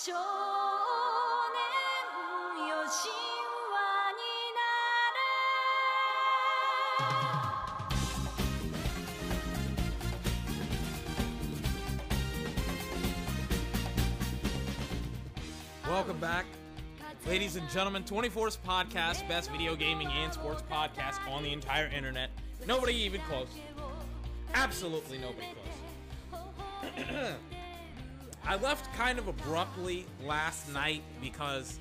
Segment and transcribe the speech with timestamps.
[0.00, 0.18] 少 年
[2.68, 3.10] よ神
[3.72, 4.22] 話に
[4.54, 4.60] な
[5.14, 5.20] れ
[15.88, 16.46] Welcome back,
[17.26, 18.02] ladies and gentlemen.
[18.04, 22.30] 24's podcast, best video gaming and sports podcast on the entire internet.
[22.66, 23.48] Nobody even close.
[24.54, 25.46] Absolutely nobody
[26.30, 27.36] close.
[28.45, 31.79] I left kind of abruptly last night because,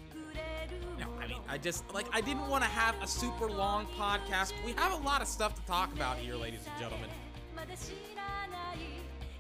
[0.99, 4.53] no, I mean, I just, like, I didn't want to have a super long podcast.
[4.65, 7.09] We have a lot of stuff to talk about here, ladies and gentlemen.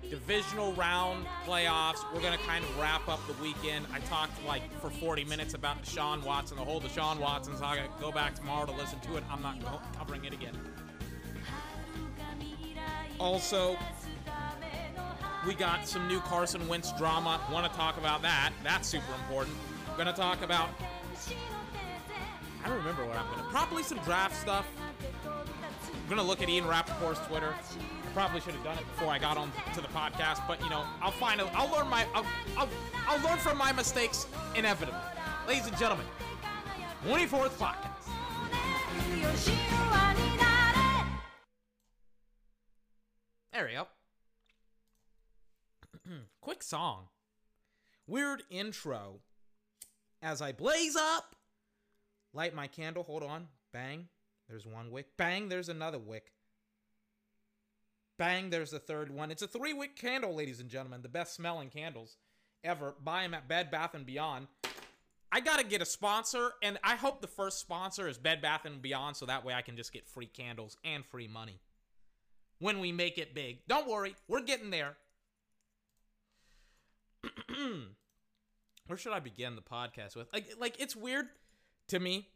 [0.09, 1.99] Divisional round playoffs.
[2.13, 3.87] We're to kind of wrap up the weekend.
[3.93, 7.83] I talked like for 40 minutes about Deshaun Watson, the whole Deshaun Watson saga.
[8.01, 9.25] Go back tomorrow to listen to it.
[9.31, 9.57] I'm not
[9.97, 10.59] covering it again.
[13.21, 13.77] Also,
[15.47, 17.41] we got some new Carson Wentz drama.
[17.51, 18.53] Want to talk about that?
[18.63, 19.57] That's super important.
[19.91, 20.69] I'm gonna talk about.
[22.63, 23.49] I don't remember what I'm gonna.
[23.51, 24.67] Probably some draft stuff.
[25.25, 27.55] I'm gonna look at Ian Rapoport's Twitter.
[27.55, 30.69] I probably should have done it before I got on to the podcast, but you
[30.69, 31.41] know, I'll find.
[31.41, 32.07] A, I'll learn my.
[32.15, 32.27] I'll,
[32.57, 32.69] I'll,
[33.09, 35.01] I'll learn from my mistakes inevitably.
[35.49, 36.07] Ladies and gentlemen,
[37.07, 37.87] 24th podcast.
[43.53, 43.87] There we go.
[46.11, 47.05] Hmm, quick song.
[48.09, 49.21] Weird intro.
[50.21, 51.37] As I blaze up,
[52.35, 53.05] light my candle.
[53.05, 53.47] Hold on.
[53.73, 54.09] Bang.
[54.49, 55.17] There's one wick.
[55.17, 55.49] Bang.
[55.49, 56.33] There's another wick.
[58.19, 58.51] Bang.
[58.51, 59.31] There's the third one.
[59.31, 61.03] It's a three wick candle, ladies and gentlemen.
[61.03, 62.17] The best smelling candles
[62.65, 62.97] ever.
[63.05, 64.49] Buy them at Bed Bath and Beyond.
[65.31, 68.83] I gotta get a sponsor, and I hope the first sponsor is Bed Bath and
[68.83, 71.61] Beyond, so that way I can just get free candles and free money
[72.59, 73.61] when we make it big.
[73.69, 74.97] Don't worry, we're getting there.
[78.87, 80.33] Where should I begin the podcast with?
[80.33, 81.27] Like, like it's weird
[81.89, 82.29] to me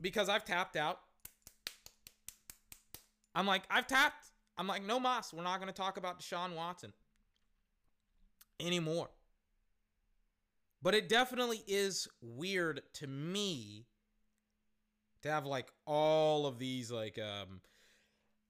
[0.00, 0.98] because I've tapped out.
[3.34, 4.30] I'm like, I've tapped.
[4.58, 5.32] I'm like, no mas.
[5.32, 6.92] We're not going to talk about Deshaun Watson
[8.58, 9.10] anymore.
[10.82, 13.86] But it definitely is weird to me
[15.22, 17.60] to have like all of these like um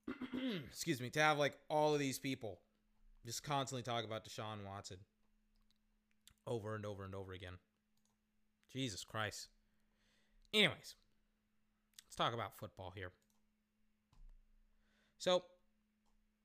[0.67, 2.61] excuse me, to have like all of these people
[3.25, 4.99] just constantly talk about Deshaun Watson
[6.47, 7.55] over and over and over again.
[8.73, 9.49] Jesus Christ.
[10.53, 10.95] Anyways,
[12.05, 13.11] let's talk about football here.
[15.19, 15.45] So,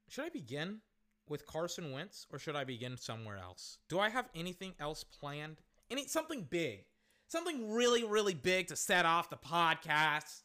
[0.07, 0.79] should I begin
[1.28, 3.78] with Carson Wentz or should I begin somewhere else?
[3.89, 5.57] Do I have anything else planned?
[5.89, 6.85] Any something big?
[7.28, 10.41] Something really really big to set off the podcast?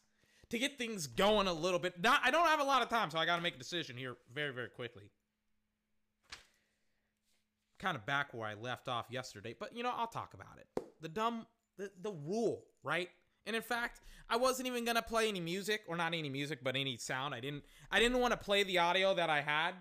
[0.49, 2.01] to get things going a little bit.
[2.01, 3.97] Not, I don't have a lot of time, so I got to make a decision
[3.97, 5.09] here very, very quickly.
[7.79, 10.83] Kind of back where I left off yesterday, but you know, I'll talk about it.
[11.01, 11.45] The dumb,
[11.77, 13.09] the, the rule, right?
[13.45, 16.75] And in fact, I wasn't even gonna play any music, or not any music, but
[16.75, 17.35] any sound.
[17.35, 19.73] I didn't, I didn't want to play the audio that I had,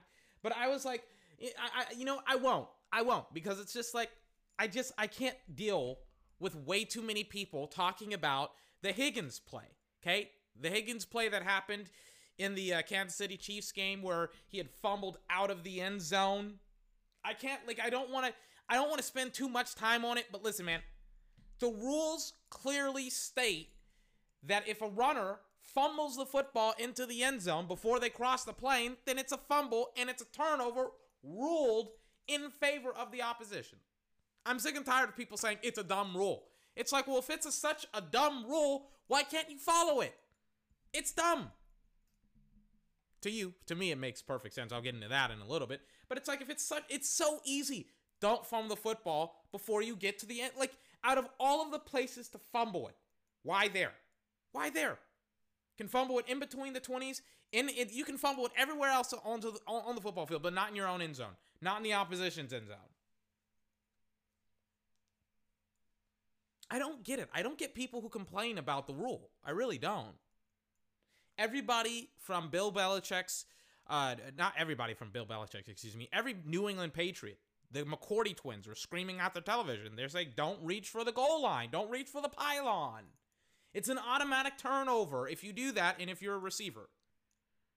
[0.43, 1.05] but I was like,
[1.41, 4.11] I, I, you know, I won't, I won't, because it's just like,
[4.59, 5.99] I just, I can't deal
[6.39, 8.51] with way too many people talking about
[8.83, 9.77] the Higgins play.
[10.03, 10.31] Okay,
[10.61, 11.91] the Higgins play that happened
[12.39, 16.03] in the uh, Kansas City Chiefs game where he had fumbled out of the end
[16.03, 16.61] zone.
[17.27, 18.33] I can't like I don't want to
[18.69, 20.81] I don't want to spend too much time on it, but listen, man.
[21.59, 23.71] The rules clearly state
[24.45, 28.53] that if a runner fumbles the football into the end zone before they cross the
[28.53, 30.89] plane, then it's a fumble and it's a turnover
[31.23, 31.91] ruled
[32.29, 33.79] in favor of the opposition.
[34.45, 36.45] I'm sick and tired of people saying it's a dumb rule.
[36.77, 40.15] It's like, well, if it's a, such a dumb rule, why can't you follow it?
[40.93, 41.51] It's dumb.
[43.27, 44.73] To you, to me, it makes perfect sense.
[44.73, 45.81] I'll get into that in a little bit.
[46.09, 47.89] But it's like if it's such, it's so easy.
[48.21, 50.53] Don't fumble the football before you get to the end.
[50.57, 50.71] Like
[51.03, 52.95] out of all of the places to fumble it,
[53.43, 53.91] why there?
[54.53, 54.99] Why there?
[55.77, 57.21] Can fumble it in between the twenties.
[57.51, 60.55] In it, you can fumble it everywhere else on the on the football field, but
[60.55, 62.77] not in your own end zone, not in the opposition's end zone.
[66.71, 67.29] I don't get it.
[67.35, 69.31] I don't get people who complain about the rule.
[69.45, 70.15] I really don't
[71.39, 73.47] everybody from Bill Belichick's,
[73.89, 77.39] uh, not everybody from Bill Belichick, excuse me, every New England Patriot,
[77.71, 79.97] the McCourty twins were screaming at their television.
[79.97, 83.03] They're saying, don't reach for the goal line, don't reach for the pylon.
[83.75, 86.89] It's an automatic turnover if you do that and if you're a receiver.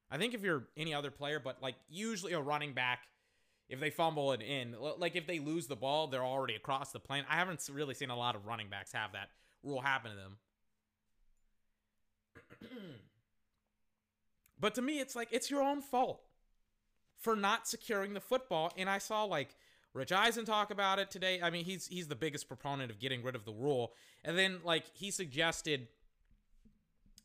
[0.10, 3.08] I think if you're any other player, but like usually a running back,
[3.68, 7.00] if they fumble it in, like if they lose the ball, they're already across the
[7.00, 7.26] plane.
[7.30, 9.30] I haven't really seen a lot of running backs have that
[9.62, 10.38] rule happen to them.
[14.60, 16.22] But to me, it's like it's your own fault
[17.18, 18.72] for not securing the football.
[18.78, 19.56] And I saw like
[19.94, 21.42] Rich Eisen talk about it today.
[21.42, 23.94] I mean, he's he's the biggest proponent of getting rid of the rule.
[24.24, 25.88] And then like he suggested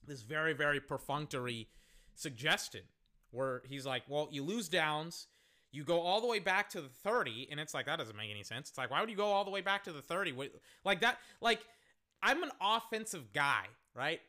[0.07, 1.69] this very very perfunctory
[2.15, 2.83] suggestion
[3.31, 5.27] where he's like, "Well, you lose downs,
[5.73, 8.31] you go all the way back to the 30." And it's like that doesn't make
[8.31, 8.69] any sense.
[8.69, 10.35] It's like, "Why would you go all the way back to the 30?"
[10.85, 11.61] Like that like
[12.23, 14.21] I'm an offensive guy, right?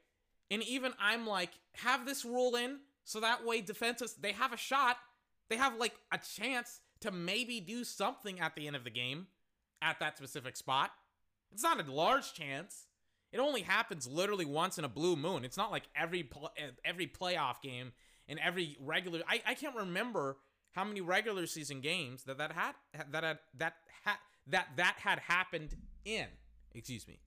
[0.51, 4.57] And even I'm like, have this rule in so that way defenses they have a
[4.57, 4.97] shot,
[5.49, 9.27] they have like a chance to maybe do something at the end of the game
[9.81, 10.91] at that specific spot.
[11.51, 12.87] It's not a large chance.
[13.31, 15.45] It only happens literally once in a blue moon.
[15.45, 16.29] It's not like every
[16.83, 17.93] every playoff game
[18.27, 19.21] and every regular.
[19.27, 20.37] I, I can't remember
[20.71, 22.73] how many regular season games that that had
[23.11, 23.73] that had that
[24.03, 24.15] had
[24.47, 25.75] that that had happened
[26.05, 26.27] in.
[26.73, 27.19] Excuse me.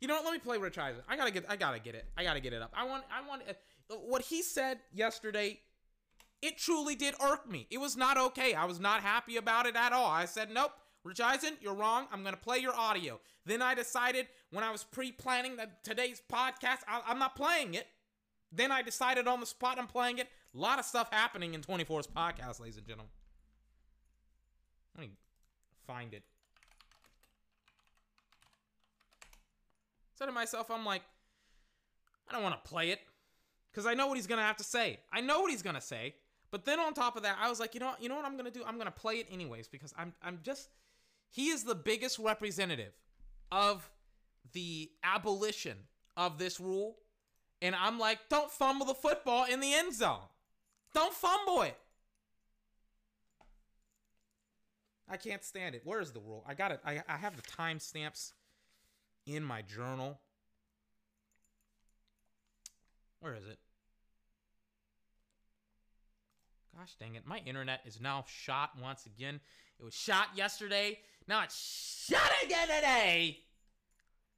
[0.00, 0.24] You know what?
[0.24, 1.02] Let me play Rich Eisen.
[1.08, 1.44] I gotta get.
[1.48, 2.06] I gotta get it.
[2.16, 2.72] I gotta get it up.
[2.74, 3.04] I want.
[3.12, 3.42] I want.
[3.88, 5.60] What he said yesterday.
[6.40, 7.66] It truly did irk me.
[7.68, 8.54] It was not okay.
[8.54, 10.06] I was not happy about it at all.
[10.06, 10.70] I said, nope,
[11.02, 12.06] Rich Eisen, you're wrong.
[12.12, 13.18] I'm gonna play your audio.
[13.44, 17.88] Then I decided when I was pre-planning today's podcast, I, I'm not playing it.
[18.52, 20.28] Then I decided on the spot I'm playing it.
[20.54, 23.10] A lot of stuff happening in 24's podcast, ladies and gentlemen.
[24.96, 25.12] Let me
[25.86, 26.22] find it.
[30.18, 31.02] said to myself, I'm like,
[32.28, 32.98] I don't want to play it
[33.78, 34.98] because I know what he's gonna have to say.
[35.12, 36.16] I know what he's gonna say.
[36.50, 38.24] But then on top of that, I was like, you know, what, you know what
[38.24, 38.64] I'm gonna do?
[38.66, 40.68] I'm gonna play it anyways because I'm, I'm just,
[41.30, 42.92] he is the biggest representative
[43.52, 43.88] of
[44.52, 45.76] the abolition
[46.16, 46.96] of this rule,
[47.62, 50.26] and I'm like, don't fumble the football in the end zone.
[50.92, 51.78] Don't fumble it.
[55.08, 55.82] I can't stand it.
[55.84, 56.44] Where is the rule?
[56.48, 56.80] I got it.
[56.84, 58.32] I, I have the timestamps
[59.24, 60.18] in my journal.
[63.20, 63.58] Where is it?
[66.78, 67.26] Gosh dang it.
[67.26, 69.40] My internet is now shot once again.
[69.80, 71.00] It was shot yesterday.
[71.26, 73.40] Now it's shot again today.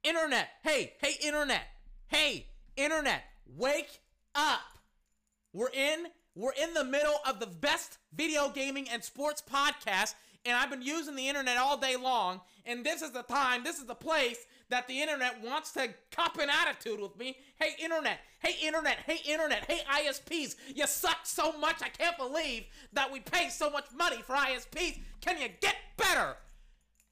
[0.03, 0.47] Internet.
[0.63, 1.67] Hey, hey, internet.
[2.07, 3.21] Hey, internet.
[3.45, 3.99] Wake
[4.33, 4.61] up.
[5.53, 10.57] We're in we're in the middle of the best video gaming and sports podcast and
[10.57, 13.85] I've been using the internet all day long and this is the time, this is
[13.85, 14.37] the place
[14.71, 17.37] that the internet wants to cop an attitude with me.
[17.59, 18.19] Hey, internet.
[18.39, 18.97] Hey, internet.
[19.05, 19.69] Hey, internet.
[19.69, 20.55] Hey, ISPs.
[20.73, 21.81] You suck so much.
[21.83, 22.63] I can't believe
[22.93, 24.99] that we pay so much money for ISPs.
[25.19, 26.37] Can you get better?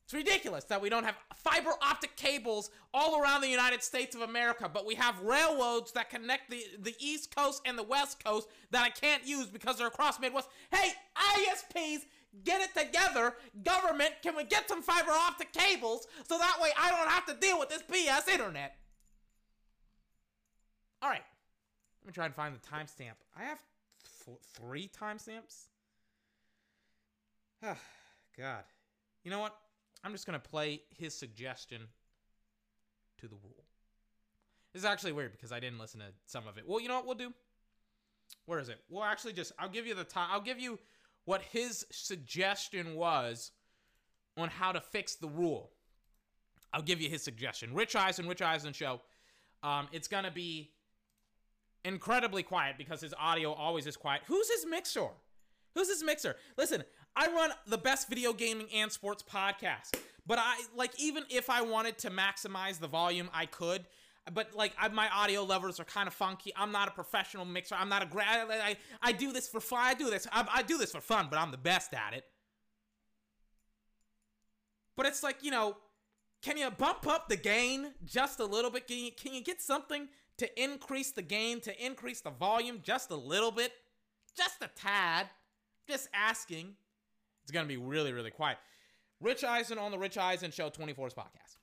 [0.06, 4.22] It's ridiculous that we don't have fiber optic cables all around the United States of
[4.22, 8.48] America, but we have railroads that connect the, the East Coast and the West Coast
[8.72, 10.50] that I can't use because they're across Midwest.
[10.74, 12.06] Hey, ISPs,
[12.44, 13.36] get it together.
[13.64, 17.34] Government, can we get some fiber optic cables so that way I don't have to
[17.36, 18.76] deal with this BS internet?
[21.02, 21.24] All right.
[22.04, 23.16] Let me try and find the timestamp.
[23.38, 23.60] I have
[24.26, 25.68] th- three timestamps.
[28.38, 28.64] God.
[29.24, 29.56] You know what?
[30.04, 31.82] I'm just to play his suggestion
[33.20, 33.66] to the rule.
[34.74, 36.64] This is actually weird because I didn't listen to some of it.
[36.66, 37.34] Well, you know what we'll do?
[38.46, 38.80] Where is it?
[38.90, 40.30] We'll actually just I'll give you the time.
[40.32, 40.80] I'll give you
[41.26, 43.52] what his suggestion was
[44.38, 45.72] on how to fix the rule.
[46.74, 47.74] I'll give you his suggestion.
[47.74, 49.02] Rich Eisen, Rich Eisen show.
[49.64, 50.72] Um, it's gonna be
[51.84, 54.22] incredibly quiet because his audio always is quiet.
[54.28, 55.10] Who's his mixer?
[55.76, 56.36] Who's his mixer?
[56.58, 56.84] Listen,
[57.16, 59.96] I run the best video gaming and sports podcast,
[60.26, 63.86] but I like even if I wanted to maximize the volume, I could.
[64.34, 66.52] But like I, my audio levels are kind of funky.
[66.56, 67.76] I'm not a professional mixer.
[67.76, 68.48] I'm not a grad.
[68.50, 69.80] I, I, do this for fun.
[69.82, 70.28] I do this.
[70.32, 72.26] I, I do this for fun, but I'm the best at it.
[74.96, 75.78] But it's like you know,
[76.42, 78.88] can you bump up the gain just a little bit?
[78.88, 80.08] Can you, can you get something
[80.38, 83.74] to increase the gain, to increase the volume just a little bit?
[84.38, 85.28] Just a tad.
[85.88, 86.76] Just asking.
[87.44, 88.58] It's to be really, really quiet.
[89.20, 91.58] Rich Eisen on the Rich Eisen Show 24's podcast.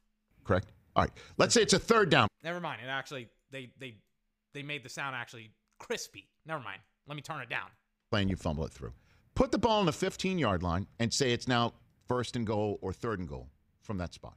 [0.45, 0.73] Correct.
[0.97, 1.13] All right.
[1.37, 2.27] Let's say it's a third down.
[2.43, 2.81] Never mind.
[2.83, 3.97] It actually, they, they,
[4.55, 6.27] they made the sound actually crispy.
[6.47, 6.81] Never mind.
[7.07, 7.69] Let me turn it down.
[8.11, 8.93] Playing, you fumble it through.
[9.35, 11.75] Put the ball on the 15 yard line and say it's now
[12.09, 13.49] first and goal or third and goal
[13.83, 14.37] from that spot.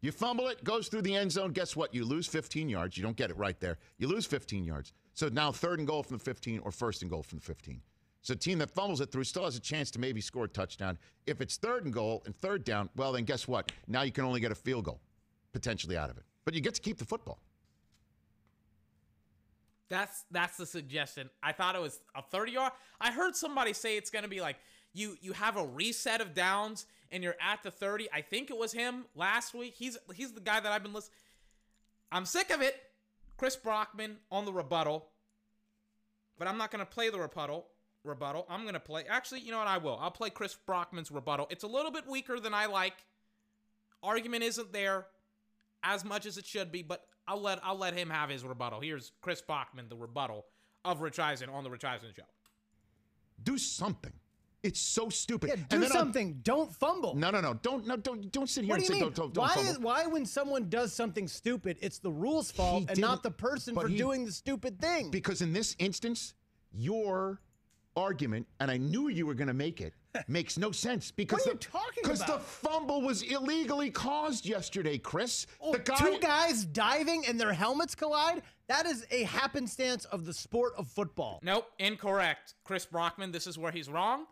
[0.00, 1.52] You fumble it, goes through the end zone.
[1.52, 1.94] Guess what?
[1.94, 2.96] You lose 15 yards.
[2.96, 3.76] You don't get it right there.
[3.98, 4.92] You lose 15 yards.
[5.12, 7.82] So now third and goal from the 15 or first and goal from the 15.
[8.22, 10.48] So a team that fumbles it through still has a chance to maybe score a
[10.48, 10.98] touchdown.
[11.26, 13.70] If it's third and goal and third down, well, then guess what?
[13.86, 15.00] Now you can only get a field goal
[15.56, 16.24] potentially out of it.
[16.44, 17.38] But you get to keep the football.
[19.88, 21.30] That's that's the suggestion.
[21.42, 22.72] I thought it was a 30 yard.
[23.00, 24.56] I heard somebody say it's going to be like
[24.92, 28.08] you you have a reset of downs and you're at the 30.
[28.12, 29.74] I think it was him last week.
[29.78, 31.16] He's he's the guy that I've been listening.
[32.12, 32.76] I'm sick of it.
[33.38, 35.08] Chris Brockman on the rebuttal.
[36.38, 37.66] But I'm not going to play the rebuttal.
[38.04, 38.44] rebuttal.
[38.50, 39.04] I'm gonna play.
[39.08, 39.68] Actually, you know what?
[39.68, 39.98] I will.
[40.00, 41.46] I'll play Chris Brockman's rebuttal.
[41.48, 42.94] It's a little bit weaker than I like.
[44.02, 45.06] Argument isn't there
[45.86, 48.80] as much as it should be, but I'll let I'll let him have his rebuttal.
[48.80, 50.44] Here's Chris Brockman, the rebuttal
[50.84, 52.22] of Rich Eisen on the Rich Eisen show.
[53.42, 54.12] Do something.
[54.62, 55.48] It's so stupid.
[55.48, 56.40] Yeah, And do then on- something.
[56.42, 57.14] Don't fumble.
[57.14, 57.54] No, no, no.
[57.54, 59.12] Don't, no, don't, don't sit here What and do you say mean?
[59.12, 59.70] don't, don't, don't why, fumble.
[59.70, 63.74] is, why, when someone does something stupid, it's the rules' fault and not the person
[63.74, 65.10] for he- doing the stupid thing?
[65.12, 66.34] Because in this instance,
[66.72, 67.40] your
[67.96, 69.94] argument, and I knew you were going to make it,
[70.28, 71.10] makes no sense.
[71.10, 75.46] Because What are you the, talking Because the fumble was illegally caused yesterday, Chris.
[75.60, 78.42] Oh, the guy, two guys diving and their helmets collide?
[78.68, 81.40] That is a happenstance of the sport of football.
[81.42, 82.54] Nope, incorrect.
[82.64, 84.26] Chris Brockman, this is where he's wrong.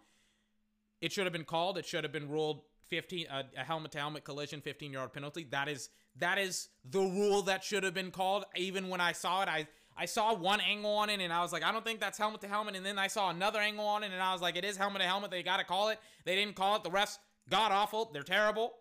[1.00, 1.78] It should have been called.
[1.78, 5.46] It should have been ruled 15 uh, a helmet to helmet collision 15 yard penalty.
[5.50, 8.44] That is that is the rule that should have been called.
[8.56, 11.52] Even when I saw it, I I saw one angle on it and I was
[11.52, 12.74] like, I don't think that's helmet to helmet.
[12.74, 15.02] And then I saw another angle on it and I was like, it is helmet
[15.02, 15.30] to helmet.
[15.30, 15.98] They got to call it.
[16.24, 16.84] They didn't call it.
[16.84, 18.10] The refs god awful.
[18.12, 18.74] They're terrible.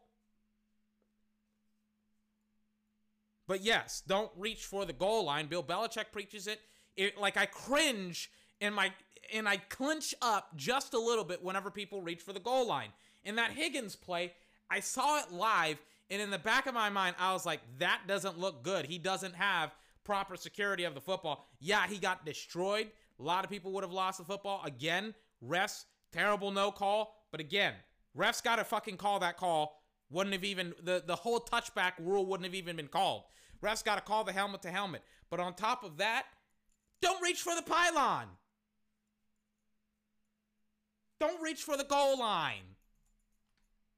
[3.47, 5.47] But yes, don't reach for the goal line.
[5.47, 6.61] Bill Belichick preaches it.
[6.95, 8.91] it like I cringe and my
[9.33, 12.89] and I clench up just a little bit whenever people reach for the goal line.
[13.23, 14.33] In that Higgins play,
[14.69, 15.77] I saw it live,
[16.09, 18.85] and in the back of my mind, I was like, that doesn't look good.
[18.85, 21.47] He doesn't have proper security of the football.
[21.59, 22.89] Yeah, he got destroyed.
[23.19, 24.61] A lot of people would have lost the football.
[24.65, 27.15] Again, refs, terrible no call.
[27.31, 27.73] But again,
[28.17, 29.81] refs got to fucking call that call.
[30.09, 33.23] Wouldn't have even the the whole touchback rule wouldn't have even been called.
[33.63, 35.01] Refs got to call the helmet to helmet.
[35.29, 36.25] But on top of that,
[37.01, 38.27] don't reach for the pylon.
[41.19, 42.75] Don't reach for the goal line.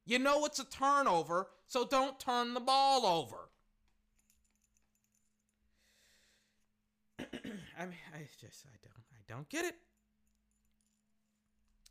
[0.05, 3.50] You know it's a turnover, so don't turn the ball over.
[7.79, 9.75] I mean, I just I don't I don't get it.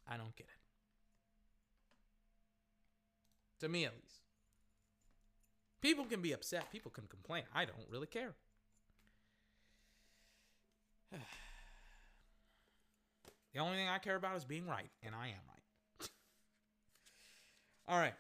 [0.09, 0.61] I don't get it.
[3.61, 4.21] To me at least.
[5.81, 7.45] People can be upset, people can complain.
[7.55, 8.35] I don't really care.
[13.53, 16.09] The only thing I care about is being right, and I am right.
[17.89, 18.15] All right.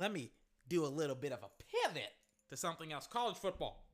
[0.00, 0.32] Let me
[0.66, 2.12] do a little bit of a pivot
[2.50, 3.86] to something else college football.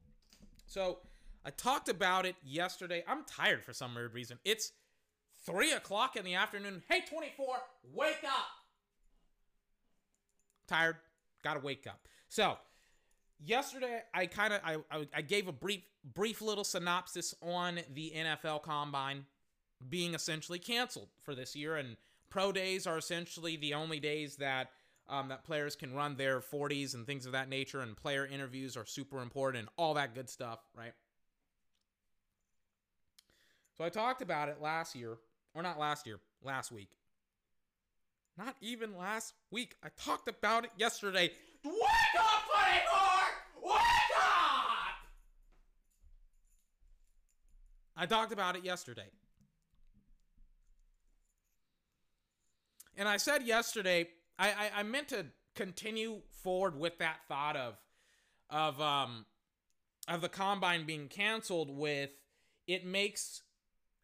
[0.66, 1.00] So,
[1.44, 3.04] I talked about it yesterday.
[3.06, 4.38] I'm tired for some weird reason.
[4.44, 4.72] It's
[5.46, 6.82] 3 o'clock in the afternoon.
[6.88, 7.56] Hey, 24,
[7.92, 8.46] wake up.
[10.66, 10.96] Tired.
[11.42, 12.00] Gotta wake up.
[12.28, 12.56] So,
[13.44, 15.82] yesterday I kind of I, I I gave a brief
[16.14, 19.26] brief little synopsis on the NFL Combine
[19.88, 21.96] being essentially canceled for this year, and
[22.30, 24.70] pro days are essentially the only days that
[25.08, 28.76] um, that players can run their 40s and things of that nature, and player interviews
[28.76, 30.94] are super important and all that good stuff, right?
[33.76, 35.16] So I talked about it last year,
[35.54, 36.90] or not last year, last week.
[38.37, 39.76] Not even last week.
[39.83, 41.31] I talked about it yesterday.
[41.64, 41.75] Wake
[42.19, 43.69] up, Funny Playboy!
[43.69, 44.95] Wake up!
[47.97, 49.07] I talked about it yesterday.
[52.97, 57.76] And I said yesterday, I, I, I meant to continue forward with that thought of
[58.50, 59.25] of um
[60.09, 62.11] of the combine being canceled with
[62.66, 63.43] it makes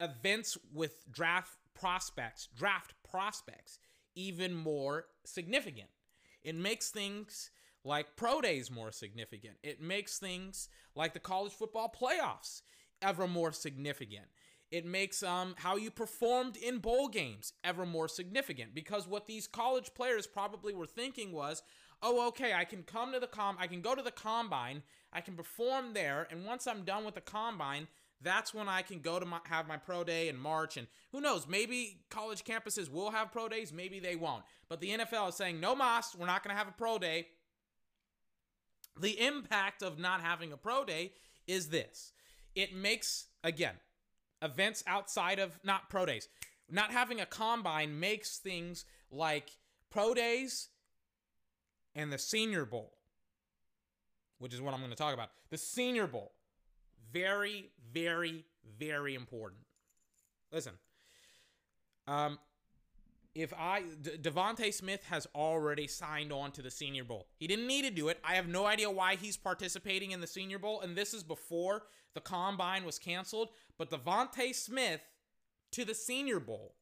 [0.00, 3.78] events with draft prospects, draft prospects,
[4.14, 5.88] even more significant.
[6.42, 7.50] It makes things
[7.84, 9.54] like pro days more significant.
[9.62, 12.62] It makes things like the college football playoffs
[13.02, 14.26] ever more significant.
[14.70, 19.46] It makes um how you performed in bowl games ever more significant because what these
[19.46, 21.62] college players probably were thinking was,
[22.02, 25.22] "Oh, okay, I can come to the com I can go to the combine, I
[25.22, 27.88] can perform there, and once I'm done with the combine,
[28.22, 30.76] that's when I can go to my, have my pro day in March.
[30.76, 34.44] And who knows, maybe college campuses will have pro days, maybe they won't.
[34.68, 37.28] But the NFL is saying, no mas, we're not going to have a pro day.
[39.00, 41.12] The impact of not having a pro day
[41.46, 42.12] is this
[42.54, 43.74] it makes, again,
[44.42, 46.28] events outside of not pro days,
[46.70, 49.50] not having a combine makes things like
[49.90, 50.68] pro days
[51.94, 52.92] and the Senior Bowl,
[54.38, 55.30] which is what I'm going to talk about.
[55.50, 56.32] The Senior Bowl
[57.12, 58.44] very, very,
[58.78, 59.62] very important.
[60.52, 60.72] Listen,
[62.06, 62.38] um,
[63.34, 67.28] if I D- DeVonta Smith has already signed on to the Senior Bowl.
[67.36, 68.18] He didn't need to do it.
[68.24, 71.84] I have no idea why he's participating in the Senior Bowl, and this is before
[72.14, 73.50] the combine was canceled.
[73.78, 75.00] But DeVonta Smith
[75.72, 76.74] to the Senior Bowl,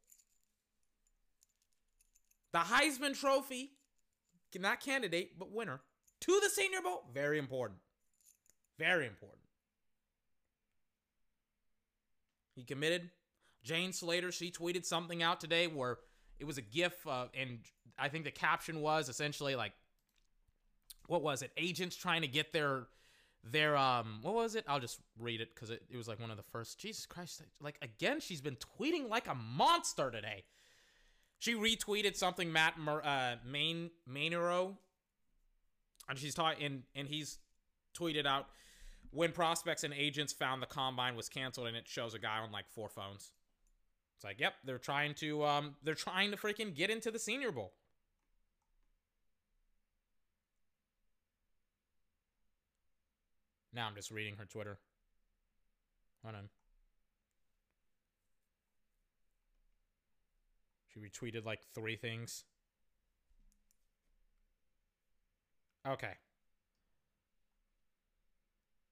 [2.53, 3.73] the Heisman Trophy,
[4.59, 5.81] not candidate but winner
[6.21, 7.79] to the Senior Bowl, very important,
[8.79, 9.38] very important.
[12.59, 13.11] He committed.
[13.63, 15.99] Jane Slater, she tweeted something out today where
[16.41, 17.61] it was a GIF, uh, and
[17.97, 19.73] I think the caption was essentially like,
[21.07, 21.53] what was it?
[21.57, 22.89] Agents trying to get their
[23.45, 26.29] their um what was it i'll just read it because it, it was like one
[26.29, 30.43] of the first jesus christ like again she's been tweeting like a monster today
[31.39, 34.75] she retweeted something matt Mer- uh main mainero
[36.09, 37.39] and she's talking and and he's
[37.97, 38.49] tweeted out
[39.11, 42.53] when prospects and agents found the combine was canceled and it shows a guy on
[42.53, 43.33] like four phones
[44.17, 47.51] it's like yep they're trying to um they're trying to freaking get into the senior
[47.53, 47.73] bowl
[53.79, 54.77] Now I'm just reading her Twitter.
[56.25, 56.49] Hold on.
[60.89, 62.43] She retweeted like three things.
[65.87, 66.15] Okay.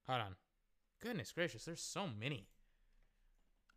[0.09, 0.37] Hold on.
[1.03, 2.47] Goodness gracious, there's so many.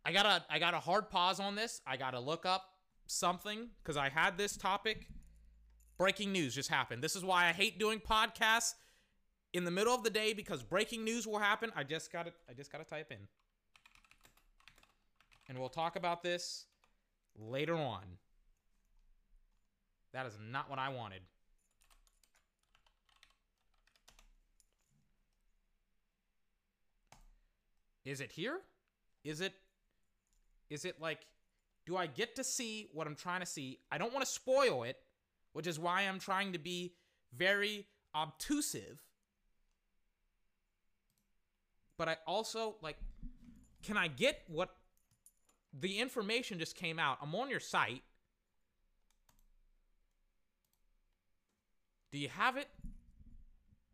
[0.04, 1.80] I gotta I got a hard pause on this.
[1.86, 2.64] I gotta look up
[3.06, 5.06] something because I had this topic.
[5.98, 7.02] Breaking news just happened.
[7.02, 8.74] This is why I hate doing podcasts
[9.52, 11.70] in the middle of the day because breaking news will happen.
[11.76, 13.18] I just got to I just got to type in.
[15.48, 16.66] And we'll talk about this
[17.36, 18.02] later on.
[20.12, 21.20] That is not what I wanted.
[28.04, 28.60] Is it here?
[29.24, 29.54] Is it
[30.68, 31.26] is it like
[31.86, 33.78] do I get to see what I'm trying to see?
[33.90, 34.96] I don't want to spoil it,
[35.52, 36.94] which is why I'm trying to be
[37.36, 39.02] very obtrusive
[42.00, 42.96] but I also like
[43.82, 44.70] can I get what
[45.78, 47.18] the information just came out.
[47.20, 48.02] I'm on your site.
[52.10, 52.68] Do you have it?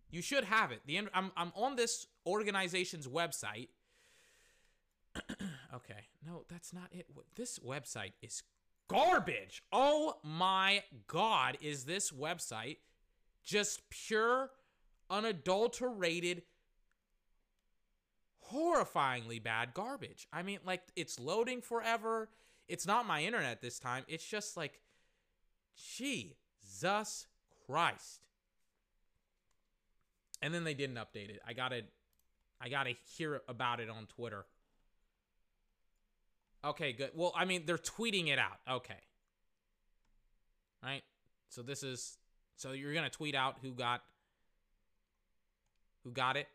[0.09, 0.83] You should have it.
[0.87, 3.71] The I'm I'm on this organization's website.
[5.75, 6.07] okay.
[6.27, 7.07] No, that's not it.
[7.35, 8.43] This website is
[8.89, 9.63] garbage.
[9.73, 12.79] Oh my god, is this website
[13.45, 14.51] just pure
[15.09, 16.43] unadulterated
[18.53, 20.29] horrifyingly bad garbage.
[20.33, 22.29] I mean, like, it's loading forever.
[22.69, 24.05] It's not my internet this time.
[24.09, 24.81] It's just like,
[25.77, 27.27] Jesus
[27.67, 28.21] Christ.
[30.43, 31.41] And then they didn't update it.
[31.47, 31.83] I gotta,
[32.61, 34.47] I gotta hear about it on Twitter.
[36.67, 37.11] Okay, good.
[37.15, 38.59] Well, I mean, they're tweeting it out.
[38.69, 38.99] Okay.
[40.83, 41.03] Right?
[41.49, 42.19] So this is,
[42.57, 44.03] so you're gonna tweet out who got,
[46.03, 46.49] who got it.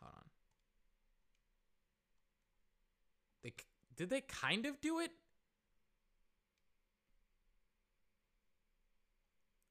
[0.00, 0.24] Hold on.
[3.44, 3.52] They
[3.96, 5.10] did they kind of do it?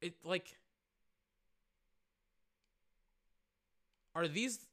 [0.02, 0.58] It like
[4.16, 4.67] are these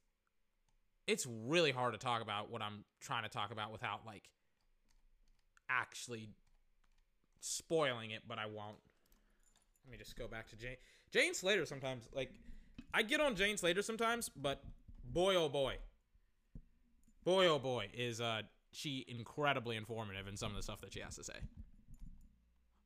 [1.06, 4.24] it's really hard to talk about what I'm trying to talk about without like
[5.68, 6.30] actually
[7.40, 8.76] spoiling it, but I won't.
[9.84, 10.76] Let me just go back to Jane.
[11.12, 12.30] Jane Slater sometimes like
[12.92, 14.62] I get on Jane Slater sometimes, but
[15.04, 15.76] boy oh boy.
[17.24, 21.00] Boy oh boy is uh she incredibly informative in some of the stuff that she
[21.00, 21.34] has to say.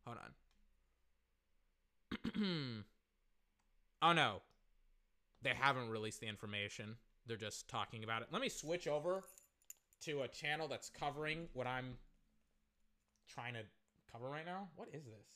[0.06, 0.18] Hold
[2.34, 2.84] on.
[4.02, 4.42] oh no.
[5.42, 6.96] They haven't released the information.
[7.28, 8.28] They're just talking about it.
[8.32, 9.22] Let me switch over
[10.04, 11.98] to a channel that's covering what I'm
[13.28, 13.60] trying to
[14.10, 14.68] cover right now.
[14.76, 15.26] What is this?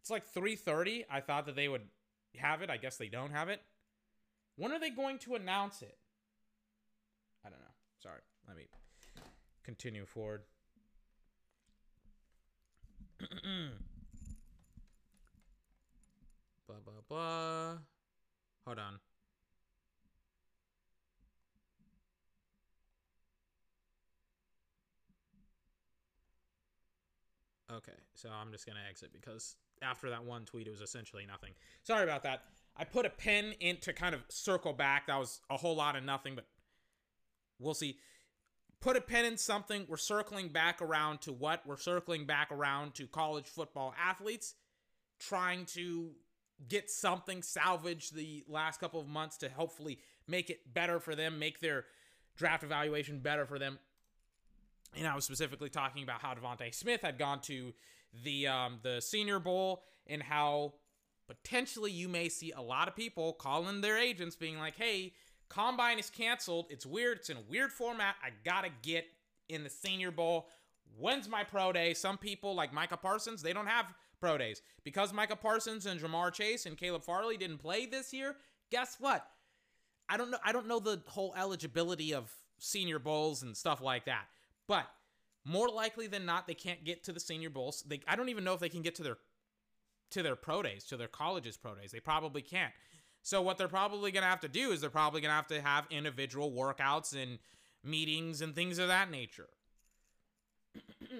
[0.00, 1.04] It's like 3:30.
[1.10, 1.86] I thought that they would
[2.36, 2.70] have it.
[2.70, 3.62] I guess they don't have it.
[4.56, 5.98] When are they going to announce it?
[7.44, 7.74] I don't know.
[8.02, 8.20] Sorry.
[8.48, 8.68] Let me
[9.62, 10.42] continue forward.
[16.66, 17.78] blah blah blah.
[18.64, 18.98] Hold on.
[27.72, 31.52] Okay, so I'm just gonna exit because after that one tweet, it was essentially nothing.
[31.82, 32.42] Sorry about that.
[32.76, 35.06] I put a pin in to kind of circle back.
[35.06, 36.46] That was a whole lot of nothing, but
[37.58, 37.98] we'll see
[38.80, 39.86] put a pin in something.
[39.88, 41.66] We're circling back around to what?
[41.66, 44.54] We're circling back around to college football athletes
[45.18, 46.10] trying to
[46.68, 51.38] get something salvage the last couple of months to hopefully make it better for them,
[51.38, 51.84] make their
[52.36, 53.78] draft evaluation better for them.
[54.96, 57.72] And I was specifically talking about how DeVonta Smith had gone to
[58.24, 60.74] the um, the Senior Bowl and how
[61.28, 65.12] potentially you may see a lot of people calling their agents being like, "Hey,
[65.48, 66.66] Combine is canceled.
[66.70, 67.18] It's weird.
[67.18, 68.14] It's in a weird format.
[68.22, 69.06] I gotta get
[69.48, 70.48] in the Senior Bowl.
[70.96, 71.92] When's my pro day?
[71.92, 73.86] Some people, like Micah Parsons, they don't have
[74.20, 74.62] pro days.
[74.84, 78.36] Because Micah Parsons and Ja'Marr Chase and Caleb Farley didn't play this year,
[78.70, 79.26] guess what?
[80.08, 80.38] I don't know.
[80.44, 84.26] I don't know the whole eligibility of Senior Bowls and stuff like that.
[84.70, 84.86] But
[85.44, 87.82] more likely than not, they can't get to the Senior Bowls.
[87.88, 89.16] They, I don't even know if they can get to their
[90.12, 91.90] to their pro days, to their colleges pro days.
[91.90, 92.72] They probably can't.
[93.22, 95.48] So what they're probably going to have to do is they're probably going to have
[95.48, 97.40] to have individual workouts and
[97.82, 99.48] meetings and things of that nature.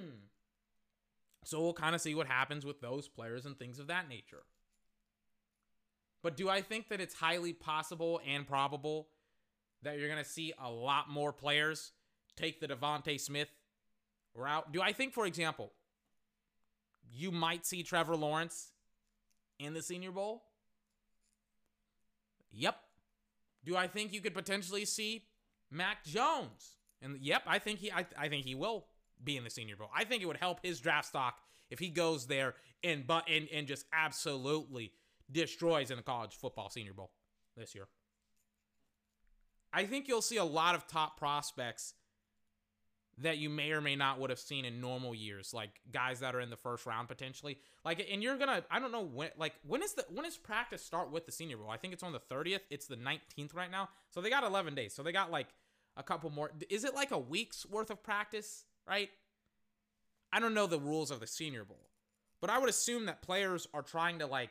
[1.45, 4.45] so we'll kind of see what happens with those players and things of that nature.
[6.23, 9.09] But do I think that it's highly possible and probable
[9.83, 11.91] that you're going to see a lot more players
[12.41, 13.49] take the DeVonta Smith
[14.35, 14.73] route?
[14.73, 15.73] Do I think, for example,
[17.13, 18.73] you might see Trevor Lawrence
[19.59, 20.45] in the Senior Bowl?
[22.53, 22.77] Yep.
[23.65, 25.25] Do I think you could potentially see
[25.71, 26.77] Mac Jones?
[27.03, 28.87] And yep, I think he I, I think he will
[29.23, 29.91] be in the Senior Bowl.
[29.95, 31.39] I think it would help his draft stock
[31.71, 34.93] if he goes there and but and, and just absolutely
[35.31, 37.11] destroys in the college football Senior Bowl
[37.57, 37.89] this year.
[39.73, 41.95] I think you'll see a lot of top prospects
[43.19, 46.35] that you may or may not would have seen in normal years, like guys that
[46.35, 47.59] are in the first round potentially.
[47.85, 50.83] Like, and you're gonna, I don't know when, like, when is the when is practice
[50.83, 51.71] start with the Senior Bowl?
[51.71, 52.61] I think it's on the 30th.
[52.71, 54.95] It's the 19th right now, so they got 11 days.
[54.95, 55.49] So they got like
[55.97, 56.51] a couple more.
[56.69, 58.65] Is it like a week's worth of practice?
[58.89, 59.11] Right?
[60.33, 61.89] I don't know the rules of the Senior Bowl,
[62.41, 64.51] but I would assume that players are trying to like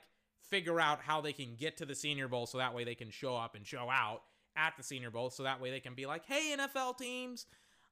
[0.50, 3.10] figure out how they can get to the Senior Bowl so that way they can
[3.10, 4.22] show up and show out
[4.56, 7.46] at the Senior Bowl so that way they can be like, hey, NFL teams,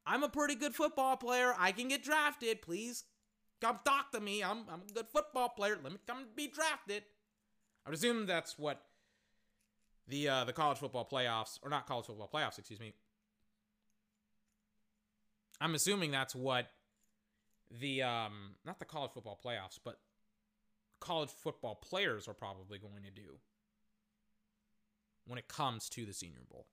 [0.07, 1.53] I'm a pretty good football player.
[1.59, 2.61] I can get drafted.
[2.61, 3.03] Please
[3.59, 4.41] come talk to me.
[4.41, 5.77] I'm, I'm a good football player.
[5.83, 7.03] Let me come be drafted.
[7.85, 8.81] I would assume that's what
[10.07, 12.93] the uh, the college football playoffs, or not college football playoffs, excuse me.
[15.59, 16.67] I'm assuming that's what
[17.81, 19.99] the um not the college football playoffs, but
[21.01, 23.39] college football players are probably going to do
[25.25, 26.65] when it comes to the Senior Bowl.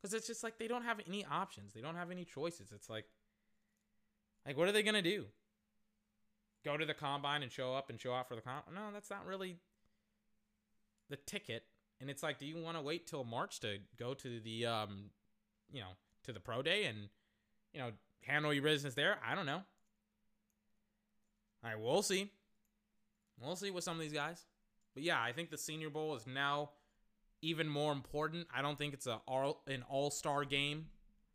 [0.00, 1.74] Because it's just like they don't have any options.
[1.74, 2.72] They don't have any choices.
[2.74, 3.04] It's like,
[4.46, 5.26] like what are they gonna do?
[6.64, 8.66] Go to the combine and show up and show out for the comp?
[8.74, 9.56] No, that's not really
[11.08, 11.64] the ticket.
[12.00, 15.10] And it's like, do you want to wait till March to go to the, um,
[15.70, 15.90] you know,
[16.24, 17.08] to the pro day and,
[17.74, 17.90] you know,
[18.22, 19.18] handle your business there?
[19.26, 19.62] I don't know.
[21.62, 22.30] All right, we'll see.
[23.38, 24.44] We'll see with some of these guys.
[24.94, 26.70] But yeah, I think the Senior Bowl is now
[27.42, 28.46] even more important.
[28.54, 30.86] I don't think it's a all, an all star game.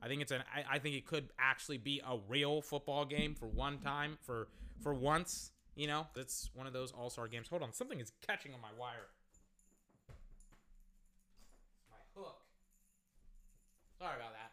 [0.02, 0.44] I think it's an.
[0.54, 4.48] I, I think it could actually be a real football game for one time for
[4.82, 5.52] for once.
[5.76, 7.48] You know, that's one of those all star games.
[7.50, 9.08] Hold on, something is catching on my wire.
[11.90, 12.42] My hook.
[14.00, 14.52] Sorry about that.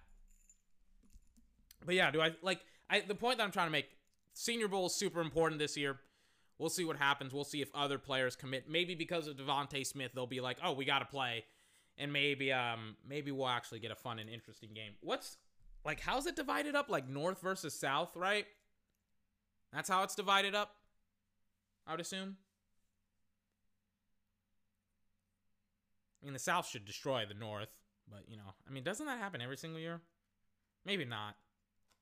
[1.85, 3.88] But yeah, do I like I the point that I'm trying to make?
[4.35, 5.99] Senior Bowl is super important this year.
[6.62, 7.35] We'll see what happens.
[7.35, 8.70] We'll see if other players commit.
[8.70, 11.44] Maybe because of DeVonta Smith, they'll be like, "Oh, we got to play,"
[11.98, 14.92] and maybe um maybe we'll actually get a fun and interesting game.
[15.01, 15.38] What's
[15.85, 16.88] like how's it divided up?
[16.88, 18.46] Like North versus South, right?
[19.72, 20.77] That's how it's divided up.
[21.85, 22.37] I would assume.
[26.22, 27.70] I mean, the South should destroy the North,
[28.09, 30.01] but you know, I mean, doesn't that happen every single year?
[30.87, 31.35] Maybe not.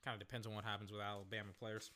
[0.04, 1.90] Kind of depends on what happens with Alabama players.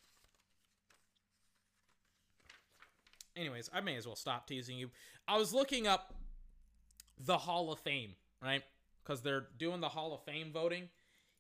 [3.37, 4.91] Anyways, I may as well stop teasing you.
[5.27, 6.15] I was looking up
[7.19, 8.11] the Hall of Fame,
[8.43, 8.63] right?
[9.03, 10.89] Because they're doing the Hall of Fame voting.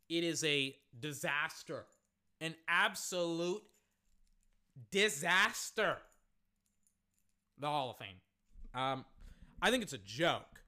[0.08, 1.86] It is a disaster,
[2.40, 3.62] an absolute
[4.90, 5.96] disaster.
[7.58, 8.16] The Hall of Fame.
[8.74, 9.04] Um,
[9.62, 10.60] I think it's a joke.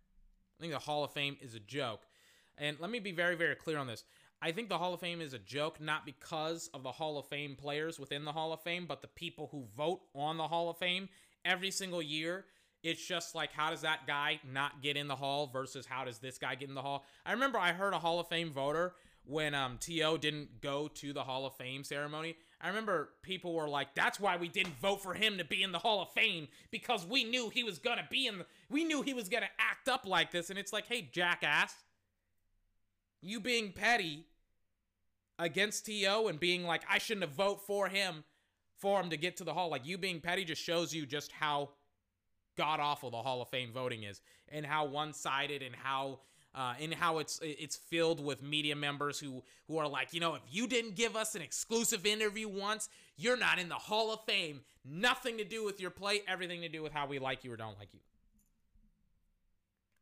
[0.58, 2.02] I think the Hall of Fame is a joke.
[2.58, 4.04] And let me be very, very clear on this.
[4.42, 7.26] I think the Hall of Fame is a joke, not because of the Hall of
[7.26, 10.68] Fame players within the Hall of Fame, but the people who vote on the Hall
[10.68, 11.08] of Fame
[11.44, 12.44] every single year.
[12.82, 16.18] It's just like, how does that guy not get in the Hall versus how does
[16.18, 17.04] this guy get in the Hall?
[17.24, 18.94] I remember I heard a Hall of Fame voter
[19.24, 20.18] when um, T.O.
[20.18, 22.36] didn't go to the Hall of Fame ceremony.
[22.60, 25.72] I remember people were like, that's why we didn't vote for him to be in
[25.72, 28.84] the Hall of Fame because we knew he was going to be in the, we
[28.84, 30.48] knew he was going to act up like this.
[30.50, 31.74] And it's like, hey, jackass,
[33.20, 34.26] you being petty
[35.38, 36.28] against T.O.
[36.28, 38.24] and being like, I shouldn't have voted for him
[38.76, 39.70] for him to get to the Hall.
[39.70, 41.70] Like you being petty just shows you just how
[42.56, 46.20] god awful the Hall of Fame voting is and how one-sided and how
[46.54, 50.34] uh, and how it's it's filled with media members who who are like, you know,
[50.34, 54.24] if you didn't give us an exclusive interview once, you're not in the Hall of
[54.24, 54.62] Fame.
[54.82, 57.56] Nothing to do with your play, everything to do with how we like you or
[57.56, 58.00] don't like you.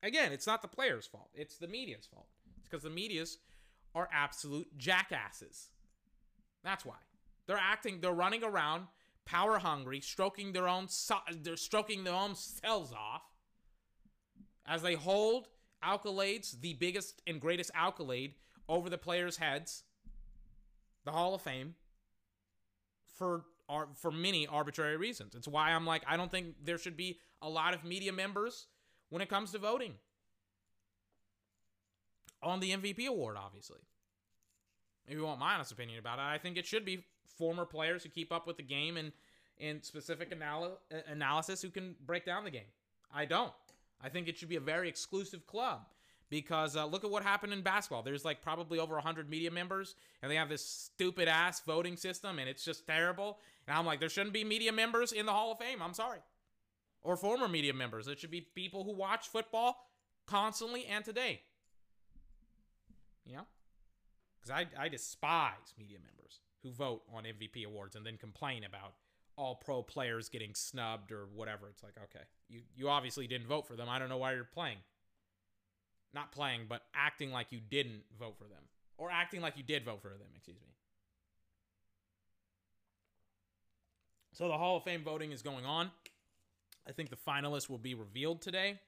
[0.03, 1.31] Again, it's not the players' fault.
[1.35, 2.29] It's the media's fault.
[2.75, 3.39] Because the media's
[3.95, 5.69] are absolute jackasses.
[6.65, 6.97] That's why.
[7.47, 8.89] They're acting, they're running around
[9.25, 13.23] power hungry, stroking their own so- they're stroking their own cells off
[14.67, 15.47] as they hold
[15.85, 18.35] accolades, the biggest and greatest accolade
[18.69, 19.85] over the players' heads,
[21.05, 21.77] the Hall of Fame,
[23.05, 25.37] for ar- for many arbitrary reasons.
[25.37, 28.67] It's why I'm like I don't think there should be a lot of media members
[29.11, 29.95] when it comes to voting
[32.45, 33.37] on the MVP award.
[33.37, 33.81] Obviously,
[35.09, 37.05] if you want my honest opinion about it, I think it should be
[37.39, 39.13] former players who keep up with the game and
[39.61, 42.67] and specific anal- analysis who can break down the game.
[43.13, 43.53] I don't.
[44.03, 45.87] I think it should be a very exclusive club
[46.29, 48.03] because uh, look at what happened in basketball.
[48.03, 52.39] There's like probably over 100 media members, and they have this stupid ass voting system,
[52.39, 53.39] and it's just terrible.
[53.69, 55.81] And I'm like, there shouldn't be media members in the Hall of Fame.
[55.81, 56.19] I'm sorry.
[57.03, 58.09] Or former media members.
[58.09, 59.77] It should be people who watch football
[60.27, 61.43] constantly and today.
[63.27, 63.47] You know?
[64.41, 68.95] Because I, I despise media members who vote on MVP awards and then complain about
[69.37, 71.69] all pro players getting snubbed or whatever.
[71.69, 73.89] It's like, okay, you, you obviously didn't vote for them.
[73.89, 74.79] I don't know why you're playing.
[76.13, 78.63] Not playing, but acting like you didn't vote for them.
[78.97, 80.69] Or acting like you did vote for them, excuse me.
[84.33, 85.91] So the Hall of Fame voting is going on.
[86.89, 88.79] I think the finalists will be revealed today.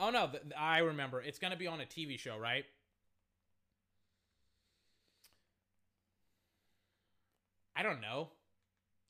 [0.00, 1.20] Oh no, th- I remember.
[1.20, 2.64] It's going to be on a TV show, right?
[7.76, 8.30] I don't know.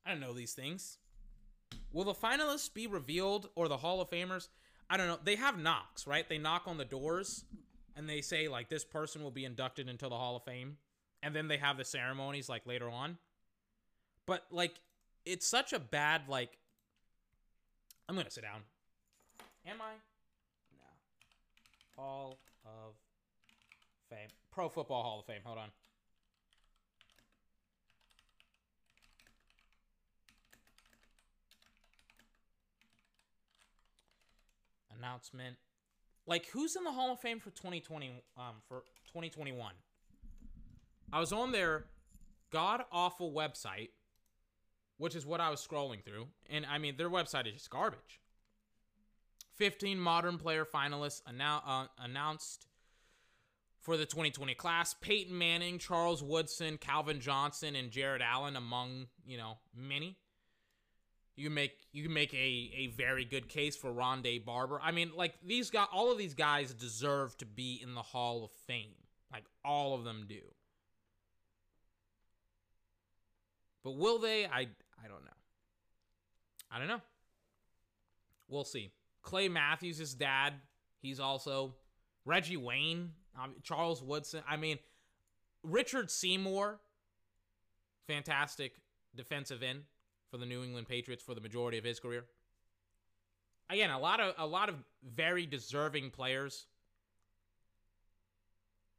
[0.04, 0.98] I don't know these things.
[1.92, 4.48] Will the finalists be revealed or the Hall of Famers?
[4.88, 5.18] I don't know.
[5.22, 6.28] They have knocks, right?
[6.28, 7.44] They knock on the doors
[7.96, 10.78] and they say like this person will be inducted into the Hall of Fame,
[11.22, 13.18] and then they have the ceremonies like later on.
[14.26, 14.80] But like,
[15.24, 16.58] it's such a bad like.
[18.08, 18.62] I'm gonna sit down.
[19.66, 20.09] Am I?
[22.00, 22.94] Hall of
[24.08, 24.28] Fame.
[24.50, 25.42] Pro Football Hall of Fame.
[25.44, 25.68] Hold on.
[35.00, 35.56] announcement.
[36.26, 39.72] Like who's in the Hall of Fame for 2020 um for 2021?
[41.12, 41.86] I was on their
[42.52, 43.88] god awful website,
[44.98, 48.20] which is what I was scrolling through, and I mean their website is just garbage.
[49.60, 52.66] 15 modern player finalists annou- uh, announced
[53.78, 54.94] for the 2020 class.
[54.94, 60.16] Peyton Manning, Charles Woodson, Calvin Johnson, and Jared Allen among, you know, many
[61.36, 64.80] you make you make a a very good case for Rondé Barber.
[64.82, 68.44] I mean, like these guys, all of these guys deserve to be in the Hall
[68.44, 68.94] of Fame.
[69.32, 70.40] Like all of them do.
[73.84, 74.44] But will they?
[74.44, 74.68] I
[75.02, 75.30] I don't know.
[76.70, 77.00] I don't know.
[78.48, 78.90] We'll see.
[79.22, 80.54] Clay Matthews' dad.
[81.00, 81.74] He's also
[82.24, 84.42] Reggie Wayne, um, Charles Woodson.
[84.48, 84.78] I mean,
[85.62, 86.80] Richard Seymour.
[88.06, 88.72] Fantastic
[89.14, 89.82] defensive end
[90.30, 92.24] for the New England Patriots for the majority of his career.
[93.68, 96.66] Again, a lot of a lot of very deserving players.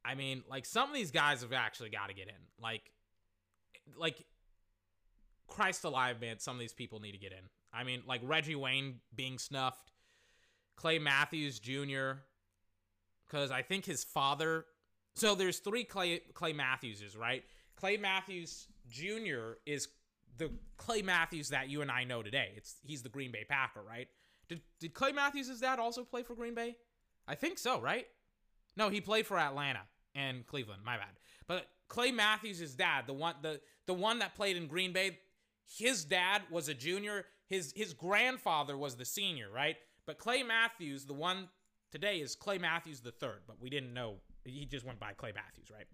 [0.03, 2.35] I mean, like some of these guys have actually got to get in.
[2.61, 2.91] Like
[3.97, 4.25] like
[5.47, 7.49] Christ alive, man, some of these people need to get in.
[7.73, 9.90] I mean, like Reggie Wayne being snuffed,
[10.81, 12.13] Clay Matthews Jr.
[13.27, 14.65] Because I think his father.
[15.13, 17.43] So there's three Clay Clay Matthewses, right?
[17.75, 19.57] Clay Matthews Jr.
[19.67, 19.87] is
[20.37, 22.49] the Clay Matthews that you and I know today.
[22.55, 24.07] It's he's the Green Bay Packer, right?
[24.49, 26.75] Did did Clay Matthews' dad also play for Green Bay?
[27.27, 28.07] I think so, right?
[28.75, 29.81] No, he played for Atlanta
[30.15, 30.81] and Cleveland.
[30.83, 31.09] My bad.
[31.45, 35.19] But Clay Matthews' dad, the one the the one that played in Green Bay,
[35.77, 37.25] his dad was a junior.
[37.47, 39.77] His his grandfather was the senior, right?
[40.11, 41.47] But Clay Matthews, the one
[41.89, 43.43] today, is Clay Matthews the third.
[43.47, 44.15] But we didn't know.
[44.43, 45.85] He just went by Clay Matthews, right?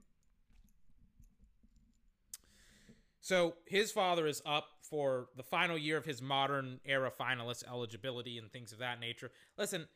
[3.22, 8.40] So his father is up for the final year of his modern era finalist eligibility
[8.40, 9.30] and things of that nature.
[9.56, 9.88] Listen,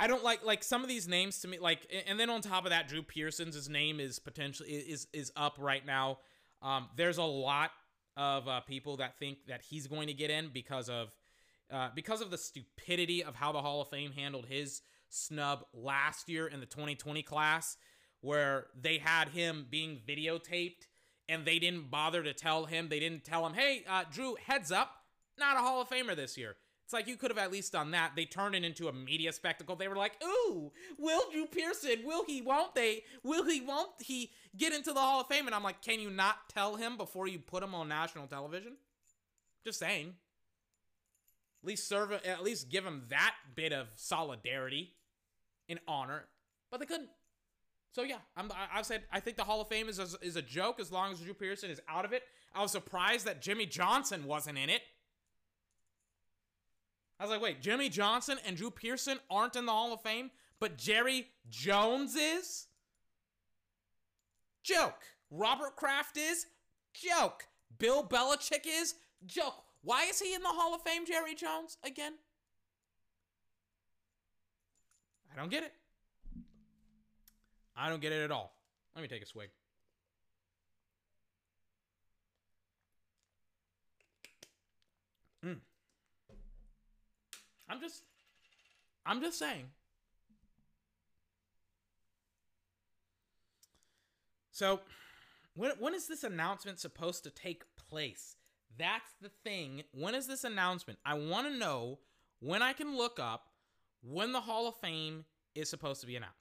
[0.00, 2.64] I don't like like some of these names to me like and then on top
[2.64, 6.18] of that Drew Pearson's his name is potentially is is up right now.
[6.62, 7.70] Um, there's a lot
[8.16, 11.12] of uh, people that think that he's going to get in because of
[11.72, 16.28] uh, because of the stupidity of how the Hall of Fame handled his snub last
[16.28, 17.76] year in the 2020 class
[18.20, 20.86] where they had him being videotaped
[21.28, 22.88] and they didn't bother to tell him.
[22.88, 24.90] They didn't tell him, hey, uh, Drew, heads up,
[25.38, 26.56] not a Hall of Famer this year.
[26.84, 28.12] It's like you could have at least done that.
[28.16, 29.76] They turned it into a media spectacle.
[29.76, 34.32] They were like, ooh, will Drew Pearson, will he, won't they, will he, won't he
[34.56, 35.46] get into the Hall of Fame?
[35.46, 38.72] And I'm like, can you not tell him before you put him on national television?
[39.64, 40.14] Just saying.
[41.62, 44.94] At least serve, at least give him that bit of solidarity
[45.68, 46.24] and honor.
[46.70, 47.10] But they couldn't.
[47.92, 50.42] So yeah, I'm, I've said I think the Hall of Fame is a, is a
[50.42, 52.22] joke as long as Drew Pearson is out of it.
[52.54, 54.82] I was surprised that Jimmy Johnson wasn't in it.
[57.18, 60.30] I was like, wait, Jimmy Johnson and Drew Pearson aren't in the Hall of Fame,
[60.58, 62.68] but Jerry Jones is?
[64.62, 65.02] Joke.
[65.30, 66.46] Robert Kraft is?
[66.94, 67.46] Joke.
[67.78, 68.94] Bill Belichick is?
[69.26, 69.64] Joke.
[69.82, 72.14] Why is he in the Hall of Fame, Jerry Jones, again?
[75.32, 75.72] I don't get it.
[77.76, 78.52] I don't get it at all.
[78.94, 79.48] Let me take a swig.
[85.44, 85.56] Mm.
[87.68, 88.02] I'm just
[89.06, 89.64] I'm just saying.
[94.50, 94.80] So,
[95.54, 98.36] when when is this announcement supposed to take place?
[98.78, 99.82] That's the thing.
[99.92, 100.98] When is this announcement?
[101.04, 101.98] I want to know
[102.40, 103.48] when I can look up
[104.02, 106.36] when the Hall of Fame is supposed to be announced.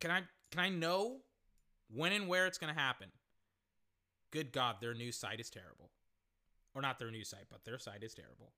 [0.00, 1.18] Can I can I know
[1.94, 3.08] when and where it's going to happen?
[4.30, 5.90] Good God, their news site is terrible.
[6.74, 8.52] Or not their news site, but their site is terrible.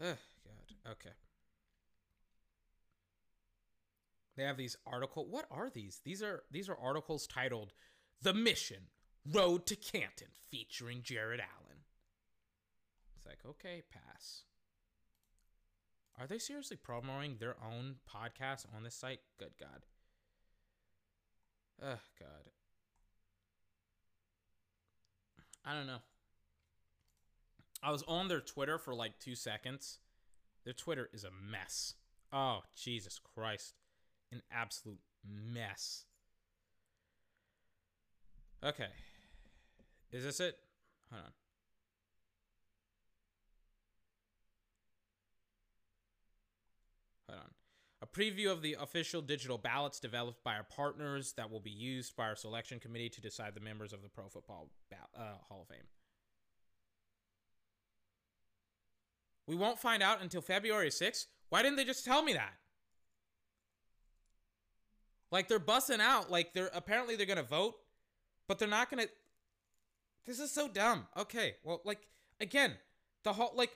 [0.00, 0.92] Ugh, God.
[0.92, 1.14] Okay.
[4.36, 5.26] They have these article.
[5.28, 6.00] What are these?
[6.04, 7.72] These are these are articles titled
[8.22, 8.88] "The Mission:
[9.32, 11.78] Road to Canton," featuring Jared Allen.
[13.16, 14.42] It's like, okay, pass.
[16.18, 19.20] Are they seriously promoting their own podcast on this site?
[19.38, 19.84] Good God.
[21.82, 22.50] Ugh, God.
[25.64, 25.98] I don't know.
[27.82, 29.98] I was on their Twitter for like two seconds.
[30.64, 31.94] Their Twitter is a mess.
[32.32, 33.74] Oh, Jesus Christ.
[34.32, 36.04] An absolute mess.
[38.64, 38.88] Okay.
[40.12, 40.58] Is this it?
[41.10, 41.32] Hold on.
[47.28, 47.50] Hold on.
[48.02, 52.16] A preview of the official digital ballots developed by our partners that will be used
[52.16, 55.62] by our selection committee to decide the members of the Pro Football ba- uh, Hall
[55.62, 55.86] of Fame.
[59.46, 61.26] We won't find out until February 6th.
[61.50, 62.54] Why didn't they just tell me that?
[65.30, 66.30] Like they're bussing out.
[66.30, 67.76] Like they're apparently they're gonna vote,
[68.46, 69.06] but they're not gonna.
[70.24, 71.06] This is so dumb.
[71.16, 72.00] Okay, well, like
[72.40, 72.74] again,
[73.22, 73.70] the whole like.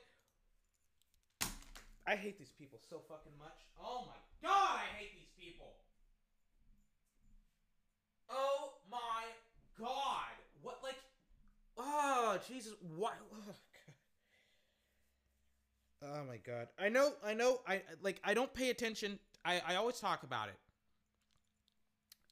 [2.07, 3.59] I hate these people so fucking much.
[3.81, 5.75] Oh my god, I hate these people.
[8.31, 9.25] Oh my
[9.79, 10.33] god,
[10.63, 10.97] what like?
[11.77, 13.15] Oh Jesus, what?
[13.33, 13.53] Oh,
[16.03, 16.69] Oh my god.
[16.79, 19.19] I know, I know, I like I don't pay attention.
[19.45, 20.55] I, I always talk about it.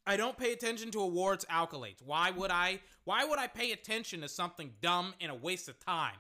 [0.08, 2.02] I don't pay attention to awards accolades.
[2.02, 2.80] Why would I?
[3.04, 6.16] Why would I pay attention to something dumb and a waste of time?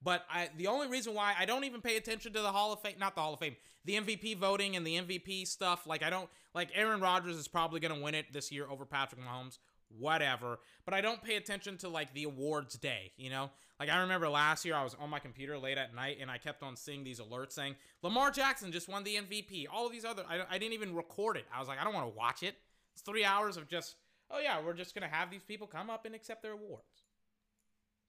[0.00, 2.80] But I, the only reason why I don't even pay attention to the Hall of
[2.80, 6.10] Fame, not the Hall of Fame, the MVP voting and the MVP stuff, like I
[6.10, 9.58] don't, like Aaron Rodgers is probably going to win it this year over Patrick Mahomes,
[9.88, 10.60] whatever.
[10.84, 13.50] But I don't pay attention to like the awards day, you know?
[13.78, 16.38] Like I remember last year I was on my computer late at night and I
[16.38, 19.66] kept on seeing these alerts saying Lamar Jackson just won the MVP.
[19.72, 21.44] All of these other, I, I didn't even record it.
[21.54, 22.56] I was like, I don't want to watch it.
[22.92, 23.96] It's three hours of just,
[24.30, 27.04] oh yeah, we're just gonna have these people come up and accept their awards.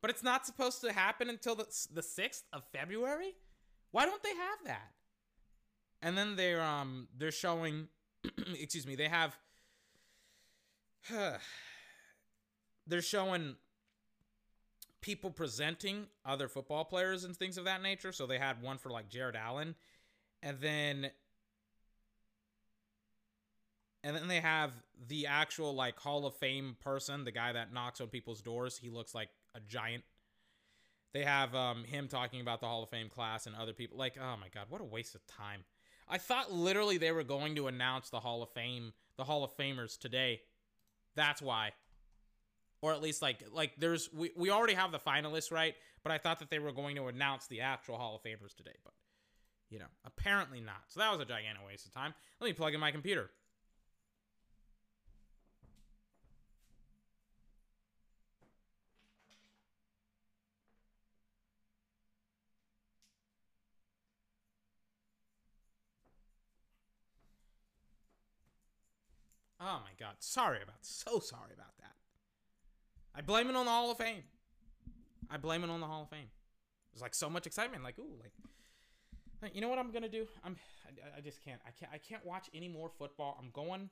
[0.02, 3.36] But it's not supposed to happen until the the sixth of February.
[3.92, 4.92] Why don't they have that?
[6.02, 7.88] And then they're um they're showing,
[8.60, 9.38] excuse me, they have.
[12.88, 13.56] they're showing
[15.00, 18.12] people presenting other football players and things of that nature.
[18.12, 19.76] So they had one for like Jared Allen,
[20.42, 21.12] and then
[24.04, 24.72] and then they have
[25.08, 28.78] the actual like Hall of Fame person, the guy that knocks on people's doors.
[28.78, 30.04] He looks like a giant.
[31.14, 33.98] They have um, him talking about the Hall of Fame class and other people.
[33.98, 35.64] Like, oh my god, what a waste of time!
[36.10, 39.56] I thought literally they were going to announce the Hall of Fame, the Hall of
[39.56, 40.42] Famers today.
[41.16, 41.72] That's why,
[42.82, 46.18] or at least like like there's we we already have the finalists right, but I
[46.18, 48.94] thought that they were going to announce the actual Hall of Famers today, but
[49.70, 50.84] you know apparently not.
[50.90, 52.14] So that was a gigantic waste of time.
[52.42, 53.30] Let me plug in my computer.
[69.64, 70.16] Oh my god.
[70.20, 71.96] Sorry about so sorry about that.
[73.16, 74.24] I blame it on the Hall of Fame.
[75.30, 76.28] I blame it on the Hall of Fame.
[76.92, 77.84] There's like so much excitement.
[77.84, 80.28] Like, ooh, like you know what I'm gonna do?
[80.44, 81.62] I'm I, I just can't.
[81.66, 83.38] I can't I can't watch any more football.
[83.42, 83.90] I'm going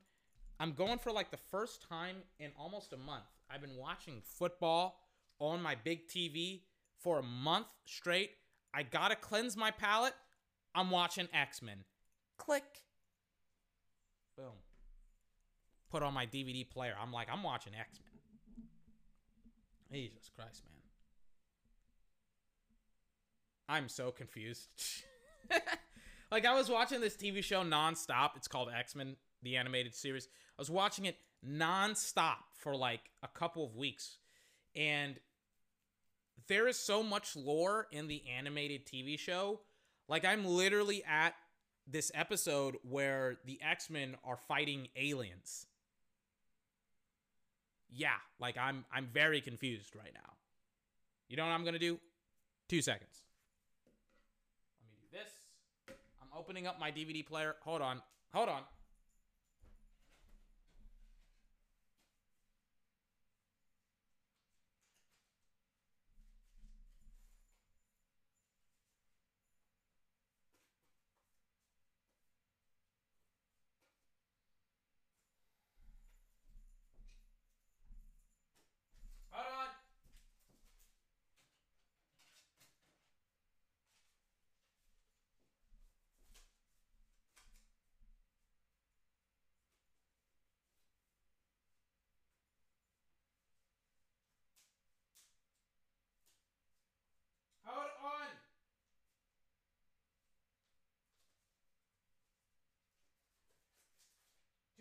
[0.60, 3.24] I'm going for like the first time in almost a month.
[3.50, 5.00] I've been watching football
[5.40, 6.64] on my big TV
[7.00, 8.32] for a month straight.
[8.74, 10.14] I gotta cleanse my palate.
[10.76, 11.84] I'm watching X-Men.
[12.38, 12.64] Click.
[14.38, 14.54] Boom
[15.92, 16.96] put on my DVD player.
[17.02, 18.12] I'm like, I'm watching X Men.
[19.92, 20.82] Jesus Christ, man.
[23.68, 24.70] I'm so confused.
[26.32, 28.32] like I was watching this TV show nonstop.
[28.36, 30.28] It's called X-Men, the animated series.
[30.28, 31.18] I was watching it
[31.48, 34.18] nonstop for like a couple of weeks.
[34.76, 35.16] And
[36.48, 39.62] there is so much lore in the animated TV show.
[40.08, 41.34] Like I'm literally at
[41.88, 45.66] this episode where the X-Men are fighting aliens.
[47.92, 50.34] Yeah, like I'm I'm very confused right now.
[51.28, 52.00] You know what I'm to do?
[52.70, 53.24] 2 seconds.
[54.80, 55.32] Let me do this.
[56.22, 57.56] I'm opening up my DVD player.
[57.64, 58.02] Hold on.
[58.34, 58.64] Hold on.
[97.64, 97.90] Hold on.
[98.02, 98.28] Hold on.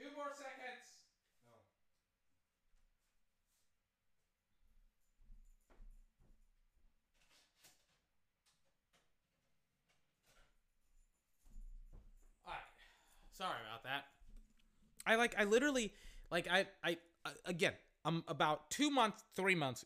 [0.01, 0.97] Two more seconds.
[1.45, 1.57] No.
[12.47, 12.61] Alright.
[13.37, 14.07] Sorry about that.
[15.07, 15.93] I like I literally
[16.31, 16.97] like I I
[17.27, 19.85] uh, again, I'm about 2 months, 3 months,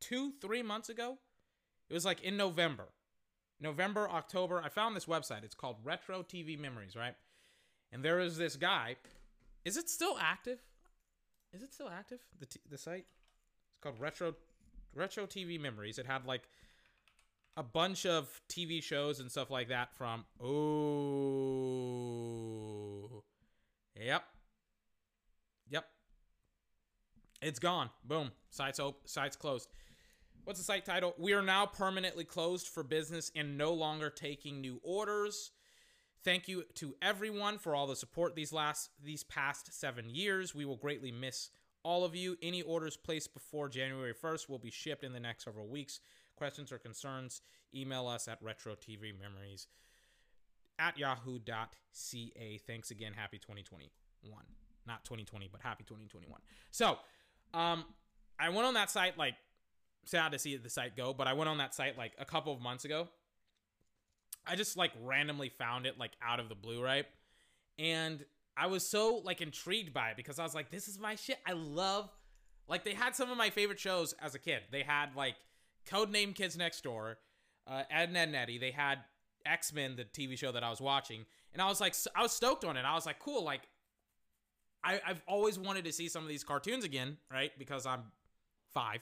[0.00, 1.18] 2 3 months ago.
[1.90, 2.86] It was like in November.
[3.60, 4.62] November, October.
[4.64, 5.44] I found this website.
[5.44, 7.14] It's called Retro TV Memories, right?
[7.92, 8.96] And there is this guy.
[9.64, 10.60] Is it still active?
[11.52, 12.20] Is it still active?
[12.38, 13.06] The t- the site?
[13.06, 14.34] It's called Retro
[14.94, 15.98] Retro TV Memories.
[15.98, 16.48] It had like
[17.56, 21.64] a bunch of TV shows and stuff like that from Oh.
[23.96, 24.22] Yep.
[25.68, 25.84] Yep.
[27.42, 27.90] It's gone.
[28.04, 28.30] Boom.
[28.50, 29.68] Site's op- site's closed.
[30.44, 31.14] What's the site title?
[31.18, 35.50] We are now permanently closed for business and no longer taking new orders.
[36.22, 40.54] Thank you to everyone for all the support these last these past 7 years.
[40.54, 41.50] We will greatly miss
[41.82, 42.36] all of you.
[42.42, 46.00] Any orders placed before January 1st will be shipped in the next several weeks.
[46.36, 47.42] Questions or concerns,
[47.74, 49.66] email us at retrotvmemories
[50.78, 52.60] at yahoo.ca.
[52.66, 53.12] Thanks again.
[53.14, 54.42] Happy 2021.
[54.86, 56.40] Not 2020, but happy 2021.
[56.70, 56.98] So,
[57.52, 57.84] um,
[58.38, 59.34] I went on that site like
[60.06, 62.52] sad to see the site go, but I went on that site like a couple
[62.52, 63.08] of months ago.
[64.46, 67.06] I just like randomly found it like out of the blue, right?
[67.78, 68.24] And
[68.56, 71.38] I was so like intrigued by it because I was like, this is my shit.
[71.46, 72.10] I love
[72.68, 74.60] like they had some of my favorite shows as a kid.
[74.70, 75.34] They had like
[75.88, 77.18] Codename Kids Next Door,
[77.66, 78.58] uh, Ed, Edd n Eddy.
[78.58, 78.98] They had
[79.44, 82.32] X Men, the TV show that I was watching, and I was like, I was
[82.32, 82.84] stoked on it.
[82.84, 83.42] I was like, cool.
[83.44, 83.62] Like,
[84.84, 87.50] I, I've always wanted to see some of these cartoons again, right?
[87.58, 88.04] Because I'm
[88.72, 89.00] five.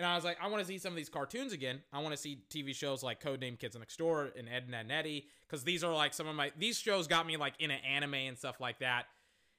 [0.00, 1.82] And I was like, I want to see some of these cartoons again.
[1.92, 4.90] I want to see TV shows like Codename Kids Next Door and Ed, Edd n
[4.90, 8.14] Eddy because these are like some of my these shows got me like into anime
[8.14, 9.04] and stuff like that.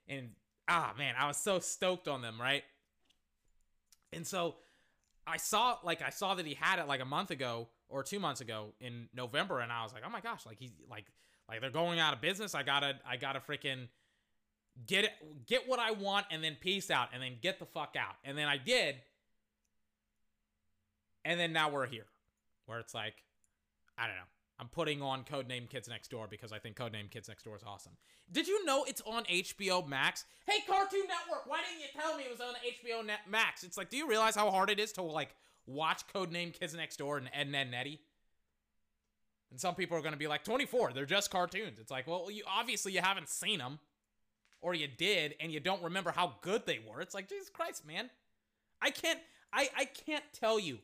[0.07, 0.29] And
[0.67, 2.63] ah man, I was so stoked on them, right?
[4.11, 4.55] And so
[5.27, 8.19] I saw like I saw that he had it like a month ago or two
[8.19, 11.05] months ago in November, and I was like, oh my gosh, like he's like
[11.47, 12.55] like they're going out of business.
[12.55, 13.89] I gotta I gotta freaking
[14.87, 15.11] get it
[15.45, 18.15] get what I want and then peace out and then get the fuck out.
[18.23, 18.95] And then I did.
[21.25, 22.05] And then now we're here.
[22.65, 23.23] Where it's like,
[23.97, 24.21] I don't know.
[24.59, 27.63] I'm putting on Codename Kids Next Door because I think Codename Kids Next Door is
[27.65, 27.93] awesome.
[28.31, 30.25] Did you know it's on HBO Max?
[30.47, 33.63] Hey, Cartoon Network, why didn't you tell me it was on HBO Net Max?
[33.63, 36.97] It's like, do you realize how hard it is to like watch Codename Kids Next
[36.97, 38.01] Door and Ed, and Ed and Eddie?
[39.49, 41.79] And some people are going to be like, 24, they're just cartoons.
[41.79, 43.79] It's like, well, you obviously you haven't seen them,
[44.61, 47.01] or you did, and you don't remember how good they were.
[47.01, 48.11] It's like, Jesus Christ, man.
[48.81, 49.19] I can't,
[49.51, 50.77] I, I can't tell you.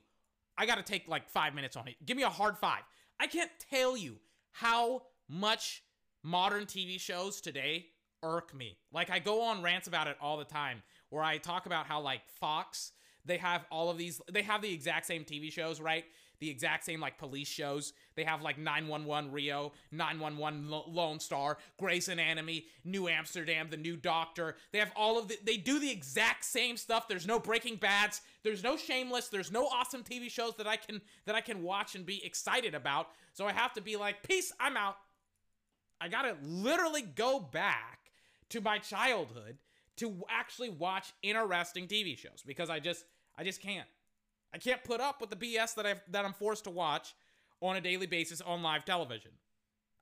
[0.58, 1.96] I got to take like five minutes on it.
[2.06, 2.82] Give me a hard five.
[3.20, 4.16] I can't tell you
[4.52, 5.84] how much
[6.24, 7.88] modern TV shows today
[8.24, 8.78] irk me.
[8.92, 12.02] Like I go on rants about it all the time where I talk about how
[12.02, 12.92] like Fox,
[13.26, 16.06] they have all of these they have the exact same TV shows, right?
[16.40, 17.94] The exact same like police shows.
[18.16, 23.98] They have like 911 Rio, 911 Lo- Lone Star, Grey's Anatomy, New Amsterdam, The New
[23.98, 24.56] Doctor.
[24.72, 27.08] They have all of the they do the exact same stuff.
[27.08, 31.02] There's no Breaking Bads, there's no Shameless, there's no awesome TV shows that I can
[31.26, 33.08] that I can watch and be excited about.
[33.34, 34.98] So I have to be like, "Peace, I'm out."
[36.00, 38.12] I got to literally go back
[38.50, 39.58] to my childhood
[39.98, 43.06] to actually watch interesting TV shows because I just
[43.38, 43.88] I just can't.
[44.58, 47.14] I can't put up with the BS that I that I'm forced to watch
[47.62, 49.30] on a daily basis on live television.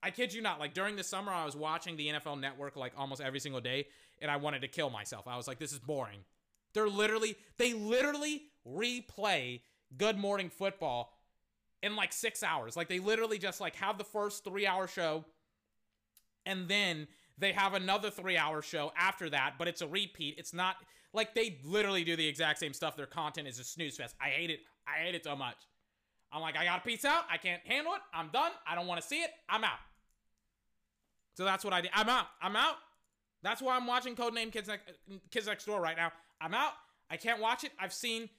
[0.01, 0.61] I kid you not.
[0.61, 3.87] Like during the summer, I was watching the NFL Network like almost every single day,
[4.21, 5.27] and I wanted to kill myself.
[5.27, 6.19] I was like, this is boring.
[6.73, 9.59] They're literally, they literally replay
[9.97, 11.11] Good Morning Football
[11.83, 12.77] in like six hours.
[12.77, 15.25] Like they literally just like have the first three hour show,
[16.45, 20.35] and then they have another three hour show after that, but it's a repeat.
[20.37, 20.77] It's not
[21.15, 22.95] like they literally do the exact same stuff.
[22.95, 24.15] Their content is a snooze fest.
[24.21, 24.59] I hate it.
[24.87, 25.55] I hate it so much.
[26.31, 27.23] I'm like, I got to peace out.
[27.31, 28.01] I can't handle it.
[28.13, 28.51] I'm done.
[28.67, 29.29] I don't want to see it.
[29.49, 29.79] I'm out.
[31.35, 31.91] So that's what I did.
[31.93, 32.27] I'm out.
[32.41, 32.75] I'm out.
[33.41, 34.69] That's why I'm watching Codename Kids
[35.31, 36.11] Kids Next Door right now.
[36.41, 36.73] I'm out.
[37.09, 37.71] I can't watch it.
[37.79, 38.29] I've seen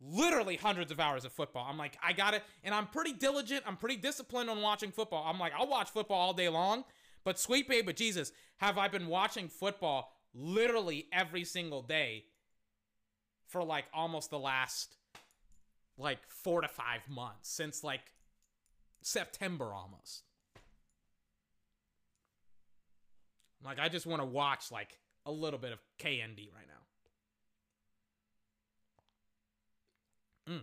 [0.00, 1.66] literally hundreds of hours of football.
[1.68, 2.42] I'm like, I got it.
[2.64, 3.64] And I'm pretty diligent.
[3.66, 5.24] I'm pretty disciplined on watching football.
[5.26, 6.84] I'm like, I'll watch football all day long.
[7.24, 12.24] But sweet baby Jesus, have I been watching football literally every single day
[13.46, 14.96] for like almost the last
[15.96, 18.12] like four to five months since like
[19.02, 20.22] September almost.
[23.64, 26.74] Like I just want to watch like a little bit of KND right now.
[30.54, 30.62] Mm.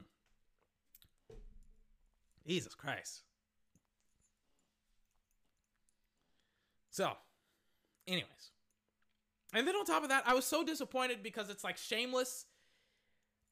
[2.47, 3.23] Jesus Christ.
[6.89, 7.11] So,
[8.07, 8.54] anyways.
[9.55, 12.45] And then on top of that, I was so disappointed because it's like shameless.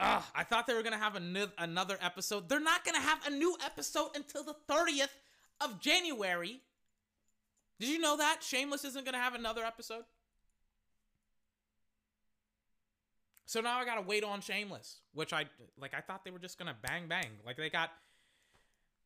[0.01, 2.49] Ugh, I thought they were to have another episode.
[2.49, 5.07] They're not to have a new episode until the 30th
[5.61, 6.59] of January.
[7.79, 8.43] Did you know that?
[8.43, 10.03] Shameless isn't to have another episode?
[13.45, 15.45] So now I got to wait on Shameless, which I
[15.79, 17.27] like I thought they were just to bang bang.
[17.45, 17.91] Like they got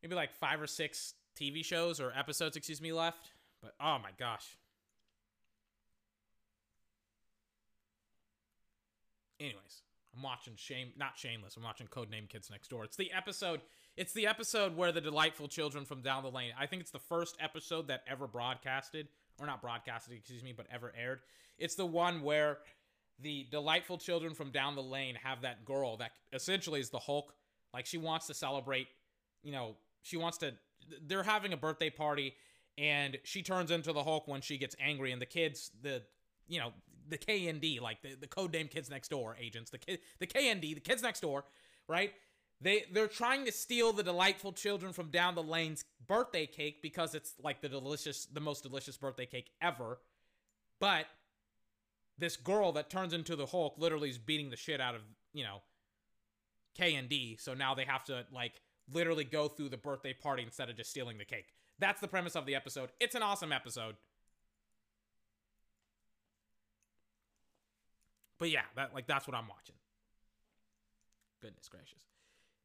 [0.02, 3.30] maybe like 5 or 6 TV shows or episodes, excuse me, left.
[3.62, 4.56] But oh my gosh.
[9.40, 9.82] Anyways,
[10.14, 11.56] I'm watching Shame not Shameless.
[11.56, 12.84] I'm watching Codename Kids Next Door.
[12.84, 13.60] It's the episode
[13.96, 16.52] it's the episode where the delightful children from down the lane.
[16.58, 19.08] I think it's the first episode that ever broadcasted
[19.40, 21.20] or not broadcasted, excuse me, but ever aired.
[21.58, 22.58] It's the one where
[23.20, 27.34] the delightful children from down the lane have that girl that essentially is the Hulk.
[27.74, 28.86] Like she wants to celebrate,
[29.42, 30.54] you know, she wants to
[31.06, 32.34] they're having a birthday party
[32.78, 36.02] and she turns into the Hulk when she gets angry, and the kids, the
[36.46, 36.72] you know,
[37.08, 40.74] the KND, like the, the code name Kids Next Door agents, the kid, the KND,
[40.74, 41.44] the kids next door,
[41.88, 42.12] right?
[42.60, 47.14] They they're trying to steal the delightful children from down the lane's birthday cake because
[47.14, 49.98] it's like the delicious, the most delicious birthday cake ever.
[50.80, 51.06] But
[52.18, 55.02] this girl that turns into the Hulk literally is beating the shit out of
[55.32, 55.62] you know
[56.74, 57.36] K and D.
[57.38, 58.60] So now they have to like
[58.92, 61.46] literally go through the birthday party instead of just stealing the cake.
[61.78, 62.90] That's the premise of the episode.
[62.98, 63.96] It's an awesome episode.
[68.38, 69.74] But yeah, that like that's what I'm watching.
[71.40, 72.06] Goodness gracious.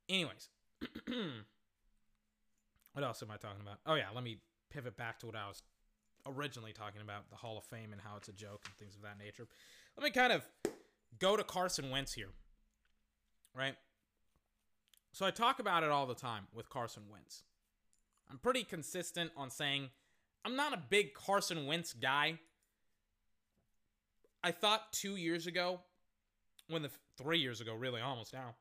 [0.09, 0.49] Anyways,
[2.93, 3.79] what else am I talking about?
[3.85, 5.61] Oh yeah, let me pivot back to what I was
[6.25, 9.01] originally talking about, the Hall of Fame and how it's a joke and things of
[9.01, 9.45] that nature.
[9.97, 10.47] Let me kind of
[11.19, 12.29] go to Carson Wentz here.
[13.55, 13.75] Right?
[15.11, 17.43] So I talk about it all the time with Carson Wentz.
[18.31, 19.89] I'm pretty consistent on saying
[20.43, 22.39] I'm not a big Carson Wentz guy.
[24.43, 25.79] I thought two years ago,
[26.67, 28.55] when the three years ago, really almost now,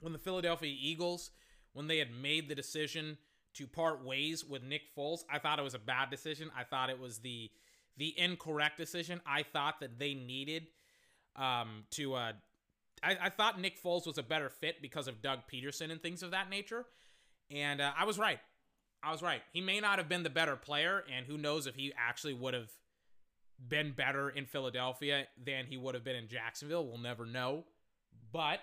[0.00, 1.30] when the Philadelphia Eagles,
[1.72, 3.18] when they had made the decision
[3.54, 6.50] to part ways with Nick Foles, I thought it was a bad decision.
[6.56, 7.50] I thought it was the
[7.96, 9.20] the incorrect decision.
[9.26, 10.68] I thought that they needed
[11.36, 12.14] um, to.
[12.14, 12.32] Uh,
[13.02, 16.22] I, I thought Nick Foles was a better fit because of Doug Pederson and things
[16.22, 16.86] of that nature.
[17.50, 18.38] And uh, I was right.
[19.02, 19.42] I was right.
[19.52, 22.54] He may not have been the better player, and who knows if he actually would
[22.54, 22.70] have
[23.68, 26.86] been better in Philadelphia than he would have been in Jacksonville.
[26.86, 27.64] We'll never know.
[28.32, 28.60] But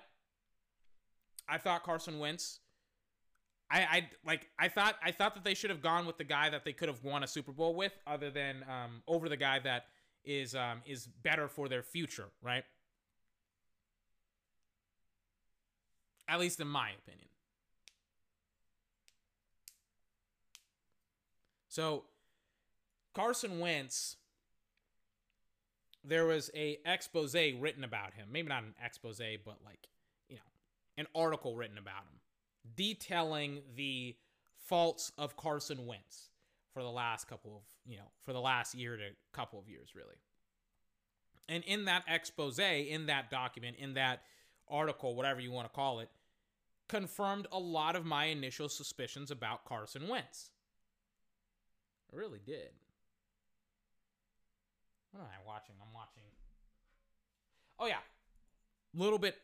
[1.47, 2.59] I thought Carson Wentz.
[3.69, 6.49] I, I like I thought I thought that they should have gone with the guy
[6.49, 9.59] that they could have won a Super Bowl with, other than um, over the guy
[9.59, 9.87] that
[10.23, 12.63] is um, is better for their future, right?
[16.29, 17.27] At least in my opinion.
[21.67, 22.05] So
[23.13, 24.15] Carson Wentz,
[26.07, 28.29] there was a expose written about him.
[28.31, 29.87] Maybe not an expose, but like,
[30.29, 30.41] you know,
[30.97, 32.19] an article written about him
[32.75, 34.15] detailing the
[34.65, 36.29] faults of Carson Wentz
[36.73, 39.89] for the last couple of, you know, for the last year to couple of years,
[39.95, 40.15] really.
[41.49, 44.23] And in that expose, in that document, in that
[44.67, 46.09] article, whatever you want to call it,
[46.89, 50.51] confirmed a lot of my initial suspicions about Carson Wentz.
[52.11, 52.71] I really did.
[55.17, 55.75] What am I watching?
[55.81, 56.23] I'm watching.
[57.79, 57.97] Oh yeah,
[58.93, 59.35] little bit,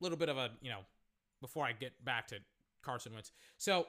[0.00, 0.80] little bit of a you know,
[1.40, 2.36] before I get back to
[2.82, 3.30] Carson Wentz.
[3.58, 3.86] So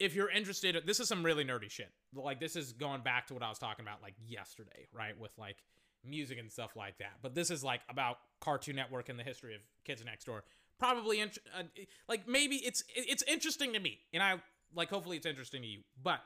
[0.00, 1.90] if you're interested, this is some really nerdy shit.
[2.14, 5.18] Like this is going back to what I was talking about like yesterday, right?
[5.18, 5.58] With like
[6.04, 7.18] music and stuff like that.
[7.22, 10.42] But this is like about Cartoon Network and the history of Kids Next Door.
[10.80, 11.62] Probably int- uh,
[12.08, 14.40] like maybe it's it's interesting to me, and I
[14.74, 15.80] like hopefully it's interesting to you.
[16.02, 16.20] But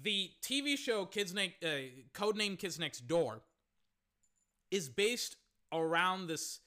[0.00, 1.68] the TV show Kids Next uh,
[2.12, 3.42] Codename Kids Next Door
[4.70, 5.36] is based
[5.72, 6.60] around this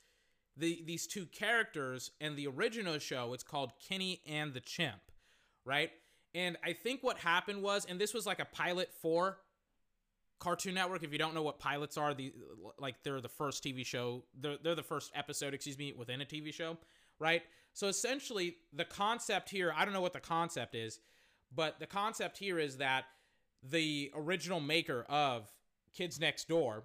[0.55, 5.11] the these two characters and the original show it's called Kenny and the Chimp,
[5.65, 5.91] right?
[6.33, 9.39] And I think what happened was and this was like a pilot for
[10.39, 12.33] Cartoon Network if you don't know what pilots are the
[12.79, 16.25] like they're the first TV show they're, they're the first episode excuse me within a
[16.25, 16.77] TV show,
[17.19, 17.43] right?
[17.73, 20.99] So essentially the concept here, I don't know what the concept is,
[21.53, 23.05] but the concept here is that
[23.63, 25.51] the original maker of
[25.95, 26.83] Kids Next Door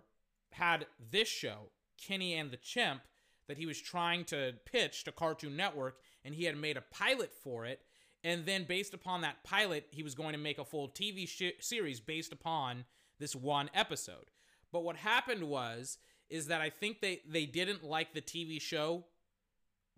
[0.53, 3.03] had this show, Kenny and the Chimp,
[3.49, 7.33] that he was trying to pitch to Cartoon Network, and he had made a pilot
[7.33, 7.81] for it.
[8.25, 11.61] And then, based upon that pilot, he was going to make a full TV sh-
[11.61, 12.85] series based upon
[13.19, 14.31] this one episode.
[14.71, 15.99] But what happened was,
[16.31, 19.05] is that I think they they didn't like the TV show.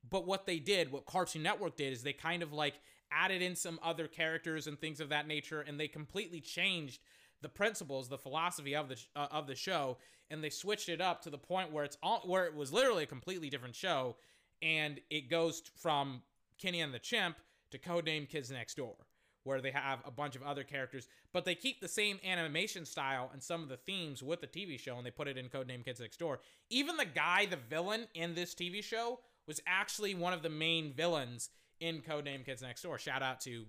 [0.08, 2.74] But what they did, what Cartoon Network did, is they kind of like
[3.14, 7.00] added in some other characters and things of that nature, and they completely changed
[7.42, 9.98] the principles, the philosophy of the uh, of the show,
[10.30, 13.04] and they switched it up to the point where it's all where it was literally
[13.04, 14.16] a completely different show,
[14.62, 16.22] and it goes from
[16.58, 17.36] Kenny and the Chimp
[17.70, 18.96] to Codename Kids Next Door,
[19.44, 23.30] where they have a bunch of other characters, but they keep the same animation style
[23.32, 25.84] and some of the themes with the TV show, and they put it in Codename
[25.84, 26.40] Kids Next Door.
[26.70, 30.92] Even the guy, the villain in this TV show, was actually one of the main
[30.92, 31.50] villains
[31.84, 32.98] in Codename Kids Next Door.
[32.98, 33.66] Shout out to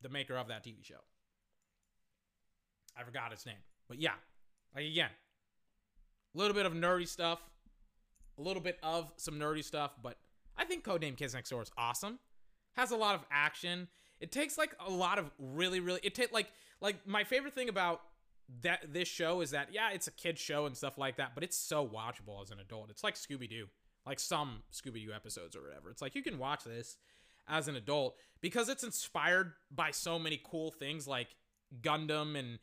[0.00, 1.02] the maker of that TV show.
[2.96, 3.56] I forgot his name.
[3.88, 4.12] But yeah,
[4.74, 5.10] like again,
[6.34, 7.40] a little bit of nerdy stuff,
[8.38, 10.18] a little bit of some nerdy stuff, but
[10.56, 12.20] I think Codename Kids Next Door is awesome.
[12.76, 13.88] Has a lot of action.
[14.20, 16.00] It takes like a lot of really, really.
[16.04, 16.48] It take like
[16.80, 18.02] like my favorite thing about
[18.62, 21.42] that this show is that yeah, it's a kid show and stuff like that, but
[21.42, 22.90] it's so watchable as an adult.
[22.90, 23.66] It's like Scooby Doo,
[24.06, 25.90] like some Scooby Doo episodes or whatever.
[25.90, 26.96] It's like you can watch this
[27.48, 31.28] as an adult because it's inspired by so many cool things like
[31.82, 32.58] Gundam and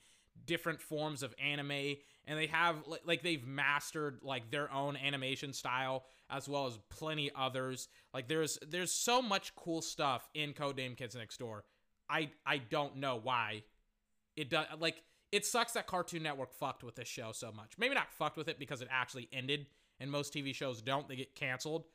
[0.45, 1.95] different forms of anime
[2.27, 7.31] and they have like, they've mastered like their own animation style as well as plenty
[7.36, 7.88] others.
[8.13, 11.65] Like there's there's so much cool stuff in Codename Kids Next Door.
[12.09, 13.63] I I don't know why
[14.36, 14.95] it does like
[15.31, 17.73] it sucks that Cartoon Network fucked with this show so much.
[17.77, 19.67] Maybe not fucked with it because it actually ended
[19.99, 21.86] and most TV shows don't they get canceled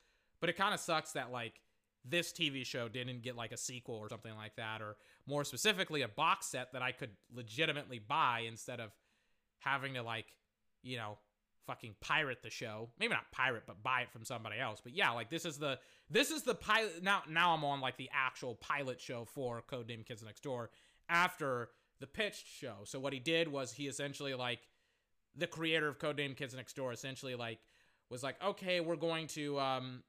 [0.41, 1.61] but it kind of sucks that like
[2.05, 4.97] this TV show didn't get like a sequel or something like that, or
[5.27, 8.91] more specifically, a box set that I could legitimately buy instead of
[9.59, 10.27] having to like,
[10.83, 11.19] you know,
[11.67, 12.89] fucking pirate the show.
[12.99, 14.81] Maybe not pirate, but buy it from somebody else.
[14.83, 15.79] But yeah, like this is the
[16.09, 17.03] this is the pilot.
[17.03, 20.71] Now now I'm on like the actual pilot show for Codename Kids Next Door
[21.09, 21.69] after
[22.01, 22.79] the pitched show.
[22.85, 24.61] So what he did was he essentially like
[25.37, 27.59] the creator of Codename Kids Next Door essentially like
[28.09, 30.03] was like, okay, we're going to um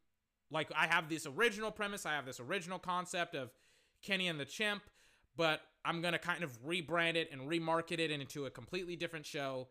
[0.52, 3.52] like I have this original premise, I have this original concept of
[4.02, 4.84] Kenny and the Chimp,
[5.36, 9.68] but I'm gonna kind of rebrand it and remarket it into a completely different show.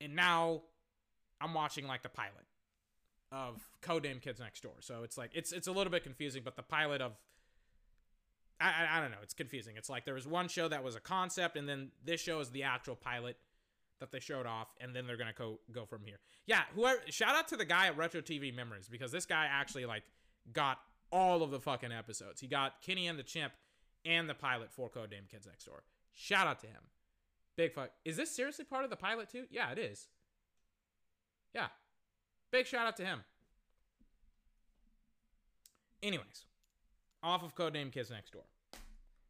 [0.00, 0.62] And now
[1.40, 2.46] I'm watching like the pilot
[3.30, 4.76] of Codename Kids Next Door.
[4.80, 7.12] So it's like it's it's a little bit confusing, but the pilot of
[8.60, 9.76] I, I, I don't know, it's confusing.
[9.76, 12.50] It's like there was one show that was a concept, and then this show is
[12.50, 13.36] the actual pilot
[14.00, 16.18] that they showed off, and then they're gonna go go from here.
[16.46, 19.86] Yeah, whoever shout out to the guy at Retro TV Memories because this guy actually
[19.86, 20.04] like
[20.50, 20.78] got
[21.10, 22.40] all of the fucking episodes.
[22.40, 23.52] He got Kenny and the Chimp
[24.04, 25.82] and the pilot for Codename Kids Next Door.
[26.12, 26.82] Shout out to him.
[27.56, 27.90] Big fuck.
[28.04, 29.44] Is this seriously part of the pilot too?
[29.50, 30.08] Yeah, it is.
[31.54, 31.66] Yeah.
[32.50, 33.20] Big shout out to him.
[36.02, 36.46] Anyways,
[37.22, 38.42] off of Codename Kids Next Door.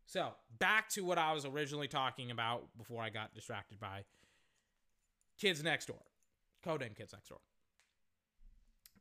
[0.07, 4.05] So, back to what I was originally talking about before I got distracted by
[5.39, 6.03] Kids Next Door.
[6.65, 7.41] Codename Kids Next Door.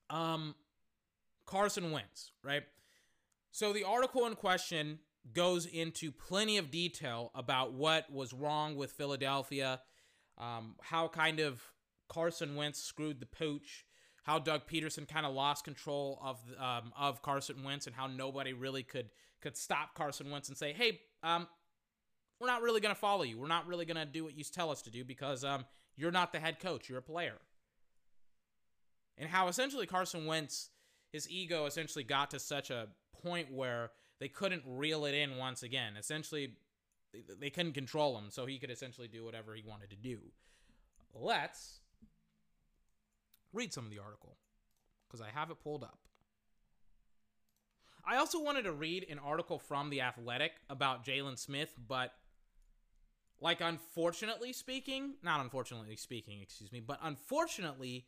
[0.09, 0.55] Um,
[1.51, 2.63] Carson Wentz, right?
[3.51, 4.99] So the article in question
[5.33, 9.81] goes into plenty of detail about what was wrong with Philadelphia,
[10.37, 11.61] um, how kind of
[12.07, 13.85] Carson Wentz screwed the pooch,
[14.23, 18.53] how Doug Pederson kind of lost control of um, of Carson Wentz, and how nobody
[18.53, 19.09] really could
[19.41, 21.49] could stop Carson Wentz and say, "Hey, um,
[22.39, 23.37] we're not really going to follow you.
[23.37, 25.65] We're not really going to do what you tell us to do because um,
[25.97, 26.87] you're not the head coach.
[26.87, 27.35] You're a player."
[29.17, 30.69] And how essentially Carson Wentz
[31.11, 32.87] his ego essentially got to such a
[33.23, 35.93] point where they couldn't reel it in once again.
[35.97, 36.53] Essentially,
[37.39, 40.19] they couldn't control him, so he could essentially do whatever he wanted to do.
[41.13, 41.79] Let's
[43.51, 44.37] read some of the article
[45.07, 45.99] because I have it pulled up.
[48.05, 52.13] I also wanted to read an article from The Athletic about Jalen Smith, but
[53.39, 58.05] like unfortunately speaking, not unfortunately speaking, excuse me, but unfortunately,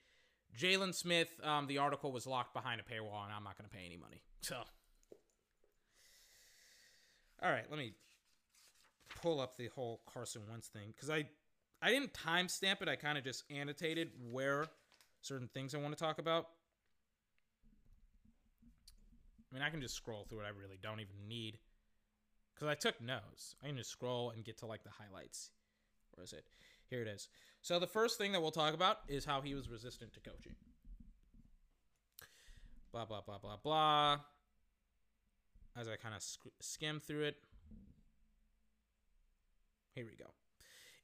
[0.57, 3.75] Jalen Smith, um, the article was locked behind a paywall, and I'm not going to
[3.75, 4.21] pay any money.
[4.41, 4.57] So,
[7.41, 7.93] all right, let me
[9.21, 11.25] pull up the whole Carson Wentz thing because I
[11.81, 12.87] I didn't timestamp it.
[12.87, 14.67] I kind of just annotated where
[15.21, 16.47] certain things I want to talk about.
[19.51, 20.45] I mean, I can just scroll through it.
[20.45, 21.59] I really don't even need
[22.55, 23.55] because I took notes.
[23.63, 25.51] I can just scroll and get to like the highlights.
[26.13, 26.45] Where is it?
[26.89, 27.29] Here it is.
[27.61, 30.55] So the first thing that we'll talk about is how he was resistant to coaching.
[32.91, 34.19] Blah blah blah blah blah.
[35.75, 37.37] As I kind of sk- skim through it.
[39.95, 40.31] Here we go.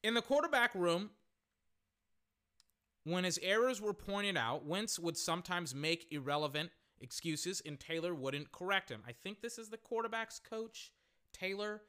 [0.04, 1.10] In the quarterback room,
[3.04, 6.70] when his errors were pointed out, Wentz would sometimes make irrelevant
[7.02, 9.02] excuses and Taylor wouldn't correct him.
[9.08, 10.92] I think this is the quarterback's coach,
[11.34, 11.82] Taylor.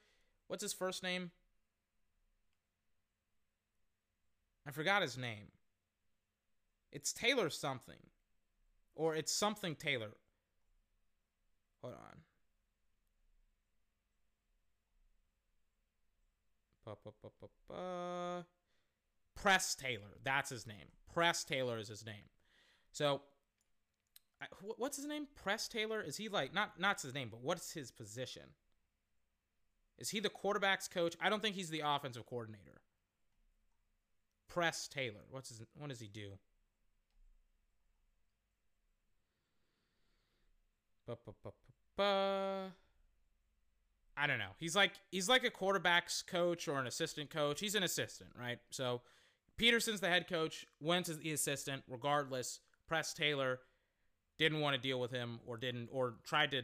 [0.47, 1.31] What's his first name?
[4.67, 5.49] I forgot his name.
[6.93, 7.97] It's Taylor something.
[8.95, 10.11] Or it's something Taylor.
[11.83, 12.19] Hold on.
[16.85, 16.97] Ba,
[17.41, 18.47] ba, ba.
[19.35, 20.19] Press Taylor.
[20.25, 20.89] That's his name.
[21.15, 22.29] Press Taylor is his name.
[22.93, 23.23] So,
[24.41, 25.27] I- wh- what's his name?
[25.35, 26.03] Press Taylor.
[26.03, 28.55] Is he like not not his name, but what's his position?
[29.99, 31.15] Is he the quarterback's coach?
[31.21, 32.81] I don't think he's the offensive coordinator.
[34.51, 35.23] Press Taylor.
[35.31, 35.63] What's his?
[35.79, 36.33] What does he do?
[41.07, 42.73] Ba, ba, ba, ba, ba.
[44.17, 44.51] I don't know.
[44.59, 47.61] He's like he's like a quarterback's coach or an assistant coach.
[47.61, 48.59] He's an assistant, right?
[48.71, 49.01] So
[49.59, 50.67] Pederson's the head coach.
[50.81, 51.83] Wentz is the assistant.
[51.89, 53.61] Regardless, Press Taylor
[54.39, 56.63] didn't want to deal with him or didn't or tried to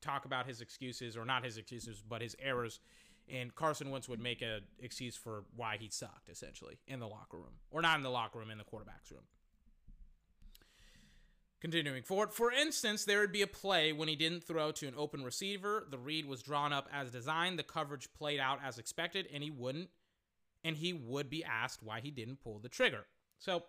[0.00, 2.78] talk about his excuses or not his excuses, but his errors.
[3.28, 7.36] And Carson Wentz would make an excuse for why he sucked, essentially, in the locker
[7.36, 7.54] room.
[7.70, 9.22] Or not in the locker room, in the quarterback's room.
[11.60, 14.94] Continuing forward, for instance, there would be a play when he didn't throw to an
[14.96, 15.86] open receiver.
[15.88, 19.50] The read was drawn up as designed, the coverage played out as expected, and he
[19.50, 19.88] wouldn't,
[20.64, 23.06] and he would be asked why he didn't pull the trigger.
[23.38, 23.62] So,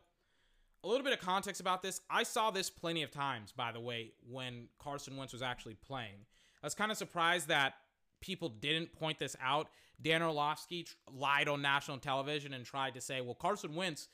[0.84, 2.02] a little bit of context about this.
[2.10, 6.26] I saw this plenty of times, by the way, when Carson Wentz was actually playing.
[6.64, 7.76] I was kind of surprised that
[8.24, 9.68] people didn't point this out.
[10.02, 14.08] Dan Orlovsky tr- lied on national television and tried to say, "Well, Carson Wentz,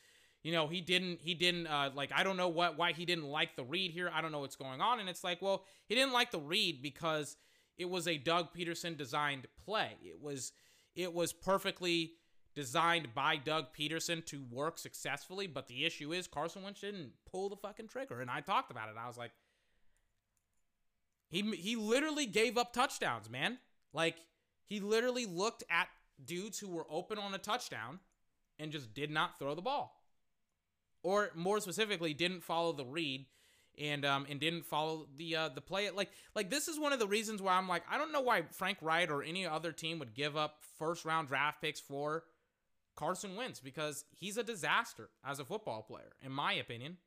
[0.43, 3.25] you know, he didn't, he didn't, uh, like, I don't know what, why he didn't
[3.25, 4.11] like the read here.
[4.13, 6.81] I don't know what's going on." And it's like, well, he didn't like the read
[6.81, 7.37] because
[7.77, 9.91] it was a Doug Pederson designed play.
[10.03, 10.51] It was,
[10.95, 12.13] it was perfectly
[12.55, 15.45] designed by Doug Pederson to work successfully.
[15.45, 18.89] But the issue is Carson Wentz didn't pull the fucking trigger, and I talked about
[18.89, 18.95] it.
[18.99, 19.31] I was like,
[21.29, 23.59] he he literally gave up touchdowns, man.
[23.93, 24.17] Like
[24.65, 25.87] he literally looked at
[26.23, 27.99] dudes who were open on a touchdown
[28.57, 29.95] and just did not throw the ball.
[31.01, 33.25] Or more specifically, didn't follow the read
[33.77, 36.99] and um and didn't follow the uh the play like like this is one of
[36.99, 39.99] the reasons why I'm like I don't know why Frank Reich or any other team
[39.99, 42.23] would give up first round draft picks for
[42.95, 46.97] Carson Wentz because he's a disaster as a football player in my opinion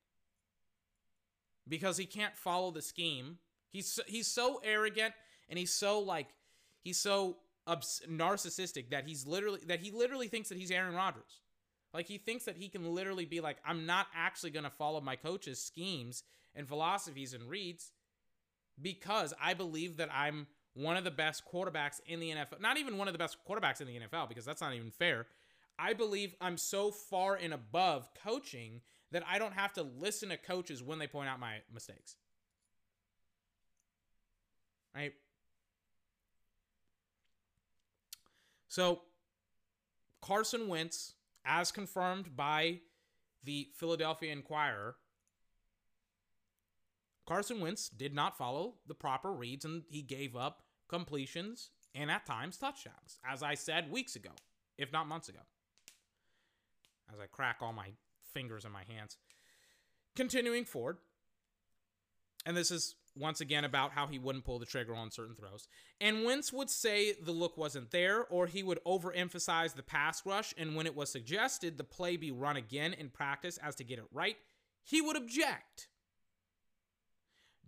[1.68, 3.39] because he can't follow the scheme.
[3.70, 5.14] He's he's so arrogant
[5.49, 6.28] and he's so like
[6.83, 11.41] he's so obs- narcissistic that he's literally that he literally thinks that he's Aaron Rodgers.
[11.95, 15.01] Like he thinks that he can literally be like I'm not actually going to follow
[15.01, 16.24] my coach's schemes
[16.55, 17.93] and philosophies and reads
[18.80, 22.61] because I believe that I'm one of the best quarterbacks in the NFL.
[22.61, 25.26] Not even one of the best quarterbacks in the NFL because that's not even fair.
[25.78, 28.80] I believe I'm so far and above coaching
[29.11, 32.16] that I don't have to listen to coaches when they point out my mistakes.
[34.95, 35.12] Right?
[38.72, 39.02] So,
[40.22, 41.12] Carson Wentz,
[41.44, 42.78] as confirmed by
[43.44, 44.96] the Philadelphia Inquirer,
[47.26, 52.24] Carson Wentz did not follow the proper reads and he gave up completions and at
[52.24, 54.30] times touchdowns, as I said weeks ago,
[54.78, 55.40] if not months ago.
[57.12, 57.90] As I crack all my
[58.32, 59.18] fingers in my hands.
[60.16, 60.96] Continuing forward,
[62.46, 65.68] and this is once again about how he wouldn't pull the trigger on certain throws.
[66.00, 70.54] And Wentz would say the look wasn't there, or he would overemphasize the pass rush,
[70.56, 73.98] and when it was suggested the play be run again in practice as to get
[73.98, 74.36] it right,
[74.82, 75.88] he would object.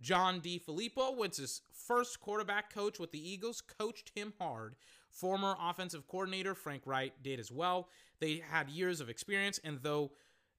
[0.01, 4.75] John DeFilippo, Wentz's first quarterback coach with the Eagles, coached him hard.
[5.09, 7.89] Former offensive coordinator Frank Reich did as well.
[8.19, 10.11] They had years of experience, and though,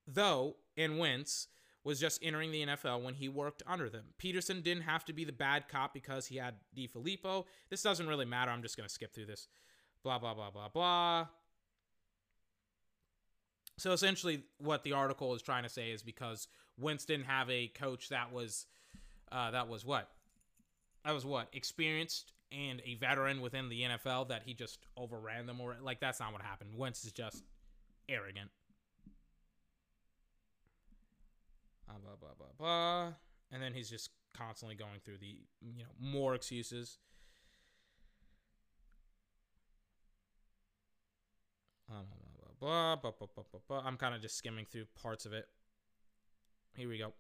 [0.07, 1.49] though, and Wentz
[1.87, 4.07] was just entering the NFL when he worked under them.
[4.20, 7.45] Pederson didn't have to be the bad cop because he had DeFilippo.
[7.70, 8.51] This doesn't really matter.
[8.51, 9.47] I'm just going to skip through this.
[10.03, 11.26] Blah, blah, blah, blah, blah.
[13.78, 17.68] So essentially, what the article is trying to say is because Wentz didn't have a
[17.68, 18.66] coach that was,
[19.30, 20.11] uh, that was what,
[21.05, 25.61] that was what experienced and a veteran within the NFL that he just overran them
[25.61, 26.70] or like that's not what happened.
[26.74, 27.45] Wentz is just
[28.09, 28.51] arrogant.
[31.89, 33.12] Uh, blah blah blah blah,
[33.53, 36.99] and then he's just constantly going through the you know more excuses.
[41.89, 42.07] Um,
[42.59, 43.82] blah, blah, blah, blah, blah, blah, blah.
[43.87, 45.47] I'm kind of just skimming through parts of it.
[46.76, 47.12] Here we go.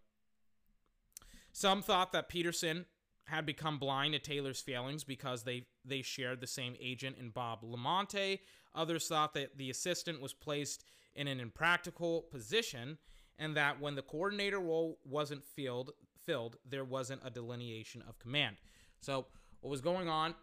[1.52, 2.84] Some thought that Pederson
[3.24, 7.62] had become blind to Taylor's failings because they they shared the same agent in Bob
[7.62, 8.40] LaMonte.
[8.74, 12.98] Others thought that the assistant was placed in an impractical position
[13.38, 15.92] and that when the coordinator role wasn't filled
[16.24, 18.56] filled, there wasn't a delineation of command.
[19.00, 19.26] So
[19.60, 20.34] what was going on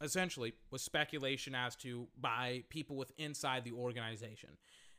[0.00, 4.50] essentially was speculation as to by people with inside the organization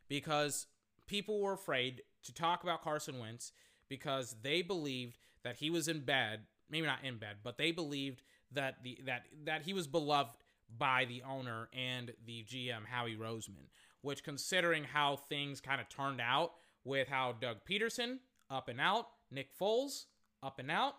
[0.10, 0.68] because
[1.08, 3.54] people were afraid to talk about Carson Wentz
[3.90, 8.24] because they believed that he was in bed, maybe not in bed, but they believed
[8.52, 10.32] that the that that he was beloved
[10.78, 13.70] by the owner and the GM Howie Roseman,
[14.02, 16.54] which considering how things kind of turned out
[16.88, 18.20] with how Doug Pederson
[18.50, 20.06] up and out, Nick Foles
[20.42, 20.96] up and out,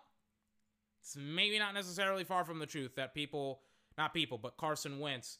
[1.00, 3.60] it's maybe not necessarily far from the truth that people,
[3.96, 5.38] not people, but Carson Wentz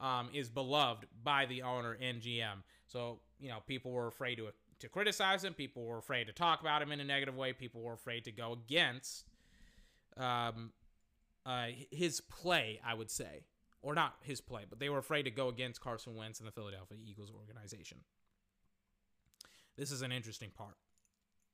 [0.00, 2.62] um, is beloved by the owner and GM.
[2.86, 4.48] So you know, people were afraid to
[4.80, 5.54] to criticize him.
[5.54, 7.52] People were afraid to talk about him in a negative way.
[7.52, 9.24] People were afraid to go against
[10.16, 10.70] um,
[11.44, 12.80] uh, his play.
[12.84, 13.42] I would say,
[13.82, 16.52] or not his play, but they were afraid to go against Carson Wentz and the
[16.52, 17.98] Philadelphia Eagles organization.
[19.78, 20.74] This is an interesting part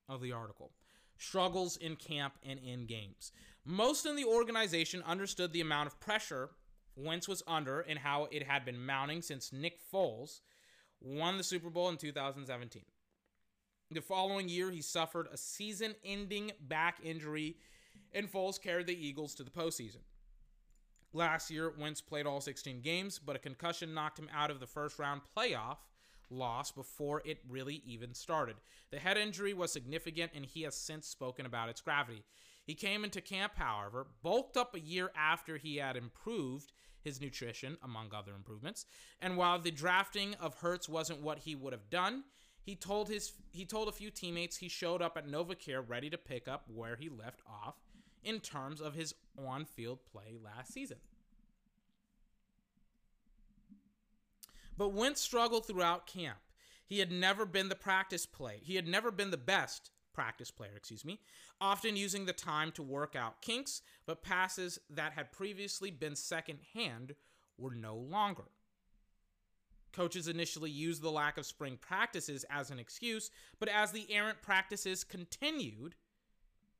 [0.09, 0.73] of the article.
[1.19, 3.31] Struggles in camp and in games.
[3.67, 6.51] Most in the organization understood the amount of pressure
[6.97, 10.41] Wentz was under and how it had been mounting since Nick Foles
[11.01, 12.83] won the Super Bowl in 2017.
[13.91, 17.57] The following year, he suffered a season ending back injury,
[18.13, 20.01] and Foles carried the Eagles to the postseason.
[21.13, 24.67] Last year, Wentz played all 16 games, but a concussion knocked him out of the
[24.67, 25.77] first round playoff
[26.35, 28.57] loss before it really even started.
[28.91, 32.25] The head injury was significant, and he has since spoken about its gravity.
[32.65, 36.73] He came into camp, however, bulked up a year after he had improved
[37.03, 38.87] his nutrition, among other improvements.
[39.21, 42.25] And while the drafting of Hurts wasn't what he would have done,
[42.63, 46.17] he told his he told a few teammates he showed up at NovaCare ready to
[46.17, 47.75] pick up where he left off
[48.23, 50.97] in terms of his on-field play last season.
[54.77, 56.39] But Wentz struggled throughout camp.
[56.87, 58.61] He had never been the practice play.
[58.63, 61.21] He had never been the best practice player, excuse me,
[61.61, 66.61] often using the time to work out kinks, but passes that had previously been second
[66.73, 67.15] hand
[67.59, 68.45] were no longer.
[69.93, 74.43] Coaches initially used the lack of spring practices as an excuse, but as the errant
[74.43, 75.95] practices continued,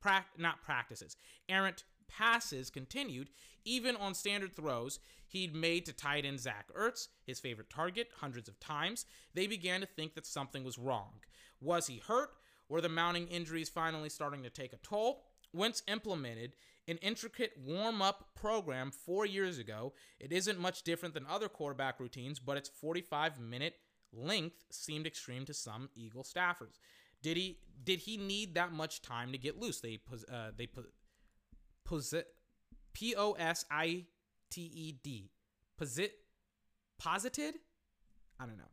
[0.01, 1.15] pra- not practices,
[1.47, 3.29] errant passes continued,
[3.63, 8.47] even on standard throws he'd made to tight end Zach Ertz, his favorite target, hundreds
[8.47, 11.21] of times, they began to think that something was wrong.
[11.59, 12.29] Was he hurt?
[12.69, 15.23] Were the mounting injuries finally starting to take a toll?
[15.53, 16.55] Wentz implemented
[16.87, 19.93] an intricate warm up program four years ago.
[20.19, 23.75] It isn't much different than other quarterback routines, but its 45 minute
[24.13, 26.79] length seemed extreme to some Eagle staffers.
[27.21, 29.79] Did he did he need that much time to get loose?
[29.79, 29.99] They
[30.31, 30.91] uh, they put
[31.85, 32.27] posit
[32.93, 34.05] P O S I
[34.49, 35.31] T E D
[35.77, 36.13] posit
[36.97, 37.55] posited.
[38.39, 38.63] I don't know.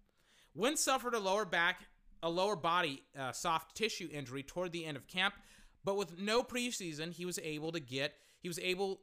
[0.55, 1.81] Wentz suffered a lower back,
[2.23, 5.35] a lower body uh, soft tissue injury toward the end of camp,
[5.85, 8.15] but with no preseason, he was able to get.
[8.41, 9.01] He was able.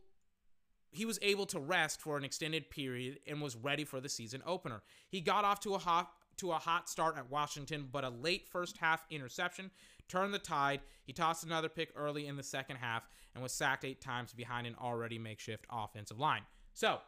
[0.91, 4.41] He was able to rest for an extended period and was ready for the season
[4.43, 4.81] opener.
[5.07, 8.47] He got off to a hot to a hot start at Washington, but a late
[8.47, 9.69] first half interception
[10.09, 10.81] turned the tide.
[11.05, 13.03] He tossed another pick early in the second half
[13.33, 16.41] and was sacked eight times behind an already makeshift offensive line.
[16.73, 16.99] So,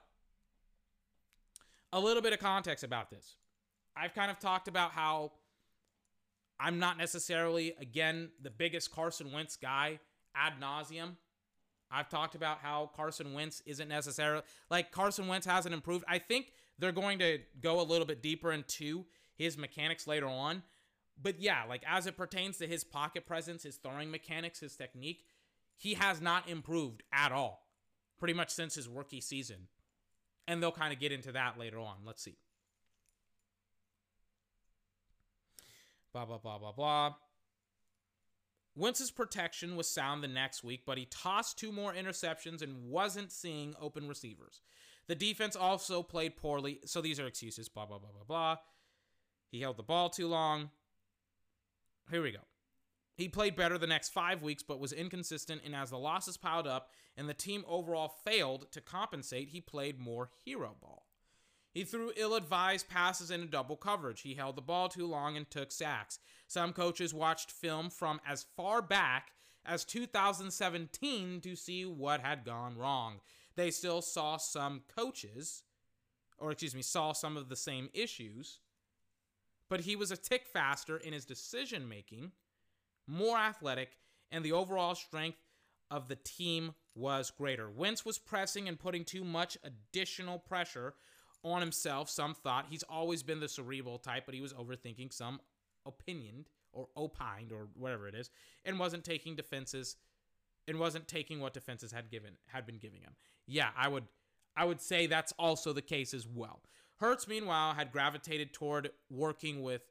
[1.91, 3.35] a little bit of context about this.
[3.95, 5.33] I've kind of talked about how
[6.59, 9.99] I'm not necessarily, again, the biggest Carson Wentz guy
[10.35, 11.15] ad nauseum.
[11.91, 16.05] I've talked about how Carson Wentz isn't necessarily like Carson Wentz hasn't improved.
[16.07, 20.63] I think they're going to go a little bit deeper into his mechanics later on.
[21.21, 25.25] But yeah, like as it pertains to his pocket presence, his throwing mechanics, his technique,
[25.77, 27.67] he has not improved at all
[28.21, 29.67] pretty much since his rookie season.
[30.47, 31.97] And they'll kind of get into that later on.
[32.05, 32.37] Let's see.
[36.13, 37.15] Blah, blah, blah, blah, blah.
[38.75, 43.31] Wentz's protection was sound the next week, but he tossed two more interceptions and wasn't
[43.31, 44.61] seeing open receivers.
[45.07, 48.57] The defense also played poorly, so these are excuses, blah, blah, blah, blah, blah.
[49.49, 50.69] He held the ball too long.
[52.09, 52.39] Here we go.
[53.15, 56.67] He played better the next five weeks, but was inconsistent, and as the losses piled
[56.67, 61.05] up and the team overall failed to compensate, he played more hero ball.
[61.71, 64.21] He threw ill advised passes into double coverage.
[64.21, 66.19] He held the ball too long and took sacks.
[66.47, 69.31] Some coaches watched film from as far back
[69.65, 73.21] as 2017 to see what had gone wrong.
[73.55, 75.63] They still saw some coaches,
[76.37, 78.59] or excuse me, saw some of the same issues,
[79.71, 82.33] but he was a tick faster in his decision making,
[83.07, 83.91] more athletic,
[84.29, 85.37] and the overall strength
[85.89, 87.69] of the team was greater.
[87.69, 90.93] Wentz was pressing and putting too much additional pressure
[91.41, 92.09] on himself.
[92.09, 95.39] Some thought he's always been the cerebral type, but he was overthinking some
[95.85, 98.29] opinioned or opined or whatever it is,
[98.65, 99.95] and wasn't taking defenses
[100.67, 103.13] and wasn't taking what defenses had given had been giving him.
[103.47, 104.03] Yeah, I would
[104.53, 106.61] I would say that's also the case as well.
[107.01, 109.81] Hurts, meanwhile, had gravitated toward working with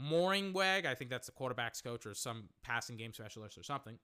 [0.00, 0.86] Mornhinweg.
[0.86, 3.98] I think that's the quarterback's coach or some passing game specialist or something.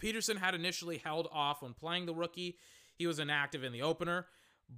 [0.00, 2.58] Pederson had initially held off when playing the rookie.
[2.94, 4.26] He was inactive in the opener,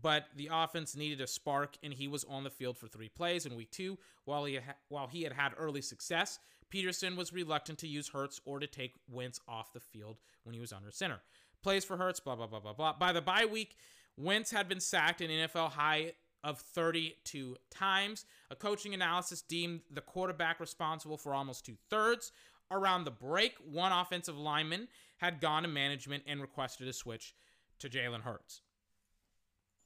[0.01, 3.45] but the offense needed a spark, and he was on the field for three plays
[3.45, 3.99] in week two.
[4.25, 6.39] While he ha- while he had had early success,
[6.73, 10.61] Pederson was reluctant to use Hurts or to take Wentz off the field when he
[10.61, 11.21] was under center.
[11.61, 12.93] Plays for Hurts, blah blah blah blah blah.
[12.93, 13.77] By the bye week,
[14.17, 16.13] Wentz had been sacked an NFL high
[16.45, 18.25] of 32 times.
[18.51, 22.33] A coaching analysis deemed the quarterback responsible for almost two thirds.
[22.71, 24.89] Around the break, one offensive lineman
[25.19, 27.35] had gone to management and requested a switch
[27.79, 28.63] to Jalen Hurts.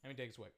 [0.02, 0.52] Let me take a swig.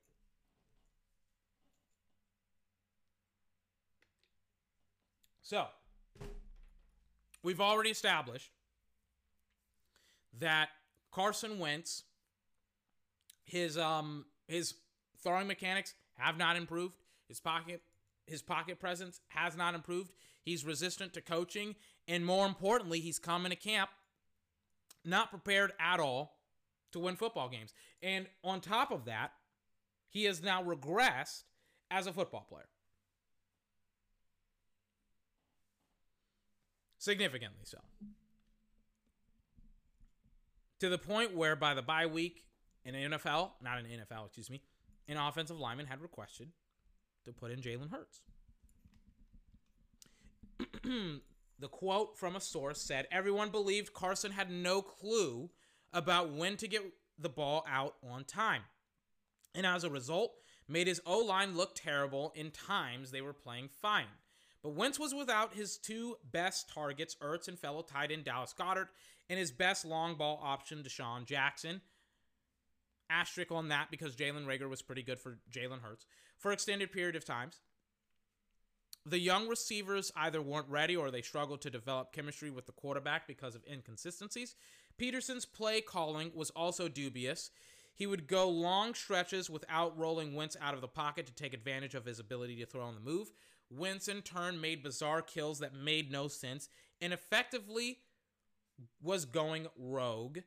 [5.42, 5.66] So,
[7.42, 8.52] we've already established
[10.38, 10.68] that
[11.10, 12.04] Carson Wentz,
[13.49, 14.74] his um his
[15.22, 16.94] throwing mechanics have not improved.
[17.26, 17.82] His pocket
[18.26, 20.12] his pocket presence has not improved.
[20.42, 21.74] He's resistant to coaching,
[22.07, 23.90] and more importantly, he's come into camp
[25.05, 26.36] not prepared at all
[26.92, 27.72] to win football games.
[28.03, 29.32] And on top of that,
[30.09, 31.44] he has now regressed
[31.90, 32.68] as a football player.
[36.99, 37.78] Significantly so.
[40.80, 42.44] To the point where by the bye week
[42.95, 44.62] in NFL, not in NFL, excuse me,
[45.09, 46.49] an offensive lineman had requested
[47.24, 48.22] to put in Jalen Hurts.
[51.59, 55.51] the quote from a source said everyone believed Carson had no clue
[55.93, 56.82] about when to get
[57.18, 58.62] the ball out on time.
[59.55, 60.34] And as a result,
[60.68, 64.07] made his O line look terrible in times they were playing fine.
[64.62, 68.89] But Wentz was without his two best targets, Ertz and fellow tight end Dallas Goedert,
[69.30, 71.80] and his best long ball option, DeSean Jackson.
[73.11, 76.06] Asterisk on that because Jalen Reagor was pretty good for Jalen Hurts
[76.36, 77.61] for extended period of times.
[79.06, 83.26] The young receivers either weren't ready or they struggled to develop chemistry with the quarterback
[83.26, 84.54] because of inconsistencies.
[84.98, 87.50] Pederson's play calling was also dubious.
[87.94, 91.94] He would go long stretches without rolling Wentz out of the pocket to take advantage
[91.94, 93.30] of his ability to throw on the move.
[93.70, 96.68] Wentz, in turn, made bizarre kills that made no sense
[97.00, 97.98] and effectively
[99.02, 100.38] was going rogue,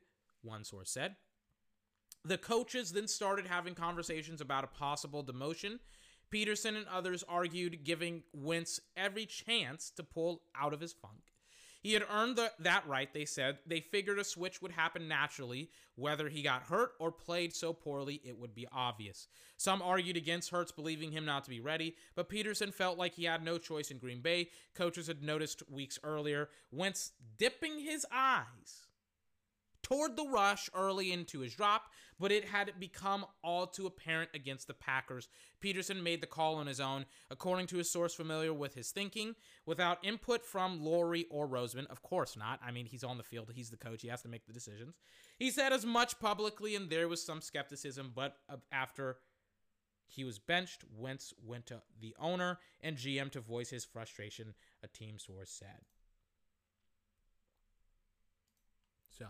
[0.42, 1.16] one source said.
[2.24, 5.78] The coaches then started having conversations about a possible demotion.
[6.32, 11.32] Pederson and others argued giving Wentz every chance to pull out of his funk.
[11.82, 13.58] He had earned the, that right, they said.
[13.66, 18.20] They figured a switch would happen naturally, whether he got hurt or played so poorly
[18.24, 19.26] it would be obvious.
[19.56, 23.24] Some argued against Hurts believing him not to be ready, but Pederson felt like he
[23.24, 24.50] had no choice in Green Bay.
[24.74, 28.86] Coaches had noticed weeks earlier Wentz dipping his eyes
[29.82, 31.90] toward the rush early into his drop,
[32.22, 35.26] but it had become all too apparent against the Packers.
[35.60, 39.34] Pederson made the call on his own, according to a source familiar with his thinking,
[39.66, 41.88] without input from Lurie or Roseman.
[41.88, 42.60] Of course not.
[42.64, 45.00] I mean, he's on the field, he's the coach, he has to make the decisions.
[45.36, 48.36] He said as much publicly, and there was some skepticism, but
[48.70, 49.16] after
[50.06, 54.54] he was benched, Wentz went to the owner and GM to voice his frustration,
[54.84, 55.80] a team source said.
[59.18, 59.26] So,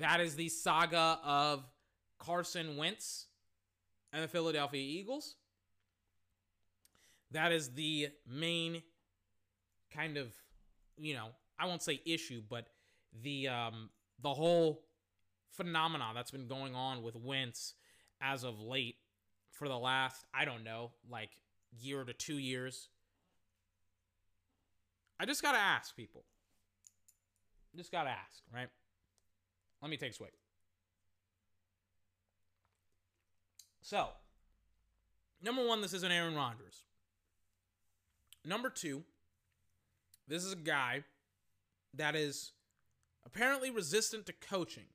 [0.00, 1.64] that is the saga of
[2.18, 3.26] Carson Wentz
[4.12, 5.36] and the Philadelphia Eagles.
[7.32, 8.82] That is the main
[9.94, 10.32] kind of,
[10.96, 11.28] you know,
[11.58, 12.68] I won't say issue, but
[13.22, 13.90] the um
[14.22, 14.82] the whole
[15.52, 17.74] phenomenon that's been going on with Wentz
[18.20, 18.96] as of late
[19.50, 21.30] for the last, I don't know, like
[21.78, 22.88] year to 2 years.
[25.18, 26.24] I just gotta ask people.
[27.74, 28.68] Just gotta ask, right?
[29.82, 30.30] Let me take a swig.
[33.82, 34.08] So,
[35.42, 36.82] number one, this isn't Aaron Rodgers.
[38.44, 39.04] Number two,
[40.26, 41.04] this is a guy
[41.94, 42.52] that is
[43.24, 44.86] apparently resistant to coaching.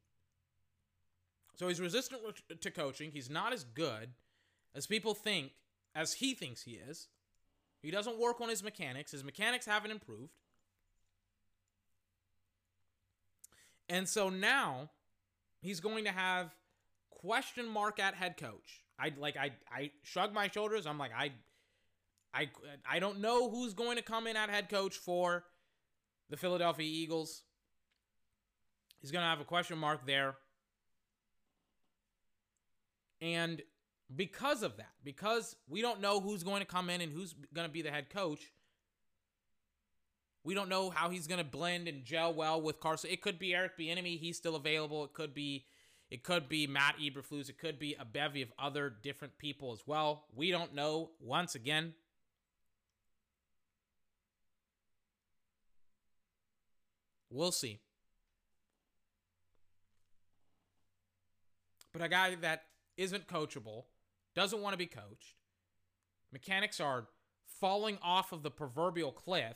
[1.55, 2.21] So he's resistant
[2.59, 3.11] to coaching.
[3.11, 4.09] He's not as good
[4.73, 5.51] as people think,
[5.93, 7.07] as he thinks he is.
[7.81, 9.11] He doesn't work on his mechanics.
[9.11, 10.33] His mechanics haven't improved.
[13.91, 14.89] And so now
[15.59, 16.55] he's going to have
[17.09, 18.85] question mark at head coach.
[18.97, 20.87] I like I I shrug my shoulders.
[20.87, 21.31] I'm like I
[22.33, 22.49] I
[22.89, 25.43] I don't know who's going to come in at head coach for
[26.29, 27.43] the Philadelphia Eagles.
[29.01, 30.35] He's going to have a question mark there.
[33.19, 33.61] And
[34.15, 37.67] because of that, because we don't know who's going to come in and who's going
[37.67, 38.51] to be the head coach,
[40.43, 43.11] we don't know how he's going to blend and gel well with Carson.
[43.11, 45.03] It could be Eric Bieniemy, he's still available.
[45.03, 45.65] It could be
[46.11, 47.49] it could be Matt Eberflus.
[47.49, 50.25] It could be a bevy of other different people as well.
[50.35, 51.11] We don't know.
[51.21, 51.93] Once again,
[57.29, 57.79] we'll see.
[61.93, 62.63] But a guy that
[62.97, 63.85] isn't coachable,
[64.35, 65.35] doesn't want to be coached,
[66.31, 67.07] mechanics are
[67.61, 69.55] falling off of the proverbial cliff,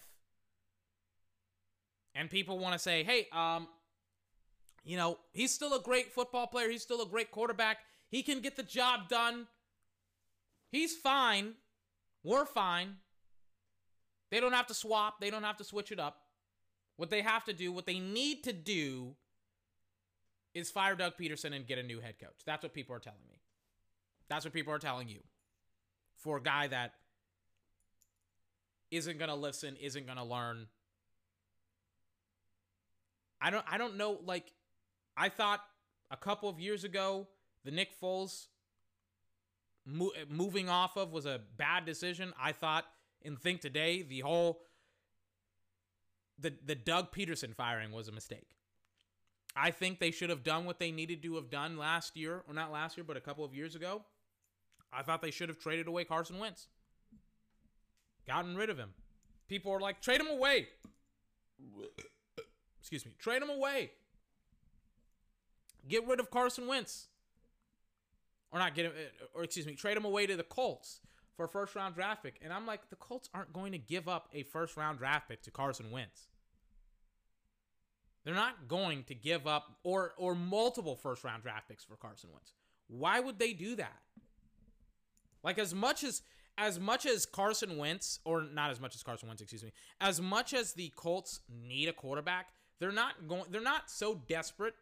[2.15, 3.67] and people want to say, hey, um,
[4.83, 6.69] you know, he's still a great football player.
[6.69, 7.79] He's still a great quarterback.
[8.09, 9.47] He can get the job done.
[10.71, 11.53] He's fine.
[12.23, 12.95] We're fine.
[14.31, 15.19] They don't have to swap.
[15.19, 16.21] They don't have to switch it up.
[16.97, 19.15] What they have to do, what they need to do,
[20.53, 22.41] is fire Doug Pederson and get a new head coach.
[22.45, 23.35] That's what people are telling me.
[24.29, 25.19] That's what people are telling you.
[26.15, 26.93] For a guy that
[28.89, 30.67] isn't going to listen, isn't going to learn.
[33.45, 34.51] I don't I don't know like
[35.15, 35.61] I thought
[36.09, 37.27] a couple of years ago
[37.63, 38.47] the Nick Foles
[39.85, 42.33] mo- moving off of was a bad decision.
[42.41, 42.85] I thought
[43.23, 44.61] and think today the whole
[46.39, 48.55] the the Doug Pederson firing was a mistake.
[49.55, 52.53] I think they should have done what they needed to have done last year, or
[52.55, 54.01] not last year, but a couple of years ago.
[54.91, 56.67] I thought they should have traded away Carson Wentz.
[58.27, 58.95] Gotten rid of him.
[59.47, 60.67] People are like, trade him away.
[62.85, 63.15] Excuse me.
[63.17, 63.89] Trade him away.
[65.87, 67.07] Get rid of Carson Wentz.
[68.51, 70.99] Or not get him, eh, or excuse me, trade him away to the Colts
[71.35, 72.35] for a first round draft pick.
[72.43, 75.41] And I'm like, the Colts aren't going to give up a first round draft pick
[75.41, 76.27] to Carson Wentz.
[78.23, 82.29] They're not going to give up or or multiple first round draft picks for Carson
[82.31, 82.53] Wentz.
[82.87, 83.97] Why would they do that?
[85.43, 86.21] Like as much as
[86.55, 90.21] as much as Carson Wentz or not as much as Carson Wentz, excuse me, as
[90.21, 92.49] much as the Colts need a quarterback,
[92.79, 94.75] they're not going they're not so desperate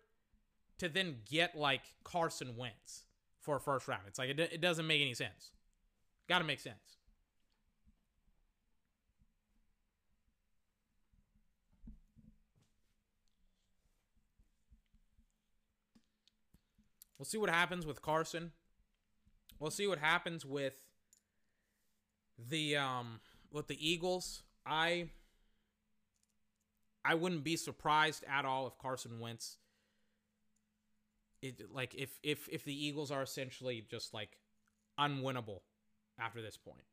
[0.80, 3.06] to then get like Carson Wentz
[3.42, 4.04] for a first round.
[4.08, 5.52] It's like it, it doesn't make any sense.
[6.28, 6.98] Got to make sense.
[17.18, 18.52] We'll see what happens with Carson.
[19.60, 20.84] We'll see what happens with
[22.38, 23.22] the um
[23.52, 24.44] with the Eagles.
[24.66, 25.10] I
[27.06, 29.58] I wouldn't be surprised at all if Carson Wentz
[31.44, 34.38] it like if if if the Eagles are essentially just like
[35.00, 35.60] unwinnable
[36.20, 36.86] after this point.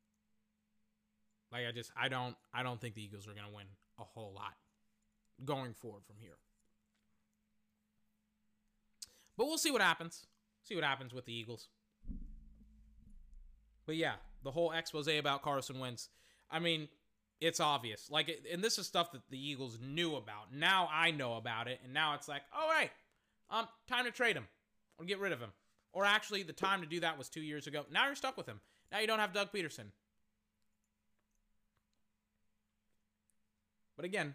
[1.53, 3.66] Like I just I don't I don't think the Eagles are going to win
[3.99, 4.55] a whole lot
[5.45, 6.39] going forward from here.
[9.37, 10.27] But we'll see what happens.
[10.62, 11.69] See what happens with the Eagles.
[13.87, 16.09] But yeah, the whole expose about Carson Wentz.
[16.51, 16.89] I mean,
[17.41, 18.11] it's obvious.
[18.11, 20.53] Like, and this is stuff that the Eagles knew about.
[20.55, 22.91] Now I know about it, and now it's like, all right,
[23.51, 24.47] um, time to trade him
[24.99, 25.51] or get rid of him.
[25.93, 27.85] Or actually, the time to do that was two years ago.
[27.91, 28.61] Now you're stuck with him.
[28.93, 29.87] Now you don't have Doug Pederson.
[33.97, 34.35] But again,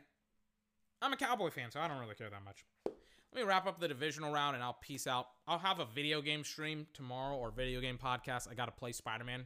[1.01, 2.65] I'm a Cowboy fan, so I don't really care that much.
[2.85, 5.27] Let me wrap up the divisional round and I'll peace out.
[5.47, 8.49] I'll have a video game stream tomorrow or video game podcast.
[8.49, 9.45] I got to play Spider Man.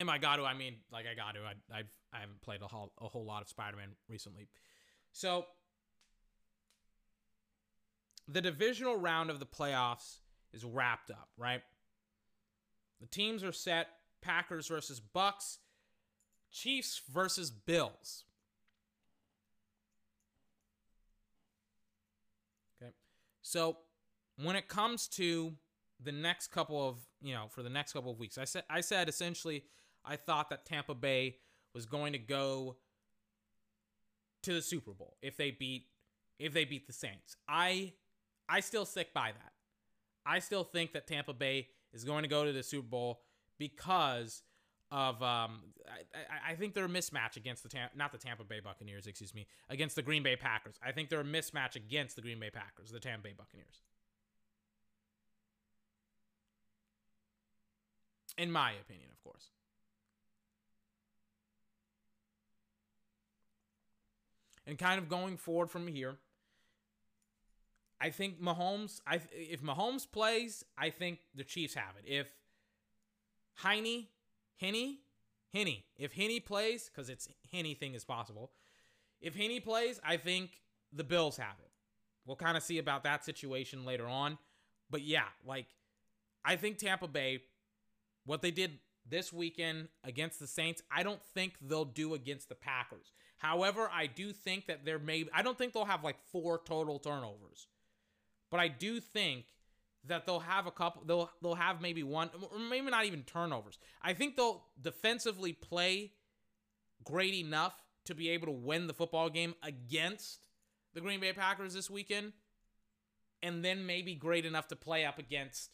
[0.00, 1.40] And I got to, I mean, like I got to.
[1.40, 4.48] I I've, I haven't played a whole, a whole lot of Spider Man recently.
[5.12, 5.46] So
[8.28, 10.18] the divisional round of the playoffs
[10.52, 11.62] is wrapped up, right?
[13.00, 13.88] The teams are set.
[14.22, 15.58] Packers versus Bucks.
[16.50, 18.24] Chiefs versus Bills.
[22.80, 22.92] Okay,
[23.42, 23.78] so
[24.42, 25.54] when it comes to
[26.02, 28.80] the next couple of you know for the next couple of weeks, I said I
[28.80, 29.64] said essentially
[30.04, 31.36] I thought that Tampa Bay
[31.74, 32.76] was going to go
[34.42, 35.86] to the Super Bowl if they beat
[36.38, 37.36] if they beat the Saints.
[37.48, 37.92] I
[38.48, 39.52] I still stick by that.
[40.26, 43.20] I still think that Tampa Bay is going to go to the Super Bowl
[43.58, 44.42] because
[44.90, 45.62] of um
[46.14, 49.34] I, I, think they're a mismatch against the Tam- not the Tampa Bay Buccaneers, excuse
[49.34, 50.76] me, against the Green Bay Packers.
[50.84, 53.82] I think they're a mismatch against the Green Bay Packers, the Tampa Bay Buccaneers.
[58.36, 59.53] In my opinion, of course.
[64.66, 66.16] And kind of going forward from here,
[68.00, 69.00] I think Mahomes.
[69.06, 72.10] I if Mahomes plays, I think the Chiefs have it.
[72.10, 72.28] If
[73.54, 74.06] Heine,
[74.60, 74.98] Henne,
[75.52, 78.52] Henne, if Henne plays, because it's anything is possible.
[79.20, 80.62] If Henne plays, I think
[80.92, 81.70] the Bills have it.
[82.26, 84.38] We'll kind of see about that situation later on.
[84.90, 85.66] But yeah, like
[86.44, 87.42] I think Tampa Bay,
[88.24, 88.78] what they did
[89.08, 93.12] this weekend against the Saints, I don't think they'll do against the Packers.
[93.38, 96.98] However, I do think that there may I don't think they'll have like four total
[96.98, 97.68] turnovers.
[98.50, 99.46] But I do think
[100.06, 103.78] that they'll have a couple they'll they'll have maybe one or maybe not even turnovers.
[104.02, 106.12] I think they'll defensively play
[107.04, 107.74] great enough
[108.06, 110.46] to be able to win the football game against
[110.94, 112.32] the Green Bay Packers this weekend
[113.42, 115.70] and then maybe great enough to play up against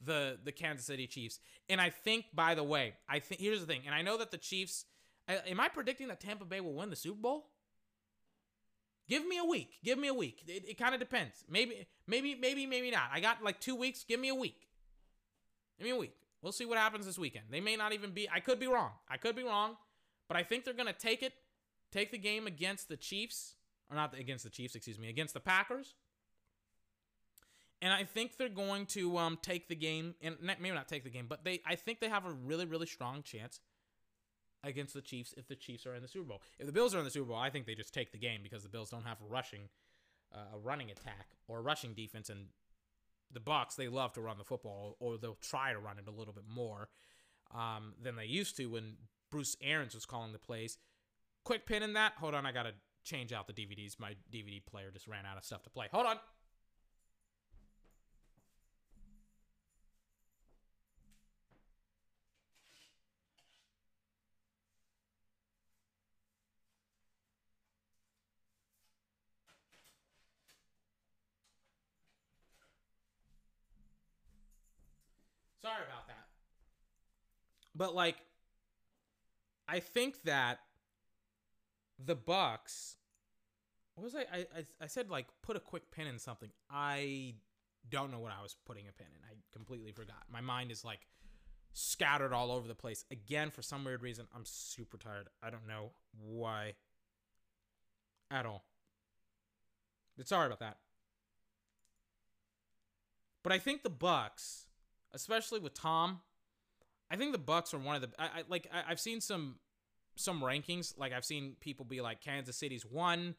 [0.00, 1.38] the the Kansas City Chiefs.
[1.68, 4.30] And I think by the way, I think here's the thing, and I know that
[4.30, 4.84] the Chiefs
[5.28, 7.48] am I predicting that Tampa Bay will win the Super Bowl?
[9.08, 9.78] Give me a week.
[9.84, 10.42] Give me a week.
[10.46, 11.44] It, it kind of depends.
[11.48, 13.10] Maybe, maybe, maybe, maybe not.
[13.12, 14.04] I got like two weeks.
[14.04, 14.68] Give me a week.
[15.78, 16.14] Give me a week.
[16.40, 17.46] We'll see what happens this weekend.
[17.50, 18.28] They may not even be.
[18.32, 18.90] I could be wrong.
[19.08, 19.76] I could be wrong,
[20.28, 21.32] but I think they're gonna take it,
[21.92, 23.54] take the game against the Chiefs,
[23.90, 24.74] or not against the Chiefs.
[24.74, 25.94] Excuse me, against the Packers.
[27.80, 31.10] And I think they're going to um, take the game, and maybe not take the
[31.10, 31.60] game, but they.
[31.66, 33.60] I think they have a really, really strong chance
[34.64, 36.42] against the Chiefs if the Chiefs are in the Super Bowl.
[36.58, 38.40] If the Bills are in the Super Bowl, I think they just take the game
[38.42, 39.68] because the Bills don't have a rushing,
[40.34, 42.46] uh, a running attack or rushing defense, and
[43.32, 46.10] the Bucks they love to run the football, or they'll try to run it a
[46.10, 46.88] little bit more
[47.54, 48.96] um, than they used to when
[49.30, 50.78] Bruce Arians was calling the plays.
[51.44, 52.12] Quick pin in that.
[52.18, 52.72] Hold on, I gotta
[53.04, 53.98] change out the DVDs.
[53.98, 55.88] My DVD player just ran out of stuff to play.
[55.92, 56.16] Hold on.
[75.62, 76.26] Sorry about that.
[77.74, 78.16] But like
[79.68, 80.58] I think that
[82.04, 82.96] the Bucks
[83.94, 86.50] what was I, I I said like put a quick pin in something.
[86.70, 87.34] I
[87.88, 89.22] don't know what I was putting a pin in.
[89.24, 90.24] I completely forgot.
[90.30, 91.06] My mind is like
[91.72, 93.04] scattered all over the place.
[93.10, 95.28] Again, for some weird reason, I'm super tired.
[95.42, 96.74] I don't know why
[98.30, 98.64] at all.
[100.16, 100.78] But sorry about that.
[103.42, 104.66] But I think the Bucks,
[105.14, 106.20] especially with Tom,
[107.10, 108.10] I think the Bucks are one of the.
[108.18, 108.66] I, I like.
[108.72, 109.56] I, I've seen some
[110.16, 110.98] some rankings.
[110.98, 113.34] Like I've seen people be like Kansas City's one,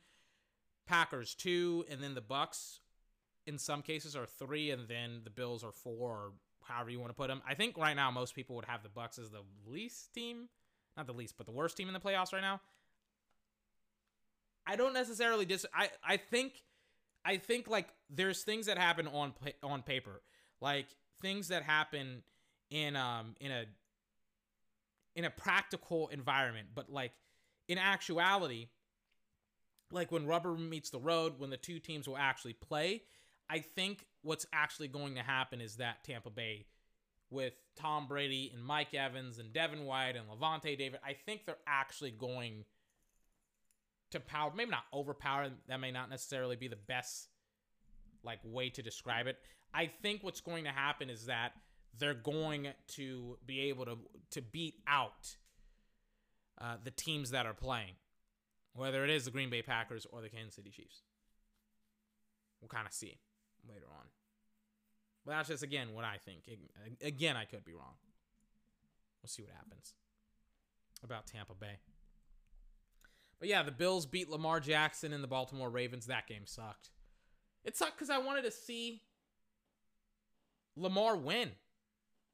[0.85, 2.79] Packers two, and then the Bucks,
[3.47, 6.31] in some cases, are three, and then the Bills are four, or
[6.63, 7.41] however you want to put them.
[7.47, 10.49] I think right now most people would have the Bucks as the least team,
[10.95, 12.61] not the least, but the worst team in the playoffs right now.
[14.65, 15.65] I don't necessarily dis.
[15.73, 16.63] I I think,
[17.25, 20.21] I think like there's things that happen on on paper,
[20.61, 20.87] like
[21.21, 22.23] things that happen
[22.69, 23.65] in um in a
[25.15, 27.11] in a practical environment, but like
[27.67, 28.69] in actuality,
[29.91, 33.03] like when rubber meets the road, when the two teams will actually play,
[33.49, 36.65] I think what's actually going to happen is that Tampa Bay
[37.29, 41.57] with Tom Brady and Mike Evans and Devin White and Lavonte David, I think they're
[41.67, 42.65] actually going
[44.11, 47.29] to power maybe not overpower that may not necessarily be the best
[48.23, 49.37] like way to describe it.
[49.73, 51.53] I think what's going to happen is that
[51.97, 53.97] they're going to be able to
[54.31, 55.35] to beat out
[56.59, 57.93] uh, the teams that are playing,
[58.73, 61.01] whether it is the Green Bay Packers or the Kansas City Chiefs.
[62.61, 63.17] We'll kind of see
[63.67, 64.05] later on.
[65.25, 66.49] But that's just again what I think.
[67.01, 67.95] Again, I could be wrong.
[69.21, 69.93] We'll see what happens
[71.03, 71.77] about Tampa Bay.
[73.39, 76.05] But yeah, the Bills beat Lamar Jackson and the Baltimore Ravens.
[76.05, 76.91] That game sucked.
[77.63, 79.01] It sucked because I wanted to see
[80.75, 81.51] Lamar win,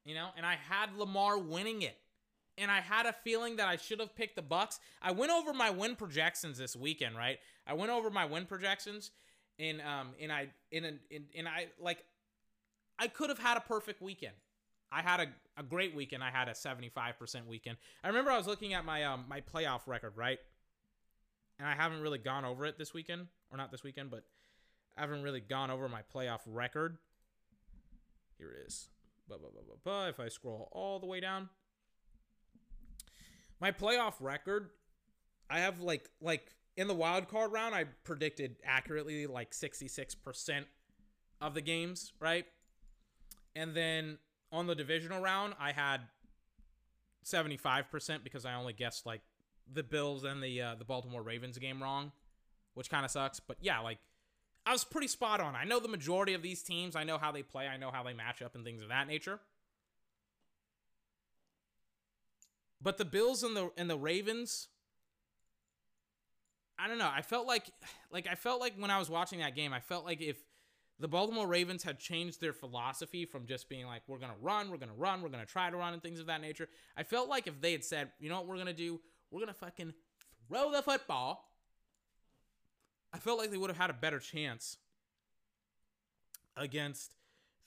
[0.05, 1.97] you know, and I had Lamar winning it.
[2.57, 4.79] And I had a feeling that I should have picked the Bucks.
[5.01, 7.39] I went over my win projections this weekend, right?
[7.65, 9.11] I went over my win projections,
[9.57, 12.03] and um, and I in an in, and I like,
[12.97, 14.33] I could have had a perfect weekend.
[14.91, 15.27] I had a,
[15.57, 16.21] a great weekend.
[16.21, 17.77] I had a seventy five percent weekend.
[18.03, 20.39] I remember I was looking at my um my playoff record, right?
[21.59, 24.23] and I haven't really gone over it this weekend, or not this weekend, but
[24.99, 26.97] I haven't really gone over my playoff record.
[28.37, 28.89] Here it is.
[29.29, 30.09] Ba, ba, ba, ba, ba.
[30.09, 31.47] If I scroll all the way down,
[33.61, 34.71] my playoff record,
[35.49, 40.65] I have like like in the wild card round, I predicted accurately like 66%
[41.39, 42.45] of the games, right?
[43.55, 44.17] And then
[44.51, 46.01] on the divisional round, I had
[47.23, 49.21] 75% because I only guessed like
[49.71, 52.11] the Bills and the uh, the Baltimore Ravens game wrong,
[52.73, 53.39] which kind of sucks.
[53.39, 53.99] But yeah, like
[54.69, 55.55] I was pretty spot on.
[55.55, 56.95] I know the majority of these teams.
[56.95, 57.67] I know how they play.
[57.67, 59.39] I know how they match up and things of that nature.
[62.79, 64.67] But the Bills and the and the Ravens,
[66.77, 67.09] I don't know.
[67.11, 67.71] I felt like
[68.11, 70.37] like I felt like when I was watching that game, I felt like if
[70.99, 74.69] the Baltimore Ravens had changed their philosophy from just being like, we're going to run,
[74.69, 76.69] we're going to run, we're going to try to run, and things of that nature.
[76.95, 79.01] I felt like if they had said, you know what we're going to do?
[79.31, 79.93] We're going to fucking
[80.47, 81.48] throw the football.
[83.13, 84.77] I felt like they would have had a better chance
[86.55, 87.15] against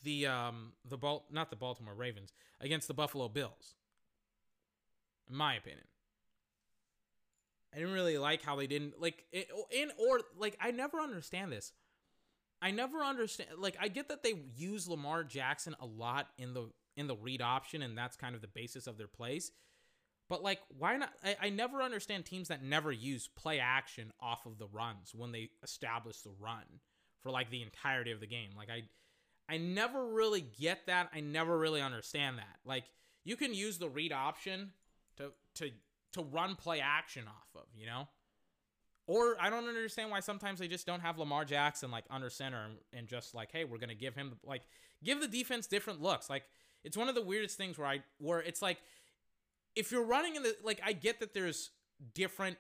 [0.02, 3.74] the um the Bal- not the Baltimore Ravens against the Buffalo Bills.
[5.28, 5.85] In my opinion.
[7.73, 11.52] I didn't really like how they didn't like it, in or like I never understand
[11.52, 11.73] this.
[12.60, 16.70] I never understand like I get that they use Lamar Jackson a lot in the
[16.97, 19.52] in the read option and that's kind of the basis of their plays.
[20.32, 24.46] But like why not I, I never understand teams that never use play action off
[24.46, 26.64] of the runs when they establish the run
[27.20, 28.48] for like the entirety of the game.
[28.56, 28.84] Like I
[29.52, 31.10] I never really get that.
[31.14, 32.56] I never really understand that.
[32.64, 32.84] Like
[33.24, 34.72] you can use the read option
[35.18, 35.68] to to
[36.12, 38.09] to run play action off of, you know?
[39.06, 42.64] Or I don't understand why sometimes they just don't have Lamar Jackson like under center
[42.64, 44.62] and, and just like, hey, we're gonna give him like
[45.04, 46.30] give the defense different looks.
[46.30, 46.44] Like
[46.84, 48.78] it's one of the weirdest things where I where it's like
[49.77, 51.70] if you're running in the like I get that there's
[52.15, 52.59] different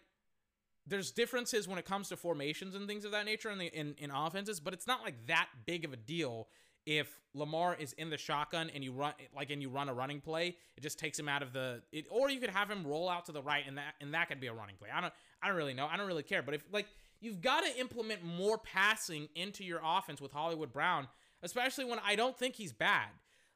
[0.86, 3.94] there's differences when it comes to formations and things of that nature in the in,
[3.98, 6.48] in offenses, but it's not like that big of a deal
[6.84, 10.20] if Lamar is in the shotgun and you run like and you run a running
[10.20, 13.08] play, it just takes him out of the it, or you could have him roll
[13.08, 14.88] out to the right and that and that could be a running play.
[14.92, 15.12] I don't
[15.42, 15.86] I don't really know.
[15.90, 16.86] I don't really care, but if like
[17.20, 21.06] you've got to implement more passing into your offense with Hollywood Brown,
[21.42, 23.08] especially when I don't think he's bad.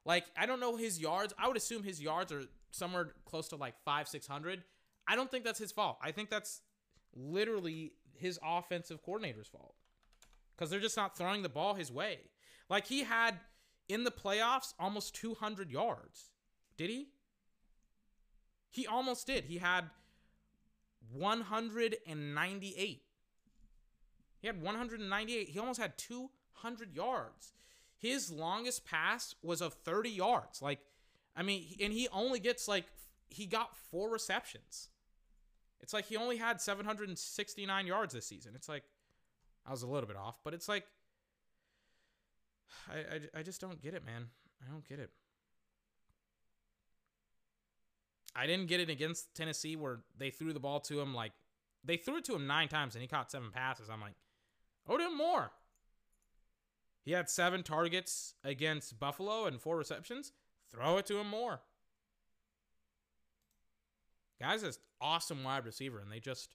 [0.04, 1.34] Like I don't know his yards.
[1.36, 2.42] I would assume his yards are
[2.76, 4.62] somewhere close to like 5 600.
[5.08, 5.98] I don't think that's his fault.
[6.02, 6.60] I think that's
[7.14, 9.74] literally his offensive coordinator's fault.
[10.56, 12.30] Cuz they're just not throwing the ball his way.
[12.68, 13.40] Like he had
[13.88, 16.30] in the playoffs almost 200 yards.
[16.76, 17.08] Did he?
[18.70, 19.44] He almost did.
[19.44, 19.90] He had
[21.12, 23.02] 198.
[24.38, 25.48] He had 198.
[25.48, 27.52] He almost had 200 yards.
[27.96, 30.60] His longest pass was of 30 yards.
[30.60, 30.80] Like,
[31.36, 32.86] I mean, and he only gets like,
[33.28, 34.88] he got four receptions.
[35.80, 38.52] It's like he only had 769 yards this season.
[38.54, 38.84] It's like,
[39.66, 40.84] I was a little bit off, but it's like,
[42.90, 44.28] I, I, I just don't get it, man.
[44.66, 45.10] I don't get it.
[48.34, 51.32] I didn't get it against Tennessee where they threw the ball to him like
[51.84, 53.88] they threw it to him nine times and he caught seven passes.
[53.88, 54.14] I'm like,
[54.88, 55.52] oh, him more.
[57.02, 60.32] He had seven targets against Buffalo and four receptions.
[60.70, 61.60] Throw it to him more.
[64.40, 66.54] Guy's an awesome wide receiver, and they just,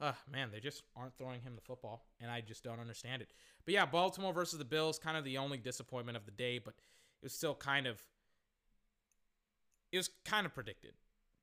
[0.00, 3.32] uh, man, they just aren't throwing him the football, and I just don't understand it.
[3.64, 6.74] But yeah, Baltimore versus the Bills, kind of the only disappointment of the day, but
[6.74, 8.00] it was still kind of,
[9.90, 10.92] it was kind of predicted,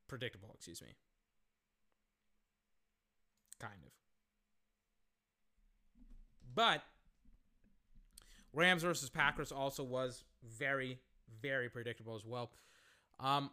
[0.07, 0.95] predictable, excuse me.
[3.59, 3.91] Kind of.
[6.53, 6.81] But
[8.53, 10.99] Rams versus Packers also was very,
[11.41, 12.51] very predictable as well.
[13.19, 13.49] Um,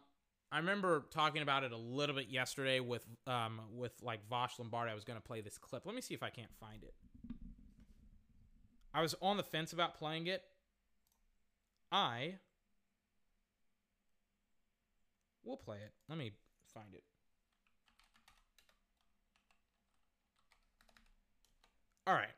[0.50, 4.90] I remember talking about it a little bit yesterday with um with like Voch Lombardi.
[4.90, 5.86] I was gonna play this clip.
[5.86, 6.94] Let me see if I can't find it.
[8.94, 10.42] I was on the fence about playing it.
[11.90, 12.34] I
[15.44, 15.92] will play it.
[16.08, 16.32] Let me
[16.74, 17.02] find it.
[22.06, 22.28] All right.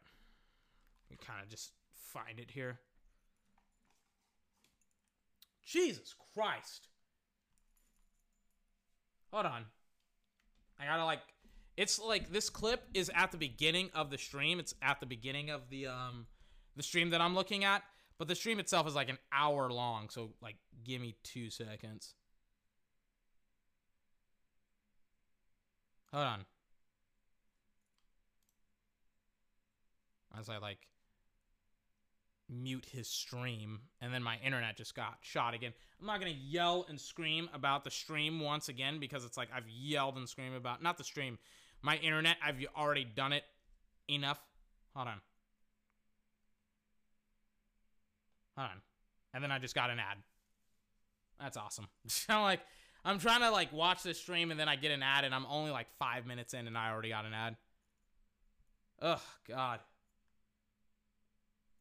[1.10, 2.78] We kind of just find it here.
[5.74, 6.86] Jesus Christ.
[9.32, 9.64] Hold on.
[10.78, 11.18] I gotta like
[11.76, 14.60] it's like this clip is at the beginning of the stream.
[14.60, 16.26] It's at the beginning of the um
[16.76, 17.82] the stream that I'm looking at,
[18.18, 22.14] but the stream itself is like an hour long, so like give me 2 seconds.
[26.12, 26.44] Hold on.
[30.38, 30.78] As I like
[32.48, 35.72] mute his stream and then my internet just got shot again.
[36.00, 39.48] I'm not going to yell and scream about the stream once again because it's like
[39.54, 41.38] I've yelled and screamed about not the stream,
[41.82, 42.36] my internet.
[42.44, 43.44] I've already done it
[44.08, 44.40] enough.
[44.94, 45.20] Hold on.
[48.56, 48.80] Hold on.
[49.32, 50.18] And then I just got an ad.
[51.40, 51.88] That's awesome.
[52.28, 52.60] I'm like,
[53.04, 55.46] I'm trying to like watch this stream and then I get an ad and I'm
[55.46, 57.56] only like five minutes in and I already got an ad.
[59.02, 59.80] Ugh, God.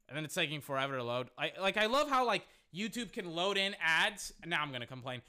[0.08, 1.30] And then it's taking forever to load.
[1.38, 2.44] I like I love how like
[2.76, 4.34] YouTube can load in ads.
[4.46, 5.22] Now I'm gonna complain.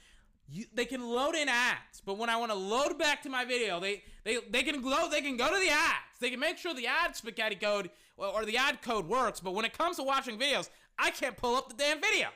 [0.47, 3.45] You, they can load in ads, but when I want to load back to my
[3.45, 5.09] video, they they they can load.
[5.09, 6.19] They can go to the ads.
[6.19, 9.39] They can make sure the ad spaghetti code or, or the ad code works.
[9.39, 10.69] But when it comes to watching videos,
[10.99, 12.27] I can't pull up the damn video.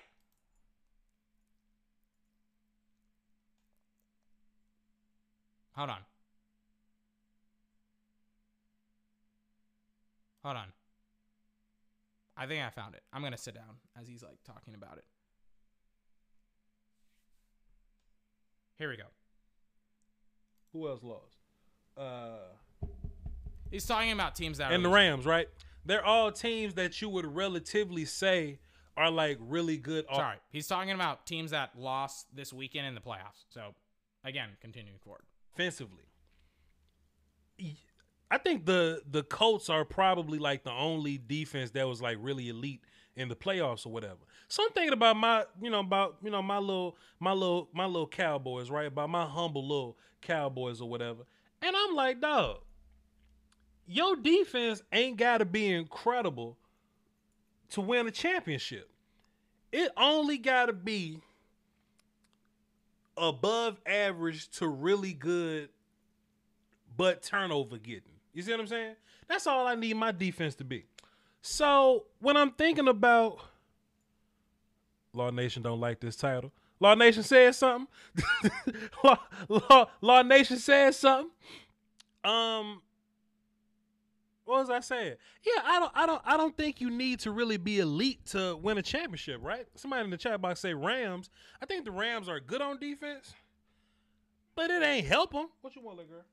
[5.74, 6.00] Hold on.
[10.44, 10.79] Hold on.
[12.42, 13.04] I think I found it.
[13.12, 15.04] I'm gonna sit down as he's like talking about it.
[18.78, 19.04] Here we go.
[20.74, 21.36] Who else lost?
[21.98, 22.88] Uh,
[23.72, 24.90] He's talking about teams that and the.
[24.90, 25.48] Rams, right?
[25.86, 28.60] They're all teams that you would relatively say
[28.98, 30.06] are like really good.
[30.10, 33.46] off- Sorry, he's talking about teams that lost this weekend in the playoffs.
[33.50, 33.76] So,
[34.24, 35.24] again, continuing forward.
[35.54, 36.04] offensively.
[38.32, 42.50] I think the the Colts are probably like the only defense that was like really
[42.50, 42.82] elite
[43.16, 44.20] in the playoffs or whatever.
[44.48, 47.86] So I'm thinking about my, you know, about you know my little my little my
[47.86, 48.88] little Cowboys, right?
[48.88, 51.24] About my humble little Cowboys or whatever.
[51.62, 52.60] And I'm like, dog,
[53.88, 56.58] your defense ain't got to be incredible
[57.72, 58.90] to win a championship.
[59.72, 61.22] It only got to be
[63.18, 65.70] above average to really good,
[66.96, 68.19] but turnover getting.
[68.34, 68.96] You see what I'm saying?
[69.28, 70.86] That's all I need my defense to be.
[71.42, 73.40] So when I'm thinking about
[75.14, 76.52] Law Nation, don't like this title.
[76.80, 77.88] Law Nation says something.
[79.04, 79.18] Law,
[79.50, 81.32] Law, Law Nation says something.
[82.24, 82.82] Um,
[84.46, 85.16] what was I saying?
[85.44, 88.58] Yeah, I don't, I don't, I don't think you need to really be elite to
[88.58, 89.66] win a championship, right?
[89.76, 91.30] Somebody in the chat box say Rams.
[91.62, 93.34] I think the Rams are good on defense,
[94.56, 95.50] but it ain't help them.
[95.62, 96.26] What you want, little girl?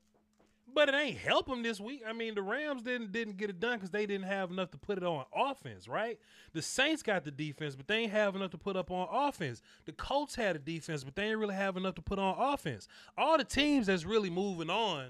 [0.77, 2.03] But it ain't help them this week.
[2.07, 4.77] I mean, the Rams didn't didn't get it done because they didn't have enough to
[4.77, 6.19] put it on offense, right?
[6.53, 9.63] The Saints got the defense, but they ain't have enough to put up on offense.
[9.85, 12.87] The Colts had a defense, but they ain't really have enough to put on offense.
[13.17, 15.07] All the teams that's really moving on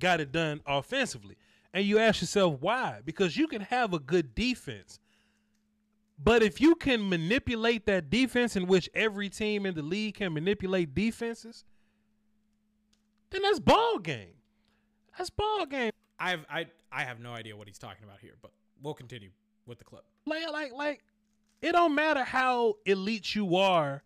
[0.00, 1.36] got it done offensively.
[1.72, 2.98] And you ask yourself why?
[3.04, 4.98] Because you can have a good defense.
[6.18, 10.34] But if you can manipulate that defense in which every team in the league can
[10.34, 11.64] manipulate defenses,
[13.30, 14.37] then that's ball game.
[15.18, 15.90] That's ball game.
[16.18, 19.30] I've I I have no idea what he's talking about here, but we'll continue
[19.66, 20.04] with the clip.
[20.24, 21.04] Like, like, like,
[21.60, 24.02] it don't matter how elite you are.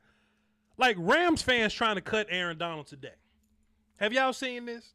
[0.79, 3.15] Like Rams fans trying to cut Aaron Donald today.
[3.97, 4.95] Have y'all seen this?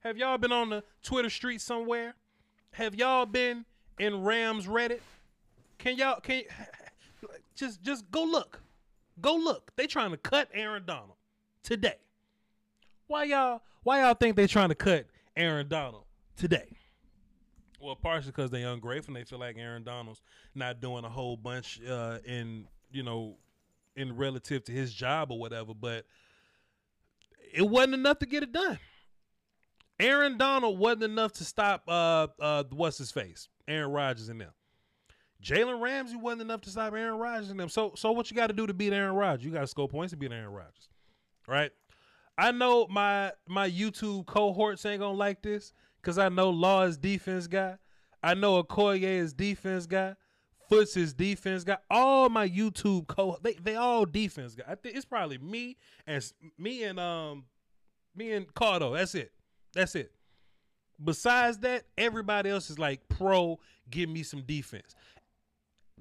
[0.00, 2.14] Have y'all been on the Twitter street somewhere?
[2.72, 3.64] Have y'all been
[3.98, 5.00] in Rams Reddit?
[5.78, 6.44] Can y'all can
[7.56, 8.62] just just go look.
[9.20, 9.72] Go look.
[9.76, 11.16] They trying to cut Aaron Donald
[11.64, 11.96] today.
[13.08, 15.06] Why y'all why y'all think they trying to cut
[15.38, 16.04] Aaron Donald
[16.36, 16.76] today?
[17.80, 20.20] Well, partially because they ungrateful and they feel like Aaron Donald's
[20.54, 23.36] not doing a whole bunch uh, in you know
[23.96, 26.04] in relative to his job or whatever, but
[27.54, 28.78] it wasn't enough to get it done.
[30.00, 34.52] Aaron Donald wasn't enough to stop uh uh what's his face Aaron Rodgers and them.
[35.42, 37.68] Jalen Ramsey wasn't enough to stop Aaron Rodgers and them.
[37.68, 39.44] So so what you got to do to beat Aaron Rodgers?
[39.44, 40.88] You got to score points to beat Aaron Rodgers,
[41.46, 41.70] right?
[42.38, 46.96] I know my my YouTube cohorts ain't gonna like this because I know Law is
[46.96, 47.76] defense guy.
[48.22, 50.14] I know Okoye is defense guy.
[50.68, 51.78] Foots is defense guy.
[51.90, 54.64] All my YouTube co they they all defense guy.
[54.68, 56.24] I think it's probably me and
[56.56, 57.46] me and um
[58.14, 58.96] me and Cardo.
[58.96, 59.32] That's it.
[59.74, 60.12] That's it.
[61.02, 63.58] Besides that, everybody else is like pro.
[63.90, 64.94] Give me some defense.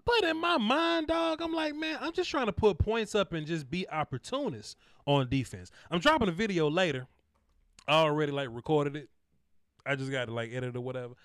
[0.07, 3.33] But in my mind, dog, I'm like, man, I'm just trying to put points up
[3.33, 5.69] and just be opportunists on defense.
[5.91, 7.07] I'm dropping a video later.
[7.89, 9.09] I already like recorded it.
[9.85, 11.15] I just got to like edit it or whatever.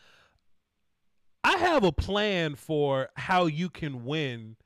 [1.45, 4.57] I have a plan for how you can win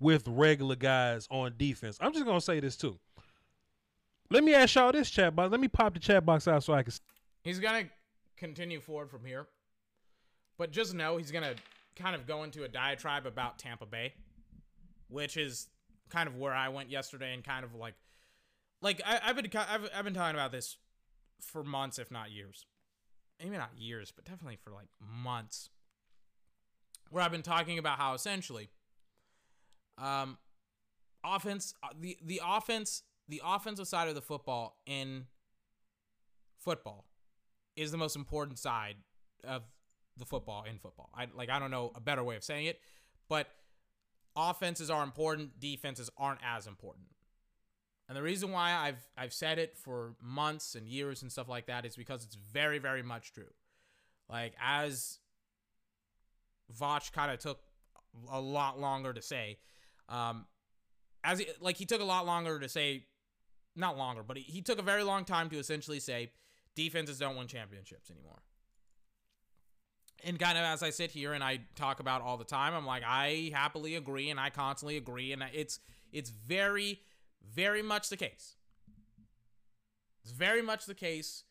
[0.00, 1.98] with regular guys on defense.
[2.00, 2.98] I'm just gonna say this too.
[4.30, 5.50] Let me ask y'all this chat box.
[5.50, 6.92] Let me pop the chat box out so I can.
[7.42, 7.84] He's gonna
[8.36, 9.46] continue forward from here,
[10.56, 11.54] but just know he's gonna
[11.98, 14.14] kind of go into a diatribe about Tampa Bay,
[15.08, 15.68] which is
[16.08, 17.94] kind of where I went yesterday, and kind of like,
[18.80, 20.76] like I, I've been I've, I've been talking about this
[21.40, 22.66] for months, if not years,
[23.42, 25.70] maybe not years, but definitely for like months,
[27.10, 28.70] where I've been talking about how essentially,
[29.98, 30.38] um,
[31.24, 35.26] offense uh, the the offense the offensive side of the football in
[36.58, 37.04] football
[37.76, 38.96] is the most important side
[39.44, 39.62] of
[40.18, 41.10] the football in football.
[41.14, 42.80] I like I don't know a better way of saying it,
[43.28, 43.48] but
[44.36, 47.06] offenses are important, defenses aren't as important.
[48.08, 51.66] And the reason why I've I've said it for months and years and stuff like
[51.66, 53.52] that is because it's very very much true.
[54.28, 55.18] Like as
[56.70, 57.60] Voch kind of took
[58.30, 59.58] a lot longer to say,
[60.08, 60.46] um,
[61.24, 63.04] as he, like he took a lot longer to say,
[63.76, 66.32] not longer, but he, he took a very long time to essentially say
[66.74, 68.40] defenses don't win championships anymore.
[70.24, 72.86] And kind of as I sit here and I talk about all the time, I'm
[72.86, 75.80] like I happily agree and I constantly agree, and it's
[76.12, 77.00] it's very
[77.54, 78.56] very much the case.
[80.22, 81.44] It's very much the case.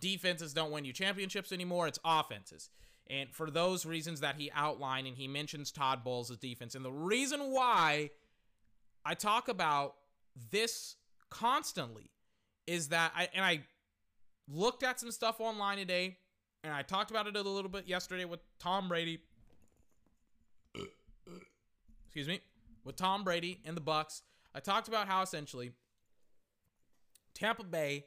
[0.00, 1.88] Defenses don't win you championships anymore.
[1.88, 2.70] It's offenses.
[3.10, 6.74] And for those reasons that he outlined, and he mentions Todd Bowles' defense.
[6.74, 8.10] And the reason why
[9.04, 9.94] I talk about
[10.50, 10.96] this
[11.30, 12.10] constantly
[12.66, 13.62] is that I and I
[14.46, 16.18] looked at some stuff online today,
[16.68, 19.20] and I talked about it a little bit yesterday with Tom Brady.
[22.04, 22.40] Excuse me,
[22.84, 24.22] with Tom Brady and the Bucks.
[24.54, 25.72] I talked about how essentially
[27.34, 28.04] Tampa Bay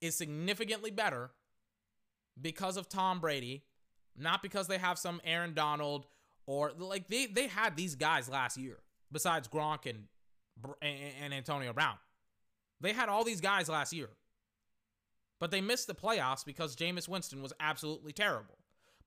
[0.00, 1.32] is significantly better
[2.40, 3.64] because of Tom Brady,
[4.16, 6.06] not because they have some Aaron Donald
[6.46, 8.78] or like they they had these guys last year
[9.10, 10.04] besides Gronk and
[10.80, 11.96] and, and Antonio Brown.
[12.80, 14.08] They had all these guys last year.
[15.42, 18.58] But they missed the playoffs because Jameis Winston was absolutely terrible.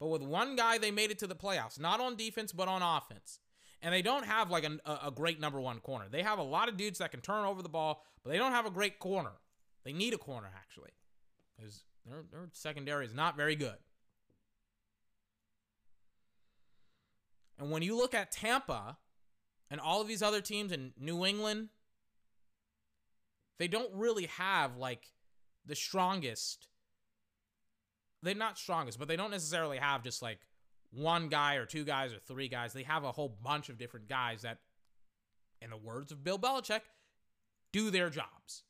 [0.01, 2.81] But with one guy, they made it to the playoffs, not on defense, but on
[2.81, 3.39] offense.
[3.81, 6.07] And they don't have like a, a great number one corner.
[6.11, 8.51] They have a lot of dudes that can turn over the ball, but they don't
[8.51, 9.31] have a great corner.
[9.85, 10.91] They need a corner, actually,
[11.55, 13.77] because their, their secondary is not very good.
[17.57, 18.97] And when you look at Tampa
[19.71, 21.69] and all of these other teams in New England,
[23.57, 25.07] they don't really have like
[25.65, 26.67] the strongest.
[28.23, 30.39] They're not strongest, but they don't necessarily have just like
[30.91, 32.73] one guy or two guys or three guys.
[32.73, 34.59] They have a whole bunch of different guys that,
[35.61, 36.81] in the words of Bill Belichick,
[37.71, 38.63] do their jobs.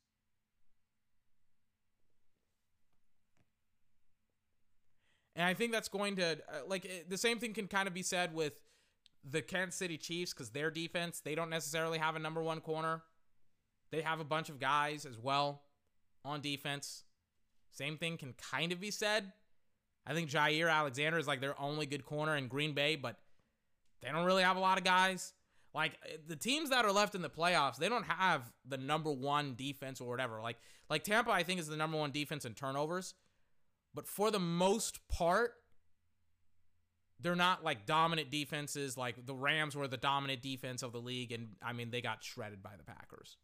[5.34, 8.02] And I think that's going to, uh, like, the same thing can kind of be
[8.02, 8.62] said with
[9.22, 13.02] the Kansas City Chiefs because their defense, they don't necessarily have a number one corner.
[13.90, 15.62] They have a bunch of guys as well
[16.26, 17.04] on defense.
[17.70, 19.32] Same thing can kind of be said.
[20.06, 23.16] I think Jaire Alexander is like their only good corner in Green Bay, but
[24.02, 25.32] they don't really have a lot of guys.
[25.74, 25.92] Like
[26.26, 30.00] the teams that are left in the playoffs, they don't have the number one defense
[30.00, 30.40] or whatever.
[30.40, 30.56] Like
[30.88, 33.14] like Tampa, I think is the number one defense in turnovers,
[33.94, 35.54] but for the most part,
[37.20, 38.96] they're not like dominant defenses.
[38.96, 42.22] Like the Rams were the dominant defense of the league, and I mean they got
[42.22, 43.36] shredded by the Packers.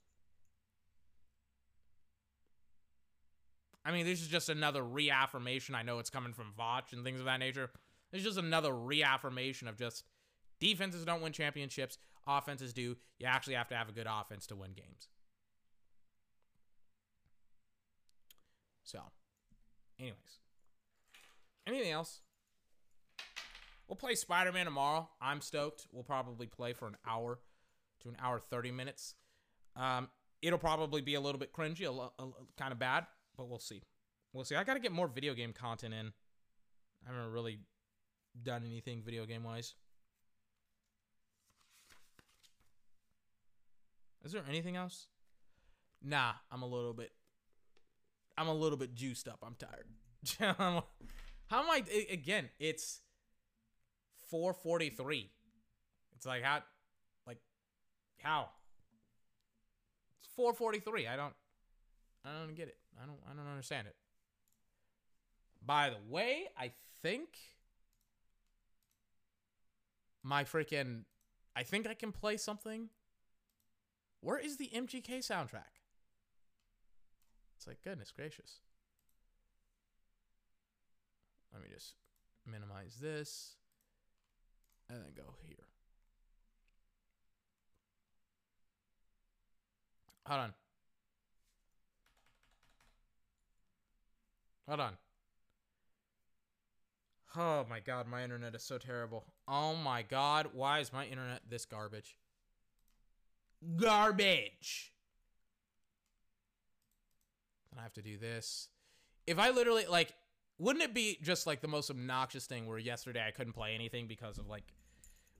[3.84, 5.74] I mean, this is just another reaffirmation.
[5.74, 7.70] I know it's coming from Voch and things of that nature.
[8.12, 10.04] It's just another reaffirmation of just
[10.60, 12.96] defenses don't win championships, offenses do.
[13.18, 15.08] You actually have to have a good offense to win games.
[18.84, 19.00] So,
[19.98, 20.38] anyways,
[21.66, 22.20] anything else?
[23.88, 25.08] We'll play Spider Man tomorrow.
[25.20, 25.86] I'm stoked.
[25.92, 27.40] We'll probably play for an hour
[28.02, 29.14] to an hour 30 minutes.
[29.76, 30.08] Um,
[30.40, 32.26] it'll probably be a little bit cringy, a, lo- a,
[32.58, 33.06] kind of bad,
[33.36, 33.82] but we'll see.
[34.32, 34.56] We'll see.
[34.56, 36.12] I got to get more video game content in.
[37.06, 37.58] I haven't really
[38.42, 39.74] done anything video game wise.
[44.24, 45.08] Is there anything else?
[46.02, 47.12] Nah, I'm a little bit.
[48.38, 49.38] I'm a little bit juiced up.
[49.44, 49.86] I'm tired.
[51.48, 51.82] how am I?
[52.10, 53.00] Again, it's
[54.32, 55.28] 4:43.
[56.16, 56.62] It's like how,
[57.26, 57.38] like,
[58.18, 58.48] how?
[60.20, 61.08] It's 4:43.
[61.08, 61.34] I don't.
[62.24, 62.76] I don't get it.
[63.00, 63.18] I don't.
[63.28, 63.96] I don't understand it.
[65.64, 66.72] By the way, I
[67.02, 67.28] think
[70.22, 71.04] my freaking.
[71.54, 72.88] I think I can play something.
[74.20, 75.82] Where is the MGK soundtrack?
[77.56, 78.60] It's like goodness gracious.
[81.52, 81.94] Let me just
[82.46, 83.56] minimize this
[84.88, 85.66] and then go here.
[90.26, 90.54] Hold on.
[94.72, 94.96] Hold on.
[97.36, 99.26] Oh my god, my internet is so terrible.
[99.46, 102.16] Oh my god, why is my internet this garbage?
[103.76, 104.94] Garbage.
[107.70, 108.68] Then I have to do this.
[109.26, 110.14] If I literally like
[110.58, 114.06] wouldn't it be just like the most obnoxious thing where yesterday I couldn't play anything
[114.06, 114.64] because of like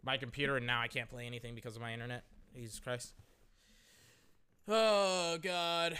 [0.04, 2.24] my computer and now I can't play anything because of my internet?
[2.54, 3.14] Jesus Christ.
[4.68, 5.96] Oh god.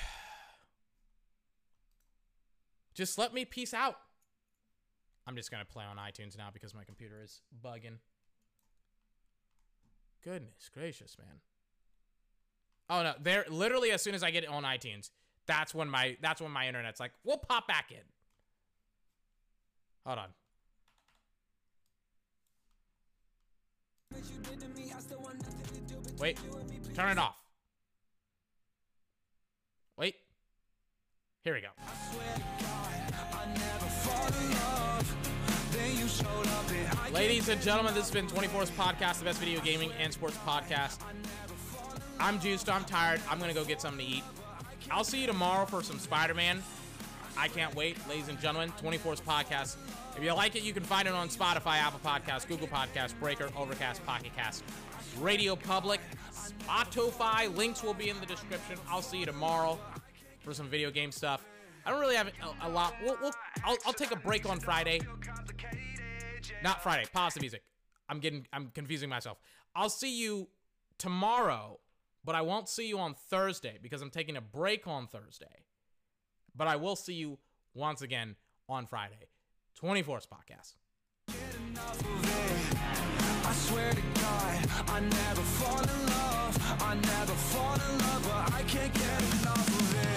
[2.94, 3.97] Just let me peace out.
[5.27, 7.98] I'm just gonna play on iTunes now because my computer is bugging.
[10.24, 11.40] Goodness gracious, man.
[12.90, 15.10] Oh no, there literally as soon as I get it on iTunes,
[15.47, 17.98] that's when my that's when my internet's like, we'll pop back in.
[20.05, 20.28] Hold on.
[26.19, 26.39] Wait,
[26.94, 27.36] turn it off.
[29.97, 30.16] Wait.
[31.44, 32.72] Here we go.
[37.12, 40.98] Ladies and gentlemen, this has been 24's podcast, the best video gaming and sports podcast.
[42.18, 42.70] I'm juiced.
[42.70, 43.20] I'm tired.
[43.28, 44.24] I'm to go get something to eat.
[44.90, 46.62] I'll see you tomorrow for some Spider Man.
[47.36, 48.72] I can't wait, ladies and gentlemen.
[48.82, 49.76] 24's podcast.
[50.16, 53.48] If you like it, you can find it on Spotify, Apple Podcasts, Google Podcasts, Breaker,
[53.56, 54.62] Overcast, Pocket Cast,
[55.20, 56.01] Radio Public,
[56.32, 57.55] Spotify.
[57.56, 58.78] Links will be in the description.
[58.89, 59.78] I'll see you tomorrow
[60.40, 61.44] for some video game stuff.
[61.85, 62.95] I don't really have a, a lot.
[63.03, 63.33] We'll, we'll,
[63.65, 65.01] I'll, I'll take a break on Friday.
[66.63, 67.05] Not Friday.
[67.13, 67.63] Pause the music.
[68.09, 68.47] I'm getting.
[68.53, 69.39] I'm confusing myself.
[69.75, 70.49] I'll see you
[70.99, 71.81] tomorrow,
[72.25, 75.67] but I won't see you on Thursday because I'm taking a break on Thursday.
[76.55, 77.39] But I will see you
[77.75, 78.37] once again
[78.69, 79.29] on Friday.
[79.81, 80.75] 24th podcast.
[83.45, 86.83] I swear to God, I never fall in love.
[86.83, 90.13] I never fall in love, but I can't get enough of it.